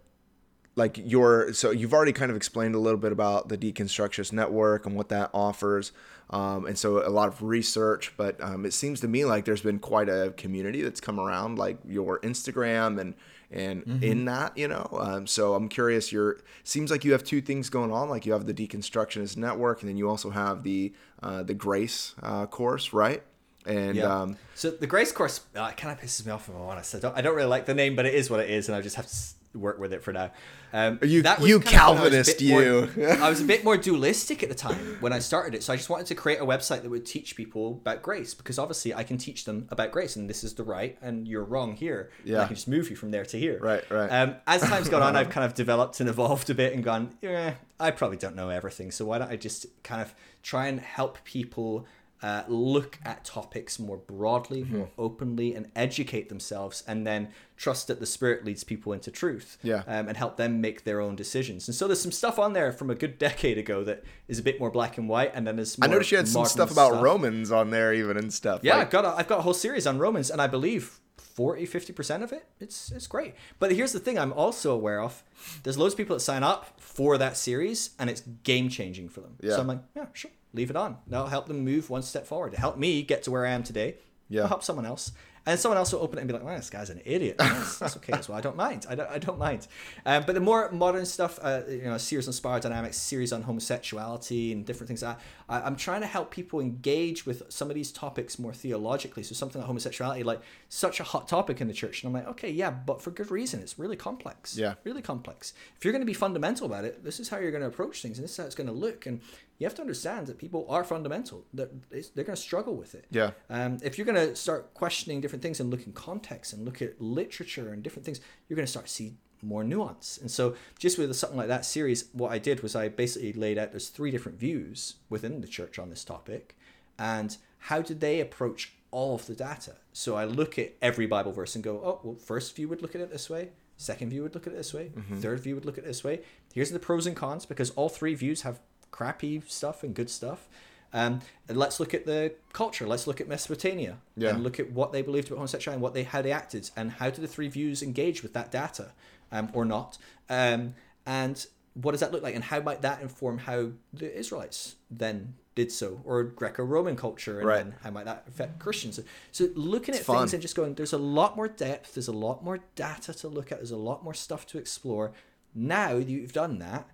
[0.75, 4.85] like your so you've already kind of explained a little bit about the deconstructionist network
[4.85, 5.91] and what that offers
[6.35, 9.61] um, and so a lot of research but um, it seems to me like there's
[9.69, 13.13] been quite a community that's come around like your instagram and
[13.51, 16.33] and in that you know um, so i'm curious you're
[16.63, 19.89] seems like you have two things going on like you have the deconstructionist network and
[19.89, 20.91] then you also have the
[21.23, 23.21] uh, the grace uh, course right
[23.67, 24.21] and Yeah.
[24.21, 26.93] um, so the Grace course uh, kind of pisses me off if I'm honest.
[26.93, 28.75] I don't, I don't really like the name, but it is what it is, and
[28.77, 29.15] I just have to
[29.55, 30.31] work with it for now.
[30.73, 32.89] Um, You- that you kind of when I was Calvinist, more- you.
[33.23, 35.77] I was a bit more dualistic at the time when I started it, so I
[35.77, 39.03] just wanted to create a website that would teach people about grace because obviously I
[39.03, 42.11] can teach them about grace, and this is the right, and you're wrong here.
[42.23, 42.41] Yeah.
[42.41, 43.59] I can just move you from there to here.
[43.61, 44.09] Right, right.
[44.09, 47.15] Um, as time's gone on, I've kind of developed and evolved a bit and gone,
[47.21, 48.91] yeah, I probably don't know everything.
[48.91, 50.13] So why don't I just kind of
[50.43, 51.85] try and help people
[52.23, 54.77] uh, look at topics more broadly, Mm-hmm.
[54.77, 59.57] more openly, and educate themselves, and then trust that the Spirit leads people into truth.
[59.63, 59.83] Yeah.
[59.87, 61.67] Um, and help them make their own decisions.
[61.67, 64.43] And so there's some stuff on there from a good decade ago that is a
[64.43, 67.01] bit more black and white, and then there's I noticed you had some stuff about
[67.01, 68.61] Romans on there, even and stuff.
[68.63, 70.99] yeah, Like, I've got a, I've got a whole series on Romans, and I believe
[71.17, 73.35] 40, 50 percent of it, it's it's great.
[73.59, 75.21] But here's the thing: I'm also aware of
[75.63, 79.19] there's loads of people that sign up for that series, and it's game changing for
[79.19, 79.35] them.
[79.41, 79.55] Yeah.
[79.55, 80.97] So I'm like, yeah, sure, leave it on.
[81.07, 82.53] That'll help them move one step forward.
[82.55, 83.95] Help me get to where I am today.
[84.29, 84.43] Yeah.
[84.43, 85.11] I'll help someone else.
[85.47, 87.37] And someone else will open it and be like, well, this guy's an idiot.
[87.39, 88.37] That's, that's okay as well.
[88.37, 88.87] I don't mind.
[88.89, 89.67] I don't, I don't mind.
[90.03, 93.43] Um, but the more modern stuff, uh, you know, series on spiral dynamics, series on
[93.43, 97.69] homosexuality and different things like that, I, I'm trying to help people engage with some
[97.69, 99.21] of these topics more theologically.
[99.21, 102.03] So something like homosexuality, like such a hot topic in the church.
[102.03, 103.59] And I'm like, okay, yeah, but for good reason.
[103.59, 104.57] It's really complex.
[104.57, 104.75] Yeah.
[104.83, 105.53] Really complex.
[105.77, 108.01] If you're going to be fundamental about it, this is how you're going to approach
[108.01, 109.05] things and this is how it's going to look.
[109.05, 109.21] And
[109.57, 111.45] you have to understand that people are fundamental.
[111.53, 113.05] That they're going to struggle with it.
[113.09, 113.31] Yeah.
[113.49, 116.81] Um, if you're going to start questioning different things and look in context and look
[116.81, 120.17] at literature and different things, you're going to start to see more nuance.
[120.17, 123.57] And so, just with something like that series, what I did was I basically laid
[123.57, 126.57] out there's three different views within the church on this topic,
[126.97, 129.75] and how did they approach all of the data?
[129.93, 132.95] So I look at every Bible verse and go, oh, well, first view would look
[132.95, 133.49] at it this way.
[133.77, 134.91] Second view would look at it this way.
[135.19, 136.21] Third view would look at it this way.
[136.53, 138.59] Here's the pros and cons because all three views have
[138.95, 140.47] crappy stuff and good stuff.
[140.93, 141.19] Um,
[141.49, 142.87] and let's look at the culture.
[142.87, 144.29] Let's look at Mesopotamia Yeah.
[144.29, 146.91] and look at what they believed about homosexuality and what they how they acted and
[146.99, 148.93] how do the three views engage with that data
[149.31, 149.97] um, or not.
[150.29, 154.75] Um, and what does that look like and how might that inform how the Israelites
[154.89, 157.67] then did so or Greco-Roman culture and Right.
[157.83, 158.97] how might that affect Christians?
[159.33, 160.19] So looking at fun.
[160.19, 163.27] things and just going, there's a lot more depth, there's a lot more data to
[163.27, 165.11] look at, there's a lot more stuff to explore.
[165.53, 166.89] Now that you've done that,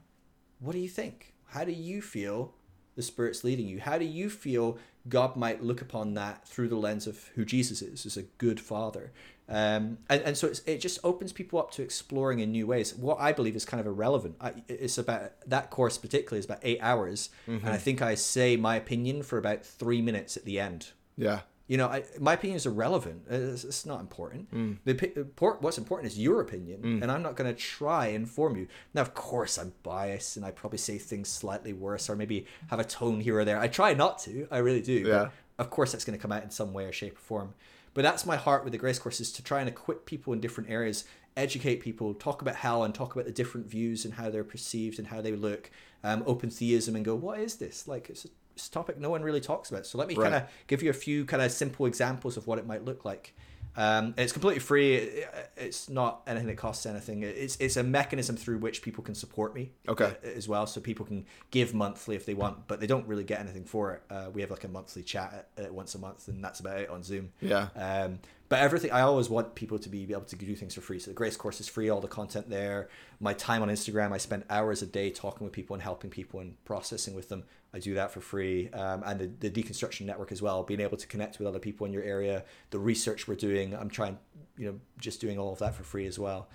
[0.60, 1.31] what do you think?
[1.52, 2.54] How do you feel
[2.96, 3.80] the Spirit's leading you?
[3.80, 7.82] How do you feel God might look upon that through the lens of who Jesus
[7.82, 9.12] is, as a good father?
[9.50, 12.96] Um, and, and so it's, it just opens people up to exploring in new ways.
[12.96, 14.38] What I believe is kind of irrelevant.
[14.40, 17.30] I, it's about that course, particularly, is about eight hours.
[17.66, 20.92] And I think I say my opinion for about three minutes at the end.
[21.18, 21.42] Yeah.
[21.72, 23.28] You know, I, my opinion is irrelevant.
[23.32, 24.54] Uh, it's, it's not important.
[24.54, 24.80] Mm.
[24.84, 27.02] The, uh, what's important is your opinion, mm.
[27.02, 28.68] and I'm not going to try and inform you.
[28.94, 32.82] Now, of course, I'm biased, and I probably say things slightly worse, or maybe have
[32.82, 33.58] a tone here or there.
[33.58, 34.50] I try not to.
[34.52, 35.00] I really do.
[35.08, 35.30] Yeah.
[35.60, 37.54] Of course, that's going to come out in some way or shape or form.
[37.94, 40.42] But that's my heart with the Grace course is to try and equip people in
[40.42, 41.06] different areas,
[41.38, 45.00] educate people, talk about how and talk about the different views and how they're perceived
[45.00, 45.72] and how they look.
[46.04, 47.88] Um, open theism and go, what is this?
[47.88, 48.41] Like it's it's a
[48.72, 49.86] topic no one really talks about.
[49.86, 50.32] So let me Right.
[50.32, 53.06] kind of give you a few kind of simple examples of what it might look
[53.06, 53.34] like.
[53.78, 55.24] Um, it's completely free.
[55.56, 57.24] It's not anything that costs anything.
[57.24, 59.72] It's it's a mechanism through which people can support me.
[59.88, 60.14] Okay.
[60.24, 63.24] uh, As well, so people can give monthly if they want, but they don't really
[63.24, 64.04] get anything for it.
[64.10, 66.90] Uh, we have like a monthly chat uh, once a month, and that's about it
[66.90, 67.32] on Zoom.
[67.40, 67.70] Yeah.
[67.78, 68.20] Um,
[68.50, 71.00] but everything, I always want people to be, be able to do things for free.
[71.00, 72.90] So the Grace course is free, all the content there.
[73.22, 76.42] My time on Instagram, I spend hours a day talking with people and helping people
[76.42, 77.46] and processing with them.
[77.74, 78.70] I do that for free.
[78.72, 81.86] Um, and the, the deconstruction network as well, being able to connect with other people
[81.88, 84.18] in your area, the research we're doing, I'm trying,
[84.58, 86.50] you know, just doing all of that for free as well.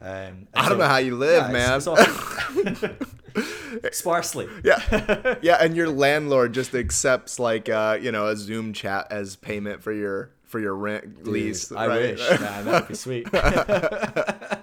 [0.00, 1.80] Um, I don't so- know how you live, yeah, man.
[1.80, 2.90] it's-
[3.84, 4.48] it's Sparsely.
[4.64, 9.36] yeah, yeah, and your landlord just accepts like uh, you know a Zoom chat as
[9.36, 11.72] payment for your for your rent lease.
[11.72, 12.00] I right?
[12.18, 12.40] wish.
[12.40, 13.26] Man, that'd be sweet.
[13.32, 14.60] yeah.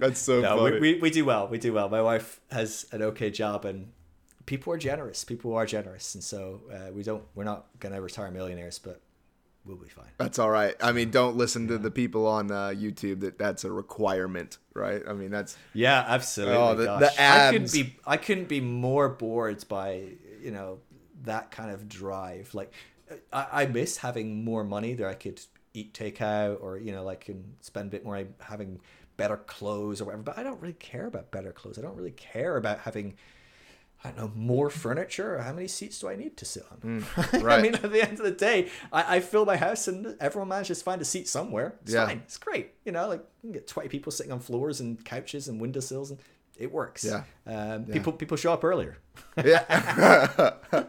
[0.00, 0.80] That's so no, funny.
[0.80, 1.46] we, we, we do well.
[1.48, 1.88] We do well.
[1.88, 3.92] My wife has an okay job, and
[4.46, 5.24] people are generous.
[5.24, 7.24] People are generous, and so uh, we don't.
[7.34, 9.00] We're not gonna retire millionaires, but
[9.64, 10.06] we'll be fine.
[10.18, 10.74] That's all right.
[10.80, 15.02] I mean, don't listen to the people on uh, YouTube that that's a requirement, right?
[15.08, 16.56] I mean, that's Yeah, absolutely.
[16.56, 17.96] Oh, the- the I couldn't be.
[18.06, 20.02] I couldn't be more bored by
[20.40, 20.78] you know
[21.22, 22.52] that kind of drive.
[22.54, 22.72] Like,
[23.32, 25.40] I, I miss having more money that I could
[25.74, 28.80] eat takeout, or you know, like can spend a bit more having
[29.16, 30.22] better clothes or whatever.
[30.24, 31.78] But I don't really care about better clothes.
[31.78, 33.14] I don't really care about having.
[34.04, 35.38] I don't know more furniture.
[35.38, 37.04] How many seats do I need to sit on?
[37.32, 37.62] I right.
[37.62, 40.78] mean, at the end of the day, I, I fill my house and everyone manages
[40.78, 41.76] to find a seat somewhere.
[41.82, 42.06] It's Yeah.
[42.06, 42.18] fine.
[42.24, 42.72] It's great.
[42.84, 46.10] You know, like you can get twenty people sitting on floors and couches and windowsills,
[46.10, 46.18] and
[46.58, 47.04] it works.
[47.04, 47.22] Yeah.
[47.46, 48.98] Um, People people show up earlier.
[49.44, 50.52] yeah,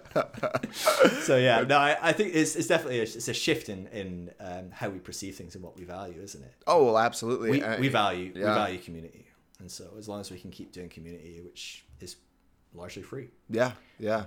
[1.21, 4.31] So yeah, no, I, I think it's, it's definitely a, it's a shift in in
[4.39, 6.53] um, how we perceive things and what we value, isn't it?
[6.67, 7.51] oh well, absolutely.
[7.51, 9.27] We, we value we value community,
[9.59, 12.15] and so as long as we can keep doing community, which is
[12.73, 13.29] largely free.
[13.49, 14.25] Yeah, yeah.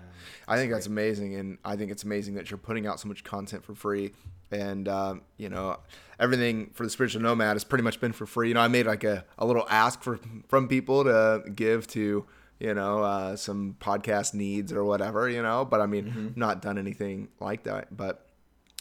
[0.48, 3.24] I think that's amazing, and I think it's amazing that you're putting out so much
[3.24, 4.12] content for free.
[4.50, 5.78] And um, you know,
[6.20, 8.48] everything for the spiritual nomad has pretty much been for free.
[8.48, 12.24] You know, I made like a, a little ask for from people to give to
[12.60, 15.28] you know uh, some podcast needs or whatever.
[15.28, 16.28] You know, but I mean, Mm-hmm.
[16.40, 17.96] not done anything like that.
[17.96, 18.26] But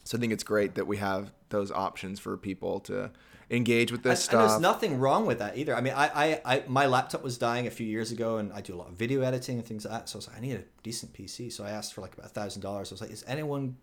[0.03, 3.09] so I think it's great that we have those options for people to
[3.49, 5.75] engage with this And, and there's nothing wrong with that either.
[5.75, 8.61] I mean, I, I, I, my laptop was dying a few years ago, and I
[8.61, 10.09] do a lot of video editing and things like that.
[10.09, 11.51] So I was like, I need a decent PC.
[11.51, 12.91] So I asked for like about a thousand dollars.
[12.91, 13.77] I was like, is anyone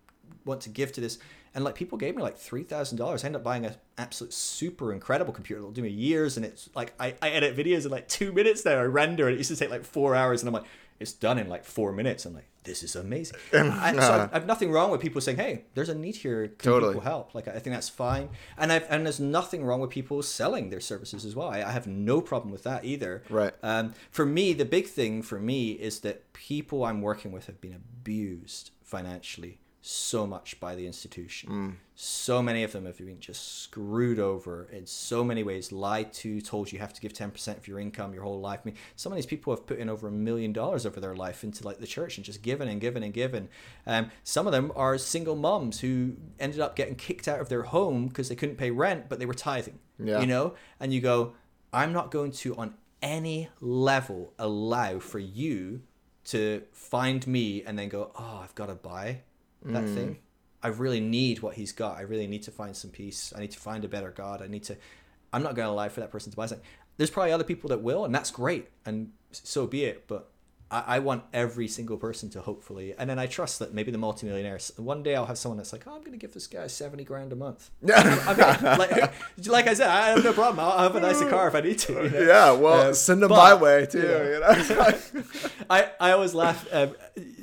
[0.44, 1.18] want to give to this?
[1.55, 3.24] And like people gave me like three thousand dollars.
[3.24, 6.36] I ended up buying an absolute super incredible computer that'll do me years.
[6.36, 8.78] And it's like I, I edit videos in like two minutes now.
[8.78, 10.64] I render, and it used to take like four hours, and I'm like,
[11.02, 12.24] it's done in like four minutes.
[12.24, 13.36] I'm like, this is amazing.
[13.52, 16.48] I, so I've, I've nothing wrong with people saying, hey, there's a need here.
[16.48, 16.94] Can Totally.
[16.94, 17.34] people help?
[17.34, 18.28] Like I think that's fine.
[18.56, 21.48] And I've and there's nothing wrong with people selling their services as well.
[21.48, 23.22] I, I have no problem with that either.
[23.28, 23.52] Right.
[23.62, 27.60] Um, for me, the big thing for me is that people I'm working with have
[27.60, 31.76] been abused financially so much by the institution.
[31.96, 36.40] So many of them have been just screwed over in so many ways, lied to,
[36.40, 38.60] told you have to give 10% of your income your whole life.
[38.62, 41.16] I mean, some of these people have put in over a million dollars over their
[41.16, 43.48] life into like the church and just given and given and given.
[43.84, 47.64] Um, some of them are single moms who ended up getting kicked out of their
[47.64, 49.80] home because they couldn't pay rent, but they were tithing.
[49.98, 50.20] Yeah.
[50.20, 50.54] You know?
[50.78, 51.34] And you go,
[51.72, 55.82] I'm not going to on any level allow for you
[56.26, 59.22] to find me and then go, oh, I've got to buy
[59.66, 60.18] that thing.
[60.62, 61.98] I really need what he's got.
[61.98, 63.32] I really need to find some peace.
[63.36, 64.43] I need to find a better God.
[64.43, 64.76] I need to.
[65.32, 66.64] I'm not going to lie for that person to buy something.
[66.98, 70.06] There's probably other people that will, and that's great, and so be it.
[70.06, 70.28] But
[70.70, 73.98] I, I want every single person to hopefully, and then I trust that maybe the
[73.98, 74.70] multimillionaires.
[74.76, 77.02] One day I'll have someone that's like, "Oh, I'm going to give this guy seventy
[77.02, 79.12] grand a month." I mean, like,
[79.48, 80.60] like I said, I have no problem.
[80.60, 81.93] I'll have a nicer car if I need to.
[81.94, 82.20] you know?
[82.20, 83.98] yeah, well, Um, send them but- my way too.
[84.01, 84.59] yeah.
[84.62, 85.22] You know?
[85.70, 86.68] I, I always laugh.
[86.70, 86.94] Um,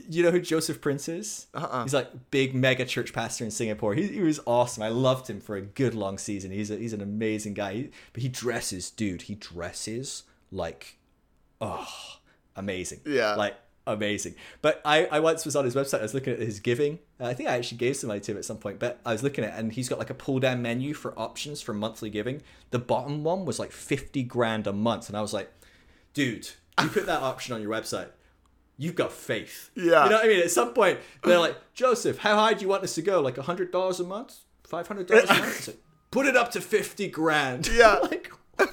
[0.10, 1.48] you know who Joseph Prince is?
[1.54, 1.84] Uh-uh.
[1.84, 3.94] He's like big mega church pastor in Singapore.
[3.94, 4.84] He, he was awesome.
[4.84, 6.52] I loved him for a good long season.
[6.52, 7.74] He's a, he's an amazing guy.
[7.74, 9.24] He, but he dresses, dude.
[9.24, 10.98] He dresses like,
[11.62, 11.88] oh,
[12.56, 13.02] amazing.
[13.06, 13.36] Yeah.
[13.36, 13.56] Like
[13.86, 14.36] amazing.
[14.62, 16.00] But I, I once was on his website.
[16.00, 17.00] I was looking at his giving.
[17.20, 18.80] I think I actually gave some money to him at some point.
[18.80, 21.18] But I was looking at, it and he's got like a pull down menu for
[21.20, 22.42] options for monthly giving.
[22.72, 25.52] The bottom one was like fifty grand a month, and I was like,
[26.14, 26.50] dude,
[26.82, 28.10] you put that option on your website.
[28.82, 29.70] You've got faith.
[29.76, 30.06] Yeah.
[30.06, 30.40] You know what I mean?
[30.42, 33.20] At some point, they're like, Joseph, how high do you want this to go?
[33.22, 34.36] Like hundred dollars a month?
[34.64, 35.68] Five hundred dollars a month?
[35.68, 35.78] Like,
[36.12, 37.68] Put it up to fifty grand.
[37.74, 37.96] Yeah.
[37.96, 38.32] like,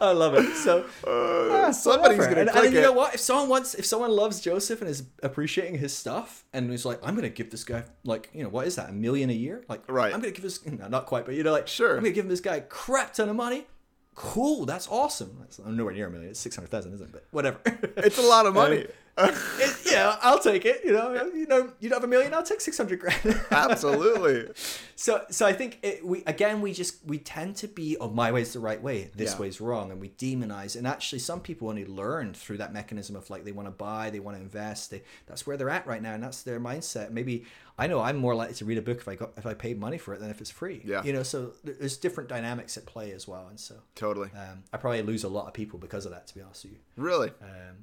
[0.00, 0.54] I love it.
[0.54, 2.34] So Uh, somebody's whatever.
[2.34, 3.14] gonna and, click and you know what?
[3.14, 6.98] If someone wants, if someone loves Joseph and is appreciating his stuff, and is like,
[7.02, 8.88] I'm gonna give this guy like, you know, what is that?
[8.90, 9.62] A million a year?
[9.68, 10.12] Like, Right.
[10.14, 11.90] I'm gonna give this, no, not quite, but you know, like, Sure.
[11.96, 13.66] I'm gonna give him this guy a crap ton of money.
[14.14, 15.36] Cool, that's awesome.
[15.40, 16.30] That's nowhere near a million.
[16.30, 17.12] It's six hundred thousand, isn't it?
[17.12, 17.58] But whatever.
[17.96, 18.86] It's a lot of money.
[19.18, 20.80] It- yeah, I'll take it.
[20.82, 22.32] You know, you know, you don't have a million.
[22.32, 23.38] I'll take six hundred grand.
[23.50, 24.48] Absolutely.
[24.96, 28.32] So, so I think it, we again we just we tend to be oh my
[28.32, 29.38] way's the right way, this Yeah.
[29.40, 30.74] way's wrong, and we demonize.
[30.76, 34.08] And actually, some people only learn through that mechanism of like they want to buy,
[34.08, 34.90] they want to invest.
[34.90, 37.10] They that's where they're at right now, and that's their mindset.
[37.10, 37.44] Maybe
[37.80, 39.80] I know I'm more likely to read a book if I got if I paid
[39.80, 40.82] money for it than if it's free.
[40.84, 41.02] Yeah.
[41.02, 41.22] you know.
[41.22, 44.28] So there's different dynamics at play as well, and so Totally.
[44.36, 46.26] um, I probably lose a lot of people because of that.
[46.28, 46.78] To be honest with you.
[46.96, 47.30] Really.
[47.42, 47.76] Um,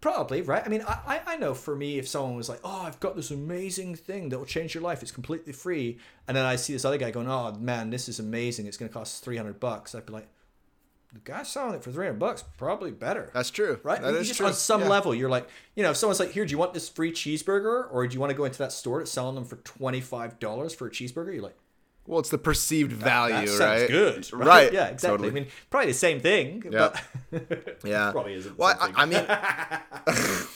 [0.00, 0.62] probably right.
[0.64, 3.16] I mean, I, I I know for me, if someone was like, "Oh, I've got
[3.16, 5.02] this amazing thing that will change your life.
[5.02, 5.98] It's completely free,"
[6.28, 8.66] and then I see this other guy going, "Oh man, this is amazing.
[8.66, 10.28] It's going to cost three hundred bucks," I'd be like,
[11.24, 13.30] the guy selling it for 300 bucks probably better.
[13.32, 13.80] That's true.
[13.82, 14.00] Right?
[14.00, 14.46] That You is just true.
[14.46, 14.88] on some Yeah.
[14.88, 17.86] level, you're like, you know, if someone's like, here, do you want this free cheeseburger?
[17.90, 20.86] Or do you want to go into that store that's selling them for $25 for
[20.86, 21.32] a cheeseburger?
[21.34, 21.56] You're like,
[22.06, 23.88] Well, it's the perceived value, that right?
[23.88, 24.30] good.
[24.32, 24.46] Right?
[24.46, 24.72] Right.
[24.72, 25.08] Yeah, exactly.
[25.18, 25.28] Totally.
[25.30, 26.62] I mean, probably the same thing.
[26.70, 26.92] Yeah.
[27.32, 28.12] But Yeah.
[28.12, 28.56] probably isn't.
[28.58, 28.92] Well, I.
[29.02, 29.26] I mean,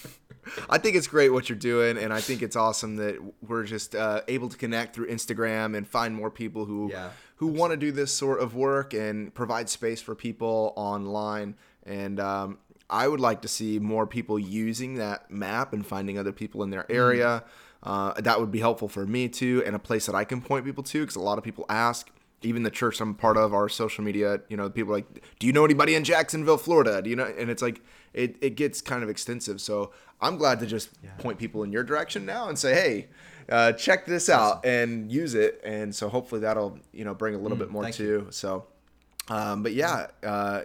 [0.68, 3.16] I think it's great what you're doing, and I think it's awesome that
[3.46, 7.46] we're just uh, able to connect through Instagram and find more people who Yeah, who
[7.48, 11.54] want to do this sort of work and provide space for people online.
[11.84, 12.58] And um,
[12.88, 16.70] I would like to see more people using that map and finding other people in
[16.70, 16.92] their Mm-hmm.
[16.96, 17.44] area.
[17.82, 20.66] Uh, that would be helpful for me too, and a place that I can point
[20.66, 22.10] people to because a lot of people ask.
[22.42, 25.46] Even the church I'm part of, our social media, you know, people are like, "Do
[25.46, 27.24] you know anybody in Jacksonville, Florida?" Do you know?
[27.38, 27.82] And it's like,
[28.14, 29.60] it, it gets kind of extensive.
[29.60, 33.08] So I'm glad to just point people in your direction now and say, "Hey,
[33.50, 37.38] uh, check this out and use it." And so hopefully that'll you know bring a
[37.38, 38.26] little bit more Mm, thank too.
[38.30, 38.66] So,
[39.28, 40.62] um, but yeah, uh,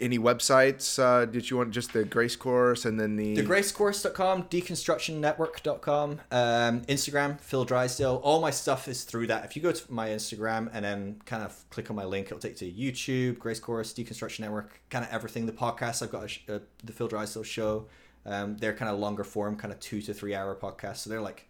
[0.00, 1.70] any websites uh, did you want?
[1.70, 8.20] Just the Grace Course and then the, thegracecourse.com, deconstructionnetwork.com, um, Instagram, Phil Drysdale.
[8.22, 9.44] All my stuff is through that.
[9.44, 12.38] If you go to my Instagram and then kind of click on my link, it'll
[12.38, 15.46] take you to YouTube, Grace Course, Deconstruction Network, kind of everything.
[15.46, 17.86] The podcast, I've got a sh- uh, the Phil Drysdale show.
[18.24, 20.98] Um, they're kind of longer form, kind of two to three hour podcasts.
[20.98, 21.46] So they're like,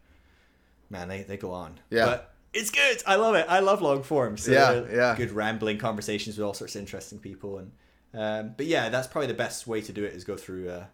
[0.90, 1.80] man, they, they go on.
[1.90, 2.06] Yeah.
[2.06, 3.02] But it's good.
[3.06, 3.46] I love it.
[3.48, 4.36] I love long form.
[4.36, 5.14] So Yeah, yeah.
[5.16, 7.58] Good rambling conversations with all sorts of interesting people.
[7.58, 7.72] And
[8.14, 10.84] um, but yeah, that's probably the best way to do it is go through uh,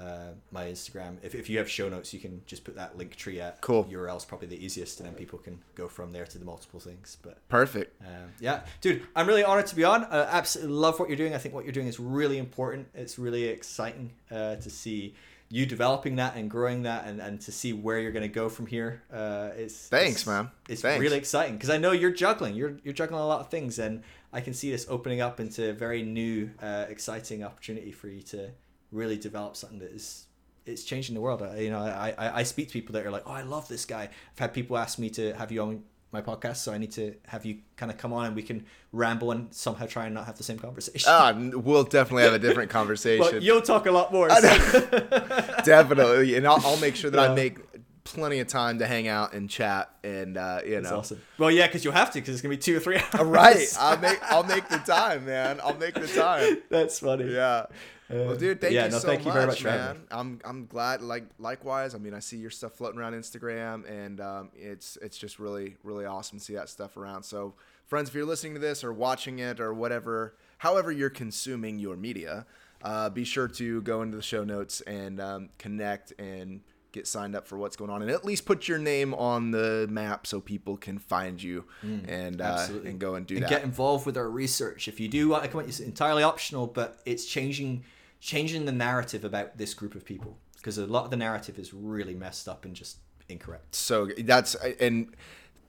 [0.00, 1.16] uh, my Instagram.
[1.22, 3.84] If, if you have show notes, you can just put that link tree at Cool.
[3.90, 7.16] URL's probably the easiest, and then people can go from there to the multiple things.
[7.22, 8.00] But perfect.
[8.02, 10.04] um, yeah, dude, I'm really honored to be on.
[10.04, 11.34] I absolutely love what you're doing.
[11.34, 12.88] I think what you're doing is really important.
[12.94, 15.14] It's really exciting uh, to see
[15.52, 18.48] you developing that and growing that, and, and to see where you're going to go
[18.48, 19.02] from here.
[19.12, 20.50] Uh, it's Thanks, it's- man.
[20.68, 21.00] It's Thanks.
[21.02, 22.54] really exciting because I know you're juggling.
[22.54, 25.70] You're you're juggling a lot of things, and I can see this opening up into
[25.70, 28.50] a very new, uh, exciting opportunity for you to
[28.92, 30.26] really develop something that is
[30.66, 31.42] it's changing the world.
[31.42, 33.66] I, you know, I, I I speak to people that are like, oh, I love
[33.68, 34.02] this guy.
[34.32, 35.82] I've had people ask me to have you on
[36.12, 38.66] my podcast, so I need to have you kind of come on and we can
[38.92, 41.08] ramble and somehow try and not have the same conversation.
[41.10, 43.24] Ah, we'll definitely have a different conversation.
[43.32, 44.28] but you'll talk a lot more.
[44.28, 44.88] so-
[45.64, 47.58] definitely, and I'll, I'll make sure that I make
[48.04, 50.98] plenty of time to hang out and chat, and uh, you That's know.
[50.98, 51.20] awesome.
[51.38, 53.26] Well, yeah, because you'll have to, because it's gonna be two or three hours.
[53.26, 55.60] Right, I'll make I'll make the time, man.
[55.62, 56.62] I'll make the time.
[56.70, 57.32] That's funny.
[57.32, 57.66] Yeah.
[58.08, 60.00] Well, dude, thank yeah, you no, so thank you much, very much man.
[60.10, 61.00] I'm I'm glad.
[61.00, 65.16] Like likewise, I mean, I see your stuff floating around Instagram, and um, it's it's
[65.16, 67.22] just really really awesome to see that stuff around.
[67.22, 67.54] So,
[67.86, 71.96] friends, if you're listening to this or watching it or whatever, however you're consuming your
[71.96, 72.46] media,
[72.82, 77.34] uh, be sure to go into the show notes and um, connect and get signed
[77.36, 80.40] up for what's going on, and at least put your name on the map so
[80.40, 83.50] people can find you and uh, Mm, and go and do and that.
[83.50, 84.88] get involved with our research.
[84.88, 87.84] If you do want to come, it's entirely optional, but it's changing
[88.20, 91.72] changing the narrative about this group of people because a lot of the narrative is
[91.72, 92.98] really messed up and just
[93.30, 93.74] incorrect.
[93.74, 95.14] so that's and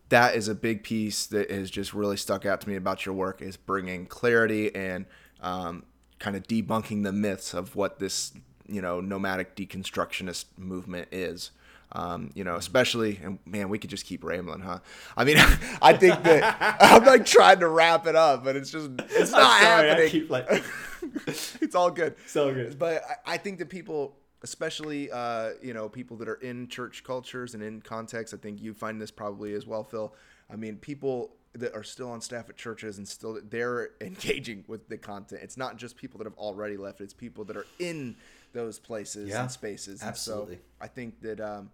[0.10, 3.15] that is a big piece that has just really stuck out to me about your
[3.15, 5.06] work is bringing clarity and
[5.39, 5.84] um,
[6.19, 8.34] kind of debunking the myths of what this
[8.72, 11.52] you know nomadic deconstructionist movement is.
[11.93, 14.80] Um, you know especially and man we could just keep rambling huh?
[15.18, 15.35] I mean
[15.81, 19.41] i think that i'm like trying to wrap it up but it's just it's not
[19.61, 20.10] sorry, I happening.
[20.10, 20.48] keep like
[21.27, 22.15] it's all good.
[22.27, 22.80] So good.
[22.80, 27.03] but I, I think that people especially uh, you know people that are in church
[27.03, 30.15] cultures and in context i think you find this probably as well phil.
[30.49, 34.88] I mean people that are still on staff at churches and still they're engaging with
[34.88, 35.41] the content.
[35.43, 37.02] It's not just people that have already left.
[37.02, 38.15] It's people that are in
[38.53, 40.02] those places Yeah, and spaces.
[40.02, 40.56] And absolutely.
[40.56, 41.69] so i think that um,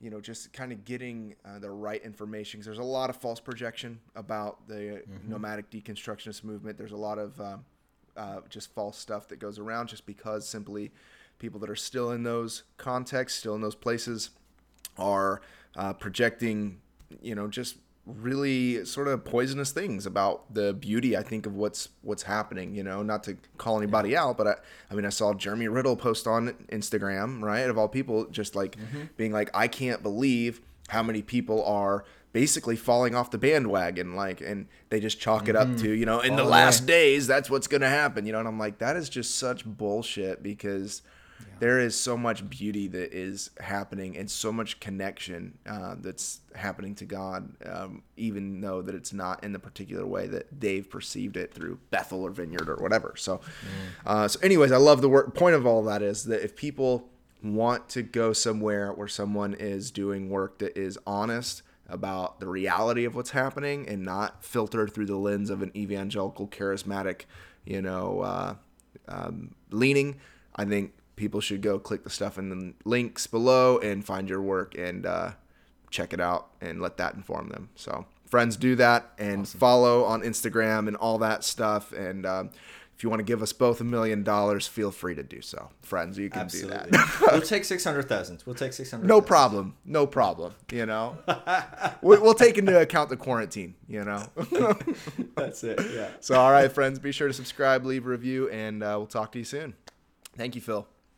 [0.00, 3.16] you know just kind of getting uh, the right information 'cause there's a lot of
[3.16, 6.76] false projection about the nomadic deconstructionist movement.
[6.78, 7.64] There's a lot of um,
[8.16, 10.92] uh, just false stuff that goes around just because simply
[11.38, 14.30] people that are still in those contexts, still in those places,
[14.98, 15.40] are
[15.76, 16.80] uh, projecting,
[17.20, 17.76] you know, just
[18.06, 22.84] really sort of poisonous things about the beauty I think of what's what's happening you
[22.84, 23.02] know?
[23.02, 24.54] Not to call anybody out but I,
[24.90, 27.68] I mean I saw Jeremy Riddle post on Instagram right?
[27.68, 29.02] Of all people just like mm-hmm.
[29.16, 34.40] being like I can't believe how many people are basically falling off the bandwagon like
[34.40, 35.78] and they just chalk it up mm-hmm.
[35.78, 36.86] to you know in the Oh, last yeah.
[36.86, 38.38] days that's what's gonna happen you know?
[38.38, 41.02] And i'm like that is just such bullshit because
[41.58, 46.94] there is so much beauty that is happening and so much connection uh, that's happening
[46.94, 51.36] to god um, even though that it's not in the particular way that dave perceived
[51.36, 53.14] it through bethel or vineyard or whatever.
[53.16, 53.40] So
[54.04, 57.08] uh, so anyways i love the work point of all that is that if people
[57.42, 63.04] want to go somewhere where someone is doing work that is honest about the reality
[63.04, 67.22] of what's happening and not filtered through the lens of an evangelical, charismatic,
[67.64, 68.54] you know, uh,
[69.08, 70.16] um, leaning,
[70.56, 74.42] I think people should go click the stuff in the links below and find your
[74.42, 75.32] work and uh,
[75.90, 77.70] check it out and let that inform them.
[77.74, 79.60] So, friends, do that and awesome.
[79.60, 81.92] follow on Instagram and all that stuff.
[81.92, 82.50] And um,
[82.94, 85.70] if you want to give us both a million dollars, feel free to do so.
[85.82, 86.90] Friends, you can Absolutely.
[86.90, 87.28] do that.
[87.32, 88.42] we'll take 600,000.
[88.46, 89.06] We'll take 600.
[89.06, 89.74] No problem.
[89.84, 90.54] No problem.
[90.70, 91.18] You know,
[92.02, 94.22] we'll take into account the quarantine, you know.
[95.34, 95.80] That's it.
[95.94, 96.08] Yeah.
[96.20, 99.32] So, all right, friends, be sure to subscribe, leave a review, and uh, we'll talk
[99.32, 99.74] to you soon.
[100.36, 100.86] Thank you, Phil.